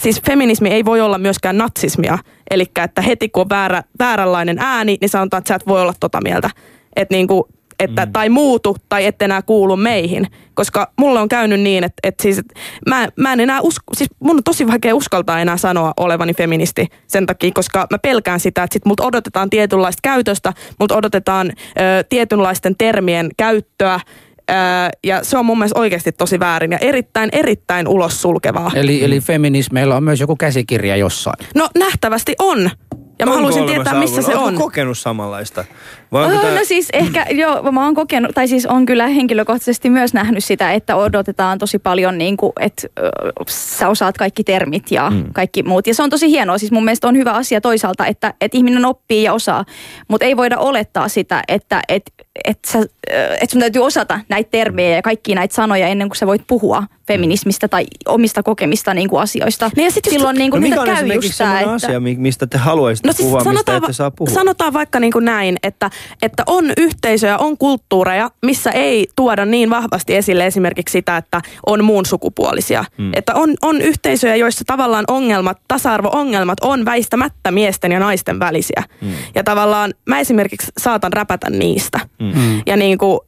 siis 0.00 0.20
feminismi 0.26 0.68
ei 0.68 0.84
voi 0.84 1.00
olla 1.00 1.18
myöskään 1.18 1.58
natsismia. 1.94 2.18
Eli 2.50 2.64
että 2.84 3.02
heti 3.02 3.28
kun 3.28 3.40
on 3.40 3.48
väärä, 3.48 3.82
vääränlainen 3.98 4.58
ääni, 4.60 4.98
niin 5.00 5.08
sanotaan, 5.08 5.38
että 5.38 5.48
sä 5.48 5.54
et 5.54 5.66
voi 5.66 5.82
olla 5.82 5.94
tota 6.00 6.20
mieltä. 6.22 6.50
Että 6.96 7.14
niinku, 7.14 7.48
että, 7.80 8.06
mm. 8.06 8.12
tai 8.12 8.28
muutu 8.28 8.76
tai 8.88 9.06
ette 9.06 9.24
enää 9.24 9.42
kuulu 9.42 9.76
meihin. 9.76 10.26
Koska 10.54 10.92
mulle 10.98 11.20
on 11.20 11.28
käynyt 11.28 11.60
niin, 11.60 11.84
että, 11.84 12.00
että 12.02 12.22
siis, 12.22 12.38
että 12.38 12.54
mä, 12.88 13.08
mä 13.16 13.32
en 13.32 13.40
enää 13.40 13.60
usko, 13.60 13.94
siis 13.94 14.10
mun 14.20 14.36
on 14.36 14.44
tosi 14.44 14.66
vaikea 14.66 14.94
uskaltaa 14.94 15.40
enää 15.40 15.56
sanoa 15.56 15.92
olevani 15.96 16.34
feministi 16.34 16.86
sen 17.06 17.26
takia, 17.26 17.50
koska 17.54 17.86
mä 17.90 17.98
pelkään 17.98 18.40
sitä, 18.40 18.62
että 18.62 18.74
sit 18.74 18.84
multa 18.84 19.06
odotetaan 19.06 19.50
tietynlaista 19.50 20.00
käytöstä, 20.02 20.52
multa 20.80 20.96
odotetaan 20.96 21.50
ö, 21.50 22.04
tietynlaisten 22.08 22.74
termien 22.78 23.28
käyttöä, 23.36 24.00
ja 25.04 25.24
se 25.24 25.38
on 25.38 25.46
mun 25.46 25.58
mielestä 25.58 25.80
oikeasti 25.80 26.12
tosi 26.12 26.40
väärin 26.40 26.72
ja 26.72 26.78
erittäin, 26.78 27.28
erittäin 27.32 27.88
ulos 27.88 28.22
sulkevaa. 28.22 28.70
Eli, 28.74 29.04
eli 29.04 29.20
feminismeillä 29.20 29.96
on 29.96 30.04
myös 30.04 30.20
joku 30.20 30.36
käsikirja 30.36 30.96
jossain. 30.96 31.46
No 31.54 31.68
nähtävästi 31.78 32.34
on. 32.38 32.70
Ja 33.18 33.26
mä 33.26 33.32
Onko 33.32 33.36
haluaisin 33.36 33.66
tietää, 33.66 33.94
missä 33.94 34.22
se 34.22 34.28
Oletko 34.36 34.44
on. 34.44 34.54
kokenut 34.54 34.98
samanlaista? 34.98 35.64
Vai 36.12 36.24
onko 36.24 36.36
Oh, 36.36 36.42
tää- 36.42 36.54
no 36.54 36.60
siis 36.64 36.88
ehkä, 36.92 37.26
joo, 37.40 37.72
mä 37.72 37.84
oon 37.84 37.94
kokenut, 37.94 38.30
tai 38.34 38.48
siis 38.48 38.66
on 38.66 38.86
kyllä 38.86 39.06
henkilökohtaisesti 39.06 39.90
myös 39.90 40.14
nähnyt 40.14 40.44
sitä, 40.44 40.72
että 40.72 40.96
odotetaan 40.96 41.58
tosi 41.58 41.78
paljon, 41.78 42.18
niin 42.18 42.36
kuin, 42.36 42.52
että 42.60 42.88
ö, 42.98 43.10
sä 43.48 43.88
osaat 43.88 44.18
kaikki 44.18 44.44
termit 44.44 44.90
ja 44.90 45.10
mm. 45.10 45.24
kaikki 45.32 45.62
muut. 45.62 45.86
Ja 45.86 45.94
se 45.94 46.02
on 46.02 46.10
tosi 46.10 46.30
hienoa, 46.30 46.58
siis 46.58 46.72
mun 46.72 46.84
mielestä 46.84 47.08
on 47.08 47.16
hyvä 47.16 47.32
asia 47.32 47.60
toisaalta, 47.60 48.06
että, 48.06 48.34
että 48.40 48.58
ihminen 48.58 48.84
oppii 48.84 49.22
ja 49.22 49.32
osaa, 49.32 49.64
mutta 50.08 50.26
ei 50.26 50.36
voida 50.36 50.58
olettaa 50.58 51.08
sitä, 51.08 51.42
että, 51.48 51.82
että, 51.88 52.10
että, 52.44 52.78
että 53.40 53.52
sun 53.52 53.60
täytyy 53.60 53.82
osata 53.82 54.20
näitä 54.28 54.50
termejä 54.50 54.96
ja 54.96 55.02
kaikkia 55.02 55.34
näitä 55.34 55.54
sanoja 55.54 55.86
ennen 55.86 56.08
kuin 56.08 56.16
sä 56.16 56.26
voit 56.26 56.42
puhua 56.46 56.82
feminismistä 57.06 57.68
tai 57.68 57.86
omista 58.06 58.42
kokemista 58.42 58.94
niin 58.94 59.08
kuin 59.08 59.22
asioista. 59.22 59.70
Niin 59.76 59.84
ja 59.84 59.90
sit 59.90 60.04
Silloin 60.10 60.36
niin 60.36 60.50
no 60.50 60.52
kuin 60.52 60.62
mikä 60.62 60.74
niitä 60.76 60.80
on 60.80 60.86
käy 60.86 60.96
esimerkiksi 60.96 61.28
just 61.28 61.36
sellainen 61.36 61.62
että... 61.62 61.86
asia, 61.86 62.00
mi- 62.00 62.16
mistä 62.18 62.46
te 62.46 62.58
haluaisitte 62.58 63.08
No 63.08 63.12
siis 63.12 63.26
puhua, 63.26 63.38
mistä 63.38 63.50
sanotaan, 63.50 63.76
ette 63.76 63.88
va- 63.88 63.92
saa 63.92 64.10
puhua? 64.10 64.34
sanotaan 64.34 64.72
vaikka 64.72 65.00
niin 65.00 65.12
kuin 65.12 65.24
näin, 65.24 65.56
että, 65.62 65.90
että 66.22 66.42
on 66.46 66.64
yhteisöjä, 66.76 67.38
on 67.38 67.58
kulttuureja, 67.58 68.30
missä 68.46 68.70
ei 68.70 69.06
tuoda 69.16 69.44
niin 69.44 69.70
vahvasti 69.70 70.16
esille 70.16 70.46
esimerkiksi 70.46 70.92
sitä, 70.92 71.16
että 71.16 71.40
on 71.66 71.84
muun 71.84 72.06
sukupuolisia. 72.06 72.84
Mm. 72.98 73.10
Että 73.14 73.34
on, 73.34 73.54
on 73.62 73.80
yhteisöjä, 73.80 74.36
joissa 74.36 74.64
tavallaan 74.66 75.04
ongelmat, 75.08 75.58
tasa-arvo-ongelmat 75.68 76.58
on 76.60 76.84
väistämättä 76.84 77.50
miesten 77.50 77.92
ja 77.92 78.00
naisten 78.00 78.38
välisiä. 78.38 78.82
Mm. 79.00 79.12
Ja 79.34 79.44
tavallaan 79.44 79.94
mä 80.06 80.20
esimerkiksi 80.20 80.72
saatan 80.80 81.12
räpätä 81.12 81.50
niistä. 81.50 82.00
Mm. 82.20 82.62
Ja 82.66 82.76
niin 82.76 82.98
kuin, 82.98 83.20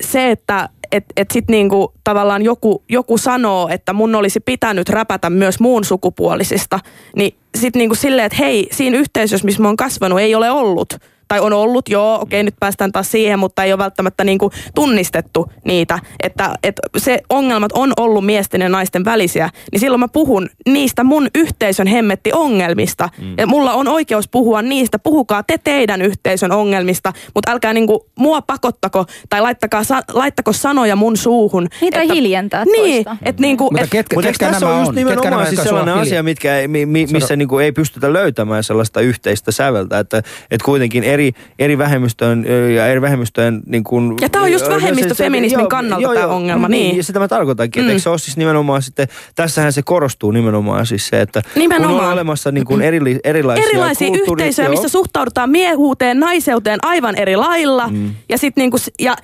se, 0.00 0.30
että 0.30 0.68
et, 0.94 1.04
et 1.16 1.30
sit 1.30 1.48
niinku 1.48 1.92
tavallaan 2.04 2.42
joku, 2.42 2.82
joku 2.88 3.18
sanoo, 3.18 3.68
että 3.68 3.92
mun 3.92 4.14
olisi 4.14 4.40
pitänyt 4.40 4.88
räpätä 4.88 5.30
myös 5.30 5.60
muun 5.60 5.84
sukupuolisista, 5.84 6.80
niin 7.16 7.34
sit 7.54 7.76
niinku 7.76 7.94
silleen, 7.94 8.26
että 8.26 8.38
hei, 8.38 8.68
siinä 8.70 8.96
yhteisössä, 8.96 9.44
missä 9.44 9.62
mä 9.62 9.68
oon 9.68 9.76
kasvanut, 9.76 10.20
ei 10.20 10.34
ole 10.34 10.50
ollut 10.50 10.94
tai 11.28 11.40
on 11.40 11.52
ollut, 11.52 11.88
joo, 11.88 12.20
okei, 12.22 12.42
nyt 12.42 12.54
päästään 12.60 12.92
taas 12.92 13.10
siihen, 13.10 13.38
mutta 13.38 13.64
ei 13.64 13.72
ole 13.72 13.78
välttämättä 13.78 14.24
niin 14.24 14.38
kuin 14.38 14.52
tunnistettu 14.74 15.52
niitä, 15.64 15.98
että, 16.22 16.54
että 16.62 16.82
se 16.96 17.20
ongelmat 17.30 17.72
on 17.72 17.92
ollut 17.96 18.26
miesten 18.26 18.60
ja 18.60 18.68
naisten 18.68 19.04
välisiä, 19.04 19.50
niin 19.72 19.80
silloin 19.80 20.00
mä 20.00 20.08
puhun 20.08 20.48
niistä 20.68 21.04
mun 21.04 21.28
yhteisön 21.34 21.86
hemmetti 21.86 22.30
ongelmista. 22.32 23.08
Mm. 23.20 23.34
Ja 23.38 23.46
mulla 23.46 23.72
on 23.72 23.88
oikeus 23.88 24.28
puhua 24.28 24.62
niistä, 24.62 24.98
puhukaa 24.98 25.42
te 25.42 25.58
teidän 25.64 26.02
yhteisön 26.02 26.52
ongelmista, 26.52 27.12
mutta 27.34 27.50
älkää 27.50 27.72
niin 27.72 27.86
kuin 27.86 28.00
mua 28.18 28.42
pakottako 28.42 29.04
tai 29.28 29.40
laittakaa, 29.40 29.84
sa, 29.84 30.02
laittako 30.12 30.52
sanoja 30.52 30.96
mun 30.96 31.16
suuhun. 31.16 31.68
Niin, 31.80 31.92
tai 31.92 32.08
hiljentää 32.08 32.64
Niin, 32.64 33.04
toista. 33.04 33.16
että 33.24 33.42
niin 33.42 33.56
kuin, 33.56 33.72
Mutta 33.72 33.84
et, 33.84 33.90
ketkä, 33.90 34.16
Mutta 34.16 34.28
ketkä 34.28 34.46
tässä 34.46 34.66
nämä 34.66 34.72
on 34.74 34.80
just? 34.80 34.90
Ketkä 34.94 35.00
nimenomaan 35.10 35.30
nämä, 35.30 35.44
siis 35.44 35.62
sellainen 35.62 35.94
asia, 35.94 36.22
mitkä, 36.22 36.58
ei- 36.58 36.68
mi, 36.68 36.86
mi, 36.86 37.06
missä 37.12 37.28
Sano. 37.28 37.38
niinku 37.38 37.58
ei 37.58 37.72
pystytä 37.72 38.12
löytämään 38.12 38.64
sellaista 38.64 39.00
yhteistä 39.00 39.52
säveltä, 39.52 39.98
että, 39.98 40.18
että 40.50 40.64
kuitenkin 40.64 41.04
eri, 41.14 41.32
eri 41.58 41.78
vähemmistöön 41.78 42.44
ja 42.76 42.86
eri 42.86 43.00
vähemmistöjen 43.00 43.62
niin 43.66 43.84
kuin, 43.84 44.14
Ja 44.20 44.28
tää 44.28 44.42
on 44.42 44.52
just 44.52 44.66
ö, 44.66 44.68
vähemmistöfeminismin 44.68 45.60
joo, 45.60 45.68
kannalta 45.68 46.02
joo, 46.02 46.12
joo, 46.12 46.34
ongelma, 46.34 46.68
niin. 46.68 46.82
niin. 46.82 46.96
Ja 46.96 47.02
sitä 47.04 47.18
mä 47.18 47.28
tarkoitankin, 47.28 47.80
että 47.80 47.88
Mm. 47.90 47.90
eikö 47.90 48.02
se 48.02 48.08
ole 48.10 48.18
siis 48.18 48.36
nimenomaan 48.36 48.82
sitten, 48.82 49.08
tässähän 49.34 49.72
se 49.72 49.82
korostuu 49.82 50.30
nimenomaan 50.30 50.86
siis 50.86 51.08
se, 51.08 51.20
että 51.20 51.42
kun 51.42 51.50
Nimenomaan. 51.60 52.06
on 52.06 52.12
olemassa 52.12 52.52
niin 52.52 52.64
kuin 52.64 52.82
eri, 52.82 53.18
erilaisia, 53.24 53.64
erilaisia 53.68 54.08
yhteisöjä, 54.08 54.68
missä 54.68 54.88
suhtaudutaan 54.88 55.50
miehuuteen, 55.50 56.20
naiseuteen 56.20 56.78
aivan 56.82 57.16
eri 57.16 57.36
lailla. 57.36 57.88
Mm. 57.90 58.10
Ja 58.28 58.38
sitten 58.38 58.62
niinku, 58.62 58.78
s- 58.78 58.90
ja 59.00 59.16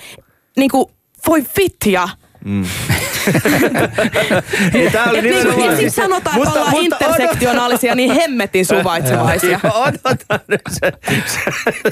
niinku, 0.56 0.90
voi 1.26 1.44
vittia. 2.44 2.70
Niin 4.72 4.92
tää 4.92 5.04
oli 5.10 5.18
Et 5.18 5.24
nimenomaan- 5.24 5.60
ja 5.66 5.70
sitten 5.70 5.90
sanotaan, 5.90 6.20
että 6.20 6.32
Mutta- 6.36 6.50
ollaan 6.60 6.70
mutta 6.84 6.96
intersektionaalisia, 7.06 7.94
niin 7.94 8.10
hemmetin 8.14 8.66
suvaitsevaisia. 8.66 9.60
Odotan 9.86 10.40
nyt 10.48 10.60
se, 10.70 10.92
se, 11.26 11.40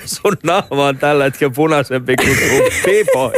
sun 0.05 0.37
naama 0.43 0.87
on 0.89 0.99
tällä 0.99 1.25
hetkellä 1.25 1.53
punaisempi 1.57 2.17
kuin 2.17 2.37
sun 2.37 2.63
pipo. 2.85 3.33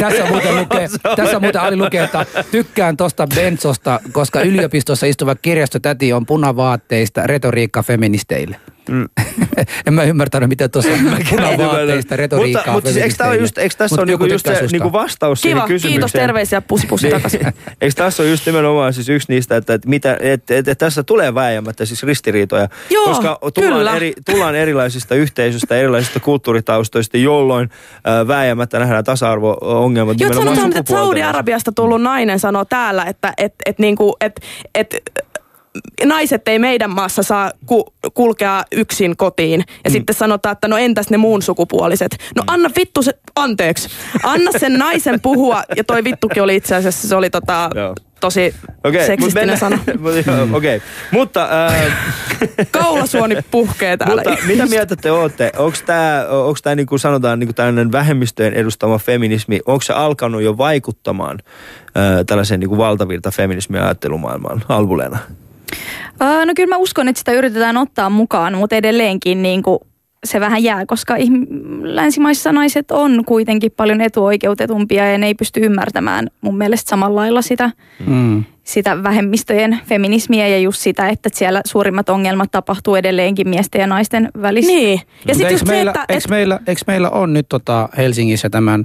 Tässä 0.00 0.24
muuten, 0.26 0.56
lukee, 0.56 0.88
tässä 1.16 1.40
muuten 1.40 1.60
Ali 1.60 1.76
lukee, 1.76 2.04
että 2.04 2.26
tykkään 2.50 2.96
tosta 2.96 3.26
bensosta, 3.34 4.00
koska 4.12 4.40
yliopistossa 4.40 5.06
istuva 5.06 5.34
kirjastotäti 5.34 6.12
on 6.12 6.26
punavaatteista 6.26 7.26
retoriikka 7.26 7.82
feministeille. 7.82 8.56
Mm. 8.88 9.08
en 9.86 9.94
mä 9.94 10.04
ymmärtänyt, 10.04 10.48
miten 10.48 10.70
tuossa 10.70 10.90
punavaatteista 11.30 12.16
retoriikkaa 12.16 12.62
Mutta, 12.62 12.72
mutta 12.72 12.92
siis, 12.92 13.02
eikö, 13.04 13.14
tää 13.18 13.28
ole 13.28 13.36
just, 13.36 13.58
eikö 13.58 13.74
tässä 13.78 14.02
ole 14.02 14.10
joku 14.10 14.24
niinku 14.24 14.34
just 14.34 14.46
se 14.46 14.66
niinku 14.72 14.92
vastaus 14.92 15.40
siihen 15.40 15.56
Kiva, 15.56 15.66
kysymykseen? 15.66 15.92
kiitos, 15.92 16.12
terveisiä, 16.12 16.60
pussi 16.68 16.86
pussi 16.86 17.06
Niin. 17.06 17.16
takaisin. 17.16 17.40
Eikö 17.80 17.94
tässä 17.96 18.22
ole 18.22 18.30
just 18.30 18.46
nimenomaan 18.46 18.92
siis 18.92 19.08
yksi 19.08 19.32
niistä, 19.32 19.56
että, 19.56 19.74
että, 19.74 19.88
mitä, 19.88 20.16
että, 20.20 20.56
että 20.56 20.74
tässä 20.74 21.02
tulee 21.02 21.34
vääjäämättä 21.34 21.84
siis 21.84 22.02
ristiriitoja, 22.02 22.68
Joo, 22.90 23.04
koska 23.04 23.38
tullaan, 23.54 23.78
kyllä. 23.78 23.96
eri, 23.96 24.12
tullaan 24.26 24.54
erilaisista 24.54 25.14
yhteisöistä, 25.14 25.76
erilaisista 25.76 26.20
kulttuuritaustoista, 26.20 27.16
jolloin 27.16 27.70
äh, 28.08 28.28
vääjäämättä 28.28 28.78
nähdään 28.78 29.04
tasa-arvo-ongelmat 29.04 30.20
Joo, 30.20 30.32
sanotaan, 30.32 30.76
että 30.76 30.92
Saudi-Arabiasta 30.92 31.72
tullut 31.72 32.02
nainen 32.02 32.38
sanoo 32.40 32.64
täällä, 32.64 33.04
että 33.04 33.32
et, 33.38 33.54
et, 33.66 33.78
niinku, 33.78 34.16
et, 34.20 34.40
et, 34.74 34.96
naiset 36.04 36.48
ei 36.48 36.58
meidän 36.58 36.90
maassa 36.90 37.22
saa 37.22 37.52
ku, 37.66 37.94
kulkea 38.14 38.64
yksin 38.72 39.16
kotiin. 39.16 39.64
Ja 39.84 39.90
mm. 39.90 39.92
sitten 39.92 40.16
sanotaan, 40.16 40.52
että 40.52 40.68
no 40.68 40.76
entäs 40.76 41.10
ne 41.10 41.16
muun 41.16 41.42
sukupuoliset. 41.42 42.16
No 42.36 42.42
anna 42.46 42.70
vittu 42.78 43.02
se, 43.02 43.12
anteeksi, 43.36 43.88
anna 44.22 44.50
sen 44.58 44.74
naisen 44.74 45.20
puhua. 45.20 45.62
Ja 45.76 45.84
toi 45.84 46.04
vittukin 46.04 46.42
oli 46.42 46.56
itse 46.56 46.74
asiassa, 46.74 47.08
se 47.08 47.16
oli 47.16 47.30
tota, 47.30 47.70
Joo. 47.74 47.94
tosi 48.20 48.54
mut 48.84 48.94
seksistinen 49.06 49.58
sana. 49.58 49.78
mut 50.00 50.12
joo, 50.26 50.48
Okei, 50.52 50.82
mutta... 51.10 51.48
Äh, 51.66 51.92
Kaulasuoni 52.70 53.36
puhkee 53.50 53.96
täällä. 53.96 54.22
Mutta 54.26 54.46
mitä 54.46 54.66
mieltä 54.66 54.96
te 54.96 55.10
olette? 55.10 55.52
Onko 55.56 55.78
tämä, 56.62 56.74
niin 56.76 56.86
kuin 56.86 56.98
sanotaan 56.98 57.38
niin 57.38 57.48
kuin 57.48 57.54
tällainen 57.54 57.92
vähemmistöjen 57.92 58.54
edustama 58.54 58.98
feminismi, 58.98 59.60
onko 59.66 59.82
se 59.82 59.92
alkanut 59.92 60.42
jo 60.42 60.58
vaikuttamaan 60.58 61.38
ää, 61.94 62.24
tällaiseen 62.24 62.60
niin 62.60 62.68
kuin 62.68 62.78
valtavirta 62.78 63.30
feminismin 63.30 63.82
ajattelumaailmaan 63.82 64.62
Albuleena? 64.68 65.18
Öö, 66.22 66.46
no 66.46 66.52
kyllä 66.56 66.68
mä 66.68 66.76
uskon, 66.76 67.08
että 67.08 67.18
sitä 67.18 67.32
yritetään 67.32 67.76
ottaa 67.76 68.10
mukaan, 68.10 68.54
mutta 68.58 68.76
edelleenkin 68.76 69.42
niin 69.42 69.62
kuin 69.62 69.78
se 70.24 70.40
vähän 70.40 70.62
jää, 70.62 70.86
koska 70.86 71.16
ihm- 71.16 71.46
länsimaissa 71.82 72.52
naiset 72.52 72.90
on 72.90 73.24
kuitenkin 73.26 73.72
paljon 73.76 74.00
etuoikeutetumpia 74.00 75.10
ja 75.12 75.18
ne 75.18 75.26
ei 75.26 75.34
pysty 75.34 75.60
ymmärtämään 75.60 76.28
mun 76.40 76.58
mielestä 76.58 76.90
samalla 76.90 77.20
lailla 77.20 77.42
sitä, 77.42 77.70
Mm. 78.06 78.44
sitä 78.64 79.02
vähemmistöjen 79.02 79.78
feminismiä 79.86 80.48
ja 80.48 80.58
just 80.58 80.80
sitä, 80.80 81.08
että 81.08 81.28
siellä 81.32 81.60
suurimmat 81.64 82.08
ongelmat 82.08 82.50
tapahtuu 82.50 82.94
edelleenkin 82.94 83.48
miesten 83.48 83.80
ja 83.80 83.86
naisten 83.86 84.28
välissä. 84.42 84.72
Niin. 84.72 85.00
Ja 85.26 85.34
sitten 85.34 85.46
eikö, 85.46 85.54
just 85.54 85.66
se, 85.66 85.72
meillä, 85.72 85.90
että... 85.90 86.04
eikö, 86.08 86.24
meillä, 86.30 86.60
eikö 86.66 86.80
meillä 86.86 87.10
on 87.10 87.32
nyt 87.32 87.46
tota 87.48 87.88
Helsingissä 87.96 88.50
tämän 88.50 88.84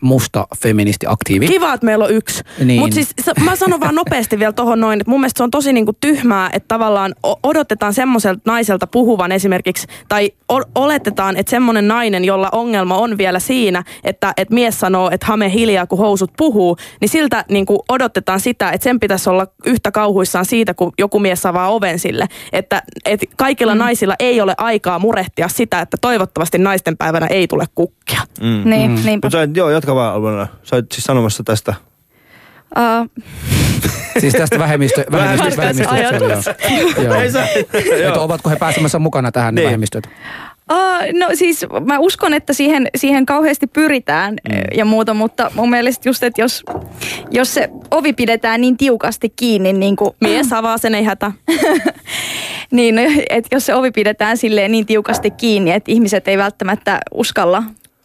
musta 0.00 0.46
feministiaktiivi? 0.58 1.46
Kiva, 1.46 1.74
että 1.74 1.86
meillä 1.86 2.04
on 2.04 2.10
yksi. 2.10 2.42
Niin. 2.64 2.80
Mutta 2.80 2.94
siis 2.94 3.14
mä 3.40 3.56
sanon 3.56 3.80
vaan 3.80 3.94
nopeasti 3.94 4.38
vielä 4.38 4.52
tohon 4.52 4.80
noin, 4.80 5.00
että 5.00 5.10
mun 5.10 5.20
mielestä 5.20 5.38
se 5.38 5.44
on 5.44 5.50
tosi 5.50 5.72
niinku 5.72 5.92
tyhmää, 6.00 6.50
että 6.52 6.68
tavallaan 6.68 7.14
odotetaan 7.42 7.94
semmoiselta 7.94 8.40
naiselta 8.44 8.86
puhuvan 8.86 9.32
esimerkiksi, 9.32 9.86
tai 10.08 10.30
oletetaan, 10.74 11.36
että 11.36 11.50
semmoinen 11.50 11.88
nainen, 11.88 12.24
jolla 12.24 12.48
ongelma 12.52 12.96
on 12.96 13.18
vielä 13.18 13.38
siinä, 13.38 13.84
että 14.04 14.32
et 14.36 14.50
mies 14.50 14.80
sanoo, 14.80 15.10
että 15.10 15.26
hame 15.26 15.52
hiljaa, 15.52 15.86
kun 15.86 15.98
housut 15.98 16.30
puhuu, 16.36 16.76
niin 17.00 17.08
siltä 17.08 17.44
niinku 17.48 17.84
odotetaan 17.88 18.40
sitä, 18.40 18.70
että 18.70 18.84
sen 18.84 19.00
pitäisi 19.00 19.30
olla 19.30 19.46
yhtä 19.66 19.90
kauhuissaan 19.90 20.44
siitä, 20.44 20.74
kun 20.74 20.92
joku 20.98 21.18
mies 21.18 21.46
avaa 21.46 21.68
oven 21.68 21.98
sille. 21.98 22.26
Että 22.52 22.82
et 23.04 23.20
kaikilla 23.36 23.74
mm. 23.74 23.78
naisilla 23.78 24.14
ei 24.18 24.40
ole 24.40 24.54
aikaa 24.58 24.98
murehtia 24.98 25.48
sitä, 25.48 25.80
että 25.80 25.96
toivottavasti 26.00 26.58
naisten 26.58 26.96
päivänä 26.96 27.26
ei 27.26 27.46
tule 27.46 27.64
kukkia. 27.74 28.20
Mm. 28.40 28.70
Niin, 28.70 28.90
mm. 28.90 29.00
niinpä. 29.04 29.26
Mutta 29.26 29.45
joo, 29.54 29.70
jatka 29.70 29.94
vaan 29.94 30.14
Albuleena. 30.14 30.46
Sä 30.62 30.76
olet 30.76 30.92
siis 30.92 31.04
sanomassa 31.04 31.42
tästä. 31.44 31.74
Uh, 32.76 33.10
Siis 34.20 34.34
tästä 34.34 34.58
vähemmistö, 34.58 35.04
vähemmistö, 35.12 35.62
Vähemmistö- 35.62 36.54
joo. 37.02 37.04
Joo. 37.04 37.20
Että 37.20 37.78
joo. 37.96 38.24
ovatko 38.24 38.50
he 38.50 38.56
pääsemässä 38.56 38.98
mukana 38.98 39.32
tähän 39.32 39.54
Niin. 39.54 39.64
vähemmistöt? 39.64 40.06
Uh, 40.72 41.18
no 41.18 41.28
siis 41.34 41.66
mä 41.84 41.98
uskon, 41.98 42.34
että 42.34 42.52
siihen, 42.52 42.88
siihen 42.96 43.26
kauheasti 43.26 43.66
pyritään 43.66 44.34
mm. 44.34 44.58
ja 44.76 44.84
muuta, 44.84 45.14
mutta 45.14 45.50
mun 45.54 45.70
mielestä 45.70 46.08
just, 46.08 46.22
että 46.22 46.40
jos, 46.42 46.64
jos 47.30 47.54
se 47.54 47.68
ovi 47.90 48.12
pidetään 48.12 48.60
niin 48.60 48.76
tiukasti 48.76 49.30
kiinni, 49.36 49.72
niin 49.72 49.96
kuin, 49.96 50.10
Mies 50.20 50.52
avaa 50.52 50.78
sen, 50.78 50.94
ei 50.94 51.04
hätä. 51.04 51.32
niin 52.70 52.96
no, 52.96 53.02
että 53.30 53.56
jos 53.56 53.66
se 53.66 53.74
ovi 53.74 53.90
pidetään 53.90 54.36
silleen 54.36 54.72
niin 54.72 54.86
tiukasti 54.86 55.30
kiinni, 55.30 55.72
että 55.72 55.92
ihmiset 55.92 56.28
ei 56.28 56.38
välttämättä 56.38 57.00
uskalla 57.14 57.62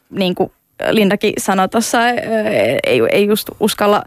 niin 0.10 0.36
kuin, 0.36 0.52
Lindakin 0.89 1.34
sanoi 1.38 1.69
tuossa, 1.69 2.09
ei, 2.09 3.01
ei 3.11 3.27
just 3.27 3.49
uskalla 3.59 4.03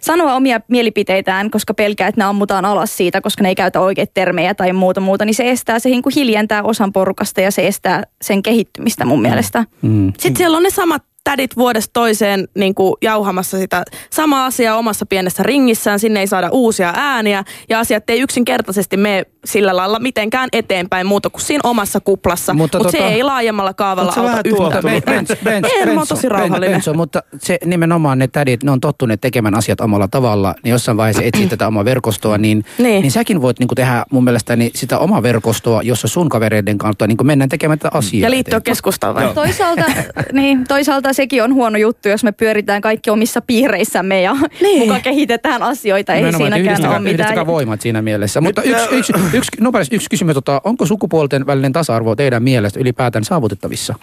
sanoa 0.00 0.34
omia 0.34 0.60
mielipiteitään, 0.68 1.50
koska 1.50 1.74
pelkää, 1.74 2.08
että 2.08 2.20
ne 2.20 2.24
ammutaan 2.24 2.64
alas 2.64 2.96
siitä, 2.96 3.20
koska 3.20 3.42
ne 3.42 3.48
ei 3.48 3.54
käytä 3.54 3.80
oikeita 3.80 4.12
termejä 4.14 4.54
tai 4.54 4.72
muuta 4.72 5.00
muuta, 5.00 5.24
niin 5.24 5.34
se 5.34 5.50
estää, 5.50 5.78
se 5.78 5.88
niin 5.88 6.02
kuin 6.02 6.12
hiljentää 6.16 6.62
osan 6.62 6.92
porukasta 6.92 7.40
ja 7.40 7.50
se 7.50 7.66
estää 7.66 8.02
sen 8.22 8.42
kehittymistä 8.42 9.04
mun 9.04 9.22
mielestä. 9.22 9.64
Mm. 9.82 10.12
Sitten 10.18 10.36
siellä 10.36 10.56
on 10.56 10.62
ne 10.62 10.70
samat 10.70 11.02
tädit 11.24 11.56
vuodesta 11.56 11.90
toiseen 11.92 12.48
niin 12.54 12.74
kuin 12.74 12.94
jauhamassa 13.02 13.58
sitä 13.58 13.82
samaa 14.10 14.46
asiaa 14.46 14.76
omassa 14.76 15.06
pienessä 15.06 15.42
ringissään. 15.42 15.98
Sinne 15.98 16.20
ei 16.20 16.26
saada 16.26 16.48
uusia 16.52 16.92
ääniä 16.96 17.44
ja 17.68 17.80
asiat 17.80 18.10
ei 18.10 18.20
yksinkertaisesti 18.20 18.96
mene 18.96 19.26
sillä 19.44 19.76
lailla 19.76 19.98
mitenkään 19.98 20.48
eteenpäin 20.52 21.06
muuta 21.06 21.30
kuin 21.30 21.42
siinä 21.42 21.60
omassa 21.64 22.00
kuplassa. 22.00 22.54
Mutta, 22.54 22.78
mutta 22.78 22.92
tota, 22.92 23.08
se 23.08 23.14
ei 23.14 23.22
laajemmalla 23.22 23.74
kaavalla 23.74 24.14
auta 24.16 24.40
yhtään 24.44 24.94
mitään. 24.94 25.26
Ei, 25.64 25.94
mä 25.94 26.06
tosi 26.08 26.28
rauhallinen. 26.28 26.70
Benzo, 26.70 26.94
mutta 26.94 27.22
se 27.38 27.58
nimenomaan 27.64 28.18
ne 28.18 28.28
tädit, 28.28 28.62
ne 28.62 28.70
on 28.70 28.80
tottuneet 28.80 29.20
tekemään 29.20 29.54
asiat 29.54 29.80
omalla 29.80 30.08
tavalla. 30.08 30.54
Niin 30.64 30.70
jossain 30.70 30.96
vaiheessa 30.96 31.22
etsii 31.22 31.46
tätä 31.46 31.66
omaa 31.66 31.84
verkostoa, 31.84 32.38
niin, 32.38 32.64
niin. 32.78 33.02
niin 33.02 33.12
säkin 33.12 33.42
voit 33.42 33.58
niin 33.58 33.68
kuin 33.68 33.76
tehdä 33.76 34.04
mun 34.10 34.24
mielestäni 34.24 34.70
sitä 34.74 34.98
omaa 34.98 35.22
verkostoa, 35.22 35.82
jossa 35.82 36.08
sun 36.08 36.28
kavereiden 36.28 36.78
kautta 36.78 37.06
niin 37.06 37.16
kuin 37.16 37.26
mennään 37.26 37.48
tekemään 37.48 37.78
tätä 37.78 37.98
asiaa. 37.98 38.26
Ja 38.26 38.30
liittyä 38.30 38.60
keskustaan 38.60 39.14
vai? 39.14 39.34
Toisaalta, 39.34 39.84
niin, 40.32 40.64
toisaalta 40.64 41.11
sekin 41.12 41.42
on 41.42 41.54
huono 41.54 41.78
juttu, 41.78 42.08
jos 42.08 42.24
me 42.24 42.32
pyöritään 42.32 42.80
kaikki 42.80 43.10
omissa 43.10 43.40
piireissämme 43.40 44.22
ja 44.22 44.36
niin. 44.60 44.88
muka 44.88 45.00
kehitetään 45.00 45.62
asioita. 45.62 46.14
Ei 46.14 46.32
siinäkään 46.32 46.86
ole 46.86 46.98
mitään. 46.98 47.46
voimat 47.46 47.80
siinä 47.80 48.02
mielessä. 48.02 48.40
Mutta 48.40 48.62
yksi, 48.62 48.84
yksi, 48.90 49.12
yksi, 49.32 49.50
nopeasti 49.60 49.96
yksi 49.96 50.10
kysymys. 50.10 50.34
Tota, 50.34 50.60
onko 50.64 50.86
sukupuolten 50.86 51.46
välinen 51.46 51.72
tasa-arvo 51.72 52.16
teidän 52.16 52.42
mielestä 52.42 52.80
ylipäätään 52.80 53.24
saavutettavissa? 53.24 53.94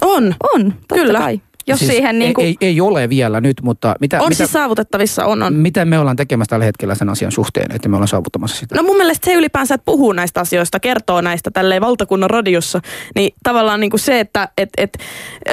On. 0.00 0.34
On, 0.54 0.74
Kyllä. 0.94 1.18
kai. 1.18 1.40
Jos 1.68 1.78
siis 1.78 1.90
siihen 1.90 2.18
niin 2.18 2.34
kuin... 2.34 2.46
ei, 2.46 2.56
ei, 2.60 2.80
ole 2.80 3.08
vielä 3.08 3.40
nyt, 3.40 3.56
mutta... 3.62 3.94
Mitä, 4.00 4.20
on 4.20 4.28
mitä, 4.28 4.36
siis 4.36 4.52
saavutettavissa, 4.52 5.24
on, 5.24 5.42
on. 5.42 5.54
Mitä 5.54 5.84
me 5.84 5.98
ollaan 5.98 6.16
tekemässä 6.16 6.50
tällä 6.50 6.64
hetkellä 6.64 6.94
sen 6.94 7.08
asian 7.08 7.32
suhteen, 7.32 7.74
että 7.74 7.88
me 7.88 7.96
ollaan 7.96 8.08
saavuttamassa 8.08 8.56
sitä? 8.56 8.74
No 8.74 8.82
mun 8.82 8.96
mielestä 8.96 9.24
se 9.24 9.34
ylipäänsä, 9.34 9.74
että 9.74 9.84
puhuu 9.84 10.12
näistä 10.12 10.40
asioista, 10.40 10.80
kertoo 10.80 11.20
näistä 11.20 11.50
tälleen 11.50 11.82
valtakunnan 11.82 12.30
radiossa, 12.30 12.80
niin 13.14 13.34
tavallaan 13.42 13.80
niin 13.80 13.90
kuin 13.90 14.00
se, 14.00 14.20
että 14.20 14.48
et, 14.58 14.70
et, 14.76 14.98
ö, 15.48 15.52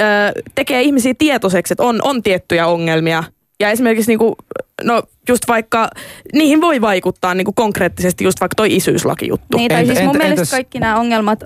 tekee 0.54 0.82
ihmisiä 0.82 1.14
tietoiseksi, 1.18 1.74
että 1.74 1.82
on, 1.82 1.98
on 2.02 2.22
tiettyjä 2.22 2.66
ongelmia, 2.66 3.24
ja 3.60 3.70
esimerkiksi 3.70 4.10
niin 4.10 4.18
kuin, 4.18 4.34
no 4.84 5.02
just 5.28 5.42
vaikka, 5.48 5.90
niihin 6.32 6.60
voi 6.60 6.80
vaikuttaa 6.80 7.34
niin 7.34 7.44
kuin 7.44 7.54
konkreettisesti 7.54 8.24
just 8.24 8.40
vaikka 8.40 8.54
toi 8.54 8.76
isyyslakijuttu. 8.76 9.56
Niin, 9.56 9.68
tai 9.68 9.80
entä, 9.80 9.94
siis 9.94 10.06
mun 10.06 10.16
entä, 10.16 10.18
mielestä 10.18 10.40
entäs... 10.40 10.50
kaikki 10.50 10.78
nämä 10.78 10.98
ongelmat 10.98 11.44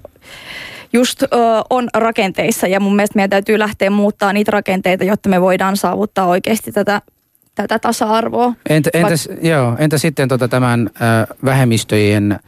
just 0.93 1.23
ö, 1.23 1.27
on 1.71 1.89
rakenteissa 1.95 2.67
ja 2.67 2.81
mun 2.81 2.97
mielestä 2.97 3.17
meidän 3.17 3.31
täytyy 3.31 3.59
lähteä 3.59 3.91
muuttaa 3.91 4.33
niitä 4.33 4.51
rakenteita, 4.51 5.05
jotta 5.05 5.29
me 5.29 5.41
voidaan 5.41 5.77
saavuttaa 5.77 6.27
oikeasti 6.27 6.73
tätä 6.73 7.03
tätä 7.55 7.79
tasa-arvoa. 7.79 8.53
Entä, 8.69 8.91
entäs, 8.95 9.29
Vaik- 9.29 9.47
joo, 9.47 9.77
entä 9.79 9.99
sitten 9.99 10.29
tota 10.29 10.49
tämän 10.49 10.91
ö, 10.95 11.35
vähemmistöjen 11.45 12.39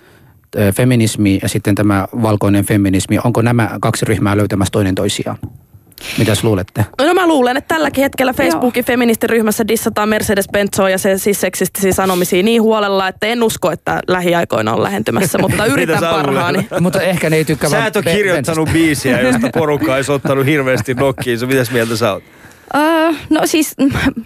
ö, 0.57 0.73
feminismi 0.73 1.39
ja 1.43 1.49
sitten 1.49 1.75
tämä 1.75 2.07
valkoinen 2.23 2.65
feminismi, 2.65 3.19
onko 3.25 3.43
nämä 3.43 3.71
kaksi 3.81 4.05
ryhmää 4.05 4.37
löytämässä 4.37 4.73
toinen 4.73 4.95
toisiaan? 4.95 5.39
Mitäs 6.19 6.45
luulette? 6.45 6.87
No 6.99 7.15
mä 7.15 7.27
luulen, 7.27 7.57
että 7.57 7.75
tälläkin 7.75 8.03
hetkellä 8.03 8.33
Facebookin 8.33 8.85
feministiryhmässä 8.85 9.69
dissataan 9.69 10.09
Mercedes 10.09 10.49
Benzoa 10.53 10.91
ja 10.91 10.99
se 10.99 11.19
siis 11.19 11.41
seksistisiä 11.41 11.93
sanomisia 11.93 12.43
niin 12.43 12.63
huolella, 12.63 13.09
että 13.09 13.27
en 13.27 13.43
usko, 13.43 13.71
että 13.71 14.01
lähiaikoina 14.09 14.73
on 14.73 14.83
lähentymässä, 14.83 15.39
mutta 15.39 15.67
yritän 15.73 16.01
parhaani. 16.01 16.69
mutta 16.81 17.03
ehkä 17.03 17.31
ne 17.31 17.37
ei 17.37 17.45
tykkää 17.45 17.71
Sä 17.71 17.87
et 17.87 17.97
ole 17.97 18.05
kirjoittanut 18.05 18.69
biisiä, 18.73 19.21
josta 19.21 19.51
porukka 19.59 19.95
olisi 19.95 20.13
ottanut 20.13 20.47
hirveästi 20.47 20.95
nokkiin. 20.95 21.39
Mitäs 21.47 21.71
mieltä 21.71 21.97
sä 21.97 22.13
oot? 22.13 22.23
Uh, 22.77 23.17
no 23.31 23.41
siis 23.45 23.77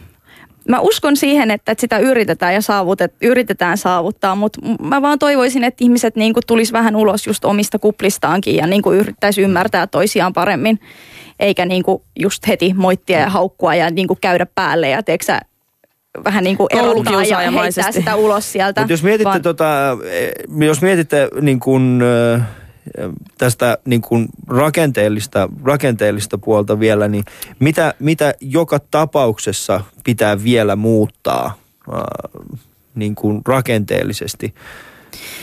mä 0.69 0.81
uskon 0.81 1.17
siihen, 1.17 1.51
että 1.51 1.75
sitä 1.79 1.99
yritetään 1.99 2.55
ja 2.55 2.63
saavutet, 2.63 3.15
yritetään 3.23 3.79
saavuttaa, 3.79 4.35
mutta 4.35 4.61
mä 4.83 5.03
vaan 5.03 5.19
toivoisin, 5.19 5.65
että 5.65 5.85
ihmiset 5.85 6.17
niin 6.17 6.35
tulisi 6.47 6.73
vähän 6.73 6.97
ulos 6.97 7.27
just 7.27 7.45
omista 7.45 7.79
kuplistaankin 7.79 8.57
ja 8.57 8.67
niin 8.67 8.83
yrittäisi 8.93 9.43
ymmärtää 9.43 9.87
toisiaan 9.87 10.33
paremmin 10.33 10.81
eikä 11.41 11.65
niinku 11.65 12.05
just 12.19 12.47
heti 12.49 12.75
moittia 12.77 13.19
ja 13.19 13.31
haukkua 13.31 13.75
ja 13.75 13.91
niinku 13.91 14.19
käydä 14.21 14.47
päälle 14.55 14.89
ja 14.89 15.03
teeksä, 15.03 15.41
vähän 16.25 16.45
niin 16.45 16.57
kuin 16.57 16.69
erottaa 16.71 17.25
ja 17.25 17.51
heittää 17.51 17.93
sitä 17.93 18.17
ulos 18.17 18.53
sieltä. 18.53 18.81
Mut 18.81 18.91
jos 18.91 19.03
mietitte, 19.03 19.25
vaan... 19.25 19.43
tota, 19.43 19.99
eh, 20.05 20.33
jos 20.67 20.83
mietitte 20.83 21.29
niin 21.41 21.61
kuin, 21.61 22.03
tästä 23.39 23.79
niin 23.85 24.01
kuin 24.01 24.29
rakenteellista, 24.49 25.49
rakenteellista 25.65 26.39
puolta 26.39 26.81
vielä, 26.81 27.09
niin 27.09 27.25
mitä, 27.59 27.95
mitä 27.99 28.35
joka 28.41 28.79
tapauksessa 28.91 29.81
pitää 30.05 30.45
vielä 30.45 30.77
muuttaa 30.77 31.59
niin 32.95 33.15
kuin 33.15 33.43
rakenteellisesti 33.47 34.55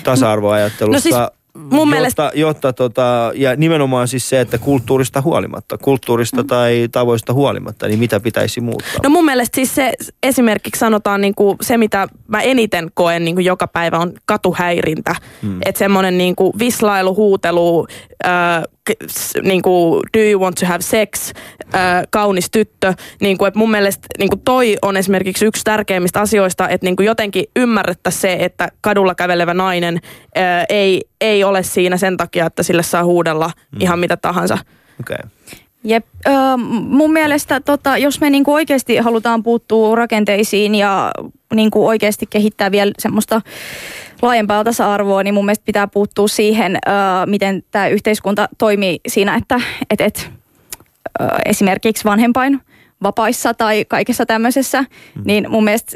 tasa-arvoajattelusta? 0.04 0.98
No 0.98 1.02
siis 1.02 1.43
mun 1.58 1.72
jotta, 1.72 1.86
mielestä... 1.86 2.32
Jotta 2.36 2.74
tota, 2.74 3.32
ja 3.36 3.56
nimenomaan 3.56 4.08
siis 4.08 4.30
se, 4.30 4.41
että 4.41 4.58
kulttuurista 4.58 5.22
huolimatta, 5.22 5.78
kulttuurista 5.78 6.41
mm. 6.41 6.47
tai 6.47 6.88
tavoista 6.91 7.34
huolimatta, 7.34 7.88
niin 7.88 7.99
mitä 7.99 8.20
pitäisi 8.20 8.62
muuttaa? 8.62 8.93
No 9.04 9.10
mun 9.10 9.26
mielestä 9.26 9.56
siis 9.56 9.76
se 9.76 9.93
esimerkiksi 10.24 10.80
sanotaan 10.80 11.22
niin 11.22 11.36
kuin 11.36 11.58
se, 11.62 11.78
mitä 11.78 12.08
mä 12.28 12.41
eniten 12.41 12.91
koen 12.93 13.26
niin 13.26 13.36
kuin 13.36 13.45
joka 13.45 13.68
päivä 13.68 13.97
on 13.97 14.14
katuhäirintä. 14.26 15.16
Mm. 15.41 15.60
Että 15.66 15.80
semmoinen 15.80 16.18
niin 16.18 16.36
kuin 16.36 16.54
vislailu, 16.60 17.16
huutelu, 17.16 17.88
äh, 18.26 18.64
niin 19.41 19.61
kuin, 19.61 20.01
do 20.17 20.19
you 20.19 20.41
want 20.41 20.55
to 20.59 20.65
have 20.65 20.81
sex, 20.81 21.31
äh, 21.75 22.03
kaunis 22.09 22.51
tyttö. 22.51 22.93
Niin 23.21 23.38
kuin, 23.38 23.47
että 23.47 23.57
mun 23.57 23.71
mielestä 23.71 24.07
niin 24.17 24.29
kuin 24.29 24.41
toi 24.41 24.77
on 24.81 24.97
esimerkiksi 24.97 25.45
yksi 25.45 25.63
tärkeimmistä 25.63 26.21
asioista, 26.21 26.69
että 26.69 26.86
niin 26.86 26.95
kuin 26.95 27.05
jotenkin 27.05 27.45
ymmärrettäisiin 27.55 28.21
se, 28.21 28.38
että 28.39 28.71
kadulla 28.81 29.15
kävelevä 29.15 29.53
nainen 29.53 29.99
äh, 30.38 30.65
ei, 30.69 31.01
ei 31.21 31.43
ole 31.43 31.63
siinä 31.63 31.97
sen 31.97 32.17
takia, 32.17 32.45
että 32.45 32.63
sille 32.63 32.84
saa 32.84 33.03
huudella 33.03 33.51
mm. 33.71 33.81
ihan 33.81 33.99
mitä 33.99 34.17
tahansa. 34.17 34.57
Okay. 34.99 35.29
Jep. 35.84 36.05
Ö, 36.27 36.31
mun 36.81 37.13
mielestä 37.13 37.59
tota, 37.59 37.97
jos 37.97 38.21
me 38.21 38.29
niinku 38.29 38.53
oikeasti 38.53 38.97
halutaan 38.97 39.43
puuttua 39.43 39.95
rakenteisiin 39.95 40.75
ja 40.75 41.11
niinku 41.53 41.88
oikeasti 41.88 42.25
kehittää 42.29 42.71
vielä 42.71 42.91
semmoista 42.99 43.41
laajempaa 44.24 44.63
tasa-arvoa, 44.63 45.24
niin 45.24 45.34
mun 45.34 45.45
mielestä 45.45 45.65
pitää 45.65 45.88
puuttua 45.88 46.28
siihen, 46.28 46.78
miten 47.26 47.63
tämä 47.71 47.88
yhteiskunta 47.88 48.49
toimii 48.57 48.99
siinä, 49.07 49.36
että 49.36 49.59
et, 49.89 50.01
et, 50.01 50.32
esimerkiksi 51.45 52.05
vanhempain 52.05 52.61
vapaissa 53.03 53.53
tai 53.53 53.86
kaikessa 53.88 54.26
tämmöisessä, 54.26 54.82
mm. 54.82 55.21
niin 55.26 55.51
mun 55.51 55.63
mielestä 55.63 55.95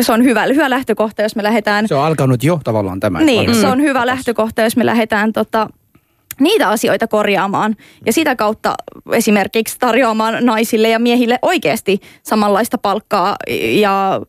se 0.00 0.12
on 0.12 0.24
hyvä, 0.24 0.42
hyvä 0.42 0.70
lähtökohta, 0.70 1.22
jos 1.22 1.36
me 1.36 1.42
lähdetään... 1.42 1.88
Se 1.88 1.94
on 1.94 2.04
alkanut 2.04 2.44
jo 2.44 2.60
tavallaan 2.64 3.00
tämä. 3.00 3.20
Niin, 3.20 3.54
se 3.54 3.66
on 3.66 3.80
hyvä 3.80 4.06
lähtökohta, 4.06 4.62
jos 4.62 4.76
me 4.76 4.86
lähdetään 4.86 5.32
tota, 5.32 5.68
niitä 6.40 6.68
asioita 6.68 7.06
korjaamaan 7.06 7.76
ja 8.06 8.12
sitä 8.12 8.36
kautta 8.36 8.74
esimerkiksi 9.12 9.76
tarjoamaan 9.78 10.46
naisille 10.46 10.88
ja 10.88 10.98
miehille 10.98 11.38
oikeasti 11.42 12.00
samanlaista 12.22 12.78
palkkaa 12.78 13.36
ja 13.80 14.20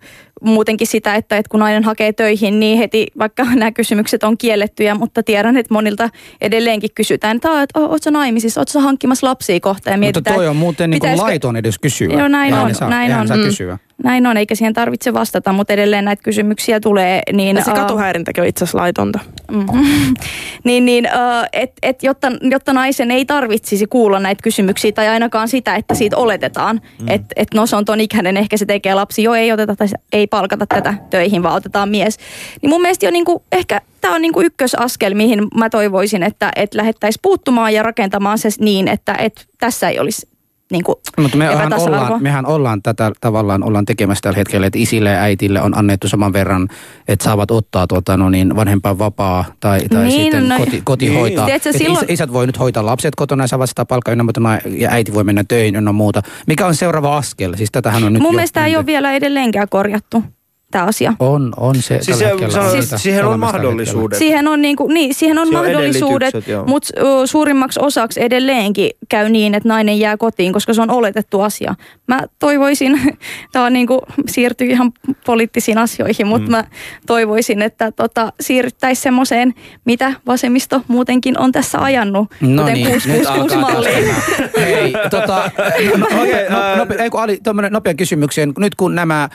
muutenkin 0.41 0.87
sitä, 0.87 1.15
että, 1.15 1.37
että 1.37 1.49
kun 1.49 1.59
nainen 1.59 1.83
hakee 1.83 2.13
töihin, 2.13 2.59
niin 2.59 2.77
heti, 2.77 3.07
vaikka 3.19 3.43
nämä 3.55 3.71
kysymykset 3.71 4.23
on 4.23 4.37
kiellettyjä, 4.37 4.95
mutta 4.95 5.23
tiedän, 5.23 5.57
että 5.57 5.73
monilta 5.73 6.09
edelleenkin 6.41 6.89
kysytään, 6.95 7.35
että, 7.35 7.61
että 7.61 7.79
ootko 7.79 8.11
hankkimassa, 8.11 8.61
ootko 8.61 8.79
hankkimassa 8.79 9.27
lapsia 9.27 9.59
kohta 9.59 9.89
ja 9.89 9.97
mietitään, 9.97 10.33
Mutta 10.33 10.39
toi 10.39 10.47
on 10.47 10.55
muuten 10.55 10.89
niin 10.89 10.99
kuin 10.99 11.17
laiton 11.17 11.55
edes 11.55 11.79
kysyä. 11.79 12.13
Joo, 12.13 12.27
näin 12.27 12.53
on. 12.53 12.75
Saa, 12.75 12.89
näin 12.89 13.15
on. 13.15 13.27
Saa 13.27 13.37
mm. 13.37 13.43
kysyä. 13.43 13.77
Näin 14.03 14.27
on, 14.27 14.37
eikä 14.37 14.55
siihen 14.55 14.73
tarvitse 14.73 15.13
vastata, 15.13 15.53
mutta 15.53 15.73
edelleen 15.73 16.05
näitä 16.05 16.23
kysymyksiä 16.23 16.79
tulee. 16.79 17.21
Niin, 17.33 17.57
ja 17.57 17.63
se 17.63 17.71
katuhäirintäkin 17.71 18.41
on 18.41 18.47
itse 18.47 18.63
asiassa 18.63 18.77
laitonta. 18.77 19.19
Mm-hmm. 19.51 20.13
niin, 20.63 20.85
niin 20.85 21.05
uh, 21.05 21.47
et, 21.53 21.71
et, 21.81 22.03
jotta, 22.03 22.27
jotta 22.41 22.73
naisen 22.73 23.11
ei 23.11 23.25
tarvitsisi 23.25 23.87
kuulla 23.87 24.19
näitä 24.19 24.43
kysymyksiä 24.43 24.91
tai 24.91 25.07
ainakaan 25.07 25.47
sitä, 25.47 25.75
että 25.75 25.95
siitä 25.95 26.17
oletetaan, 26.17 26.81
mm. 27.01 27.07
että 27.07 27.27
et, 27.35 27.53
no 27.53 27.65
se 27.65 27.75
on 27.75 27.85
ton 27.85 28.01
ikäinen, 28.01 28.37
ehkä 28.37 28.57
se 28.57 28.65
tekee 28.65 28.93
lapsi, 28.93 29.23
jo 29.23 29.33
ei 29.33 29.51
oteta 29.51 29.75
tai 29.75 29.87
ei 30.13 30.27
palkata 30.27 30.65
tätä 30.65 30.93
töihin, 31.09 31.43
vaan 31.43 31.55
otetaan 31.55 31.89
mies. 31.89 32.17
Niin 32.61 32.69
mun 32.69 32.81
mielestä 32.81 33.05
jo 33.05 33.11
niinku, 33.11 33.43
ehkä 33.51 33.81
tämä 34.01 34.15
on 34.15 34.21
niinku 34.21 34.41
ykkösaskel, 34.41 35.13
mihin 35.13 35.47
mä 35.55 35.69
toivoisin, 35.69 36.23
että 36.23 36.51
et 36.55 36.73
lähdettäisiin 36.73 37.19
puuttumaan 37.21 37.73
ja 37.73 37.83
rakentamaan 37.83 38.37
se 38.37 38.49
niin, 38.59 38.87
että 38.87 39.15
et 39.19 39.47
tässä 39.59 39.89
ei 39.89 39.99
olisi 39.99 40.30
niin 40.71 40.83
kuin 40.83 40.95
Mutta 41.17 41.37
mehän 41.37 41.73
ollaan, 41.73 42.23
mehän 42.23 42.45
ollaan 42.45 42.81
tätä 42.81 43.11
tavallaan 43.21 43.63
ollaan 43.63 43.85
tekemässä 43.85 44.21
tällä 44.21 44.37
hetkellä, 44.37 44.67
että 44.67 44.79
isille 44.79 45.09
ja 45.09 45.21
äitille 45.21 45.61
on 45.61 45.77
annettu 45.77 46.07
saman 46.07 46.33
verran, 46.33 46.67
että 47.07 47.23
saavat 47.23 47.51
ottaa 47.51 47.87
tuota, 47.87 48.17
no 48.17 48.29
niin, 48.29 48.55
vanhempaa 48.55 48.97
vapaa 48.97 49.45
tai, 49.59 49.79
tai 49.89 50.03
niin, 50.03 50.21
sitten 50.21 50.49
no, 50.49 50.57
koti, 50.57 50.81
koti 50.83 51.05
niin. 51.05 51.19
hoitaa. 51.19 51.45
Tiedätkö, 51.45 51.73
silloin... 51.73 52.05
isät 52.09 52.33
voi 52.33 52.47
nyt 52.47 52.59
hoitaa 52.59 52.85
lapset 52.85 53.15
kotona 53.15 53.43
ja 53.43 53.47
saavat 53.47 53.69
sitä 53.69 53.85
palkkaa 53.85 54.11
ynnä 54.11 54.23
muuta, 54.23 54.41
ja 54.65 54.89
äiti 54.91 55.13
voi 55.13 55.23
mennä 55.23 55.43
töihin 55.47 55.75
ynnä 55.75 55.91
muuta. 55.91 56.21
Mikä 56.47 56.67
on 56.67 56.75
seuraava 56.75 57.17
askel? 57.17 57.55
Siis 57.55 57.71
tätähän 57.71 58.03
on 58.03 58.13
nyt 58.13 58.21
Mun 58.21 58.35
mielestä 58.35 58.65
ei 58.65 58.75
ole 58.75 58.85
vielä 58.85 59.13
edelleenkään 59.13 59.69
korjattu. 59.69 60.23
Tämä 60.71 60.85
asia. 60.85 61.13
On, 61.19 61.53
on 61.57 61.75
se. 61.75 61.99
Siis 62.01 62.19
se, 62.19 62.29
sanotaan, 62.29 62.65
että 62.69 62.81
sitä 62.81 62.97
siihen 62.97 63.25
on 63.25 63.39
mahdollisuudet. 63.39 64.19
Siihen 64.19 64.47
on, 64.47 64.61
niinku, 64.61 64.87
niin, 64.87 65.13
siihen 65.13 65.37
on 65.37 65.41
Siihen 65.47 65.59
on 65.59 65.65
mahdollisuudet, 65.65 66.33
mutta 66.67 66.89
suurimmaksi 67.25 67.79
osaksi 67.83 68.23
edelleenkin 68.23 68.91
käy 69.09 69.29
niin, 69.29 69.55
että 69.55 69.69
nainen 69.69 69.99
jää 69.99 70.17
kotiin, 70.17 70.53
koska 70.53 70.73
se 70.73 70.81
on 70.81 70.91
oletettu 70.91 71.41
asia. 71.41 71.75
Mä 72.07 72.21
toivoisin, 72.39 73.01
tämä 73.51 73.65
on 73.65 73.73
niinku, 73.73 74.01
siirtyy 74.27 74.67
ihan 74.67 74.91
poliittisiin 75.25 75.77
asioihin, 75.77 76.27
mutta 76.27 76.47
mm. 76.47 76.51
mä 76.51 76.63
toivoisin, 77.07 77.61
että 77.61 77.91
tota, 77.91 78.33
siirryttäisiin 78.39 79.03
semmoiseen, 79.03 79.53
mitä 79.85 80.13
vasemmisto 80.27 80.81
muutenkin 80.87 81.39
on 81.39 81.51
tässä 81.51 81.79
ajanut, 81.79 82.27
No 82.41 82.61
kuten 82.61 82.73
niin, 82.73 82.87
nyt 82.87 83.03
666 83.03 83.55
alkaa 83.55 83.71
malliin. 83.71 84.15
Hei, 84.57 84.93
tota, 85.09 85.51
no, 85.97 86.05
Okei, 86.21 86.49
no, 86.49 87.03
ei, 87.03 87.09
kun 87.09 87.21
Ali, 87.21 87.39
tommonen 87.43 87.71
nopea 87.71 87.93
kysymykseen. 87.93 88.53
Nyt 88.57 88.75
kun 88.75 88.95
nämä 88.95 89.29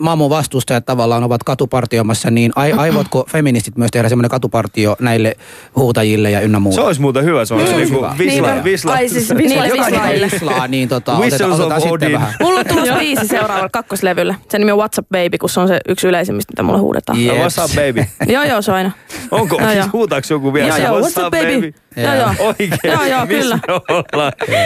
maailman 0.00 0.30
vastustajat 0.30 0.81
tavallaan 0.82 1.24
ovat 1.24 1.42
katupartioimassa, 1.44 2.30
niin 2.30 2.52
ai, 2.56 2.72
aivotko 2.84 3.24
feministit 3.30 3.76
myös 3.76 3.90
tehdä 3.90 4.08
semmoinen 4.08 4.30
katupartio 4.30 4.96
näille 5.00 5.36
huutajille 5.76 6.30
ja 6.30 6.40
ynnä 6.40 6.60
muuta? 6.60 6.74
Se 6.74 6.80
olisi 6.80 7.00
muuten 7.00 7.24
hyvä, 7.24 7.44
se 7.44 7.54
olisi 7.54 7.72
Mm. 7.72 7.78
niinku 7.78 8.06
visla, 8.18 8.48
Niinpä. 8.48 8.64
visla. 8.64 8.92
Ai 8.92 9.08
siis 9.08 9.28
Niille 9.34 9.48
niille 9.48 9.68
jokainen 9.68 10.00
vislaille. 10.00 10.28
vislaa, 10.32 10.68
niin 10.68 10.88
tota, 10.88 11.12
Whistles 11.18 11.40
otetaan, 11.42 11.62
otetaan 11.72 11.80
sitten 11.90 12.12
vähän. 12.12 12.34
Mulla 12.40 12.60
on 12.60 12.66
tulossa 12.66 12.94
biisi 12.98 13.28
seuraavalle 13.28 13.68
kakkoslevylle. 13.72 14.36
Sen 14.48 14.60
nimi 14.60 14.72
on 14.72 14.78
WhatsApp 14.78 15.08
Baby, 15.08 15.38
kun 15.38 15.48
se 15.50 15.60
on 15.60 15.68
se 15.68 15.80
yksi 15.88 16.06
yleisimmistä, 16.08 16.52
mitä 16.52 16.62
mulle 16.62 16.78
huudetaan. 16.78 17.24
Jep. 17.24 17.34
What's 17.36 17.64
up, 17.64 17.70
baby? 17.74 18.06
Joo, 18.32 18.42
joo, 18.44 18.62
se 18.62 18.70
on 18.70 18.76
aina. 18.76 18.90
Onko, 19.30 19.60
Joo, 19.60 19.70
siis 19.72 19.92
huutaako 19.92 20.26
joku 20.30 20.52
vielä 20.54 20.68
Joo, 20.68 20.76
se 20.76 20.82
joo, 20.82 21.00
what's 21.00 21.26
up, 21.26 21.30
baby? 21.30 21.74
Joo, 21.96 22.14
joo. 22.14 22.30
Oikein? 22.48 22.70
Joo, 22.84 23.04
joo, 23.04 23.26
kyllä. 23.26 23.58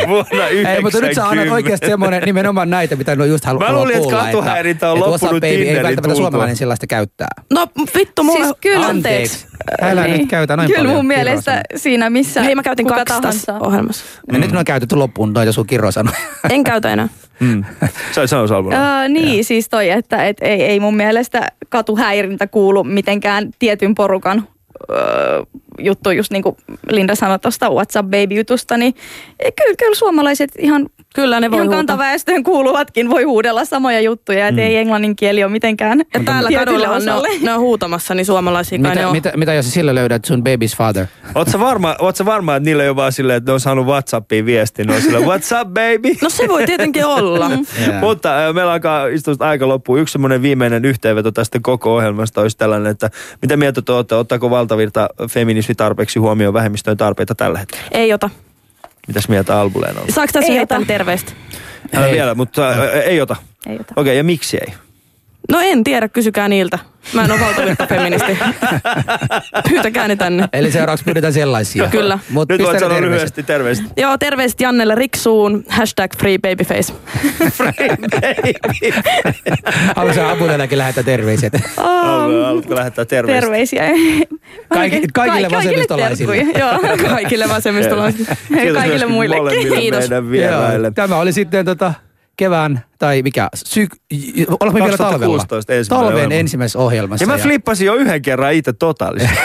Vuonna 0.09 0.49
90. 0.49 0.73
Ei, 0.75 0.83
mutta 0.83 1.01
nyt 1.01 1.14
sä 1.14 1.29
annat 1.29 1.49
oikeasti 1.49 1.87
semmoinen 1.87 2.23
nimenomaan 2.23 2.71
näitä, 2.71 2.97
mitä 2.97 3.17
ne 3.17 3.27
just 3.27 3.45
halu- 3.45 3.59
Mä 3.59 3.67
haluaa 3.67 3.85
luulin, 3.85 3.97
että 3.97 4.17
katuhäirintä 4.17 4.93
on 4.93 4.99
loppunut 5.01 5.21
WhatsApp 5.23 5.41
Tinderin 5.45 5.97
välttämättä 6.09 6.15
tultua. 6.15 6.31
suomalainen 6.31 6.57
sellaista 6.57 6.87
käyttää. 6.87 7.29
No 7.53 7.67
vittu, 7.99 8.25
mulla... 8.25 8.45
Siis 8.45 8.57
kyllä, 8.61 8.87
Anteeksi. 8.87 9.47
Älä 9.81 10.07
nyt 10.09 10.29
käytä 10.29 10.57
noin 10.57 10.67
Kyllä 10.67 10.79
paljon 10.79 10.97
mun 10.97 11.07
mielestä 11.07 11.51
kirosanoja. 11.51 11.79
siinä 11.83 12.11
missä 12.11 12.43
Hei, 12.43 12.55
mä 12.55 12.63
käytin 12.63 12.87
kaksi 12.87 13.05
tässä 13.05 13.47
tahansa. 13.47 13.67
ohjelmassa. 13.67 14.05
Ja 14.33 14.39
nyt 14.39 14.53
ne 14.53 14.59
on 14.59 14.65
käytetty 14.65 14.97
loppuun 14.97 15.33
noita 15.33 15.53
sun 15.53 15.67
kirosanoja. 15.67 16.17
En 16.51 16.65
käytä 16.65 16.93
enää. 16.93 17.09
Mm. 17.41 17.65
Sä 18.13 18.27
sano 18.27 18.47
Salvola. 18.47 19.01
Öö, 19.03 19.09
niin, 19.09 19.45
siis 19.45 19.69
toi, 19.69 19.91
että 19.91 20.25
et 20.27 20.37
ei, 20.41 20.63
ei 20.63 20.81
mun 20.81 20.97
mielestä 20.97 21.49
katuhäirintä 21.69 22.47
kuulu 22.47 22.85
mitenkään 22.85 23.51
tietyn 23.59 23.95
porukan 23.95 24.49
juttu, 25.79 26.11
just 26.11 26.33
niin 26.33 26.43
kuin 26.43 26.57
Linda 26.91 27.14
sanoi 27.14 27.39
tuosta 27.39 27.70
WhatsApp 27.70 28.11
Baby-jutusta, 28.11 28.77
niin 28.77 28.95
eh, 29.39 29.53
kyllä, 29.57 29.74
kyllä 29.79 29.95
suomalaiset 29.95 30.51
ihan, 30.59 30.89
Kyllä 31.16 31.41
ne 31.41 31.51
voi 31.51 31.59
ihan 31.59 31.70
kantaväestöön 31.70 32.43
kuuluvatkin 32.43 33.11
voi 33.11 33.22
huudella 33.22 33.64
samoja 33.64 34.01
juttuja, 34.01 34.49
että 34.49 34.62
ei 34.62 34.77
englannin 34.77 35.16
kieli 35.16 35.45
ole 35.45 35.53
mitenkään 35.53 36.03
Ja 36.14 36.20
täällä 36.24 36.51
ne 37.05 37.12
on, 37.12 37.22
ne 37.43 37.53
on 37.53 37.61
huutamassa, 37.61 38.14
niin 38.14 38.27
suomalaisia 38.27 38.79
kai 38.79 38.95
ne 38.95 38.95
mitä, 38.95 39.09
on. 39.09 39.12
mitä, 39.12 39.33
mitä 39.37 39.55
jos 39.55 39.72
sillä 39.72 39.95
löydät 39.95 40.24
sun 40.24 40.41
baby's 40.43 40.77
father? 40.77 41.07
Oot 41.35 41.49
sä 41.49 41.61
varma, 41.61 41.97
oot 41.99 42.16
sä 42.16 42.24
varma, 42.24 42.57
että 42.57 42.64
niillä 42.64 42.83
ei 42.83 42.89
ole 42.89 42.97
vaan 42.97 43.12
silleen, 43.12 43.37
että 43.37 43.51
ne 43.51 43.53
on 43.53 43.61
saanut 43.61 43.87
Whatsappiin 43.87 44.47
viestin. 44.47 44.87
Ne 44.87 44.95
on 44.95 45.03
silleen, 45.03 45.24
what's 45.24 45.61
up, 45.61 45.68
baby? 45.68 46.14
No 46.22 46.31
se 46.31 46.49
voi 46.49 46.66
tietenkin 46.66 47.07
olla. 47.16 47.51
Yeah. 47.87 48.01
Mutta 48.01 48.49
äh, 48.49 48.55
meillä 48.55 48.72
alkaa 48.72 49.07
istusta 49.07 49.49
aika 49.49 49.68
loppuun. 49.68 49.99
Yksi 49.99 50.12
semmoinen 50.12 50.43
viimeinen 50.43 50.85
yhteenveto 50.85 51.33
tästä 51.33 51.59
koko 51.62 51.95
ohjelmasta 51.95 52.41
olisi 52.41 52.57
tällainen, 52.57 52.91
että 52.91 53.11
mitä 53.43 53.57
mieltä 53.57 53.83
te 53.83 53.93
olette, 53.93 54.14
ottaako 54.14 54.51
valtavirta 54.67 55.09
feminismi 55.31 55.75
tarpeeksi 55.75 56.19
huomioon 56.19 56.55
vähemmistöjen 56.55 56.97
tarpeita 56.97 57.35
tällä 57.35 57.59
hetkellä? 57.59 57.87
Ei 57.91 58.12
ota. 58.12 58.31
Mitäs 59.09 59.29
mieltä 59.29 59.61
Albuleen 59.61 59.99
on? 59.99 60.12
Saako 60.12 60.33
tässä 60.33 60.53
Ei 60.53 60.59
heittää 60.59 60.81
terveistä? 60.87 61.33
Älä 61.95 62.07
Ei. 62.07 62.12
vielä, 62.12 62.35
mutta 62.35 62.71
äh, 62.71 62.79
ei 63.05 63.21
ota. 63.21 63.37
Ei 63.67 63.75
Okei, 63.75 63.81
ota. 63.81 64.01
okay, 64.01 64.14
ja 64.14 64.25
miksi 64.25 64.57
ei? 64.57 64.75
No 65.53 65.61
en 65.61 65.84
tiedä, 65.84 66.09
kysykää 66.09 66.49
niiltä. 66.49 66.78
Mä 67.14 67.24
en 67.24 67.30
ole 67.32 67.40
valtavirta 67.40 67.86
feministi. 67.86 68.38
Pyytäkää 69.68 70.09
ne 70.09 70.16
tänne. 70.16 70.49
Eli 70.53 70.72
seuraavaksi 70.72 71.05
pyydetään 71.05 71.32
sellaisia. 71.32 71.88
Kyllä. 71.88 72.18
Mut 72.30 72.49
Nyt 72.49 72.62
voit 72.62 72.78
sanoa 72.78 72.94
terveiset. 72.94 73.11
lyhyesti 73.14 73.42
terveistä. 73.42 73.84
Joo, 73.97 74.18
terveiset 74.18 74.61
Jannelle 74.61 74.94
Riksuun. 74.94 75.64
Hashtag 75.68 76.11
free 76.18 76.38
babyface. 76.38 76.92
Haluatko 79.97 80.20
sä 80.20 80.30
Abulellakin 80.30 80.78
lähettää 80.78 81.05
terveiset? 81.05 81.53
Haluatko- 81.76 82.44
Haluatko 82.44 82.74
lähettää 82.74 83.05
terveistä? 83.05 83.40
Terveisiä. 83.40 83.82
Kaikki- 84.68 85.07
kaikille 85.14 85.49
vasemmistolaisille. 85.51 86.36
Joo. 86.36 86.78
Kaikille 87.11 87.49
vasemmistolaisille. 87.49 88.36
Kaikille 88.74 89.07
muillekin. 89.07 89.72
Kiitos. 89.72 90.05
meidän 90.22 90.94
Tämä 90.94 91.16
oli 91.16 91.32
sitten 91.32 91.64
tota 91.64 91.94
kevään, 92.37 92.84
tai 92.99 93.22
mikä, 93.22 93.49
syk... 93.55 93.97
olemme 94.61 94.80
vielä 94.80 94.97
talvella. 94.97 95.37
2016 95.37 95.72
ensimmäinen 95.72 96.07
Talven 96.07 96.16
ohjelma. 96.16 96.34
ensimmäisessä 96.34 96.78
ohjelmassa. 96.78 97.22
Ja 97.22 97.26
mä 97.26 97.39
flippasin 97.39 97.87
jo 97.87 97.95
yhden 97.95 98.22
kerran 98.22 98.53
itse 98.53 98.72
totaalisesti. 98.72 99.37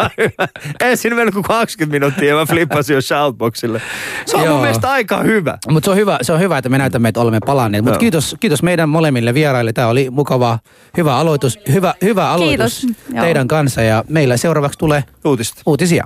Ensin 0.80 1.16
meni 1.16 1.32
kuin 1.32 1.42
20 1.42 1.92
minuuttia 1.94 2.28
ja 2.28 2.34
mä 2.34 2.46
flippasin 2.46 2.94
jo 2.94 3.00
shoutboxille. 3.00 3.82
Se 4.26 4.36
on 4.36 4.44
Joo. 4.44 4.52
mun 4.52 4.62
mielestä 4.62 4.90
aika 4.90 5.22
hyvä. 5.22 5.58
Mutta 5.70 5.84
se 5.84 5.90
on 5.90 5.96
hyvä, 5.96 6.18
se 6.22 6.32
on 6.32 6.40
hyvä, 6.40 6.58
että 6.58 6.68
me 6.68 6.78
näytämme, 6.78 7.08
että 7.08 7.20
olemme 7.20 7.40
palanneet. 7.46 7.84
Mutta 7.84 7.94
Joo. 7.96 8.00
kiitos, 8.00 8.36
kiitos 8.40 8.62
meidän 8.62 8.88
molemmille 8.88 9.34
vieraille. 9.34 9.72
Tämä 9.72 9.88
oli 9.88 10.10
mukava, 10.10 10.58
hyvä 10.96 11.16
aloitus, 11.16 11.58
hyvä, 11.72 11.94
hyvä 12.02 12.30
aloitus 12.30 12.80
Kiitos. 12.80 12.98
Joo. 13.14 13.24
teidän 13.24 13.48
kanssa. 13.48 13.82
Ja 13.82 14.04
meillä 14.08 14.36
seuraavaksi 14.36 14.78
tulee 14.78 15.04
Uutista. 15.24 15.62
uutisia. 15.66 16.04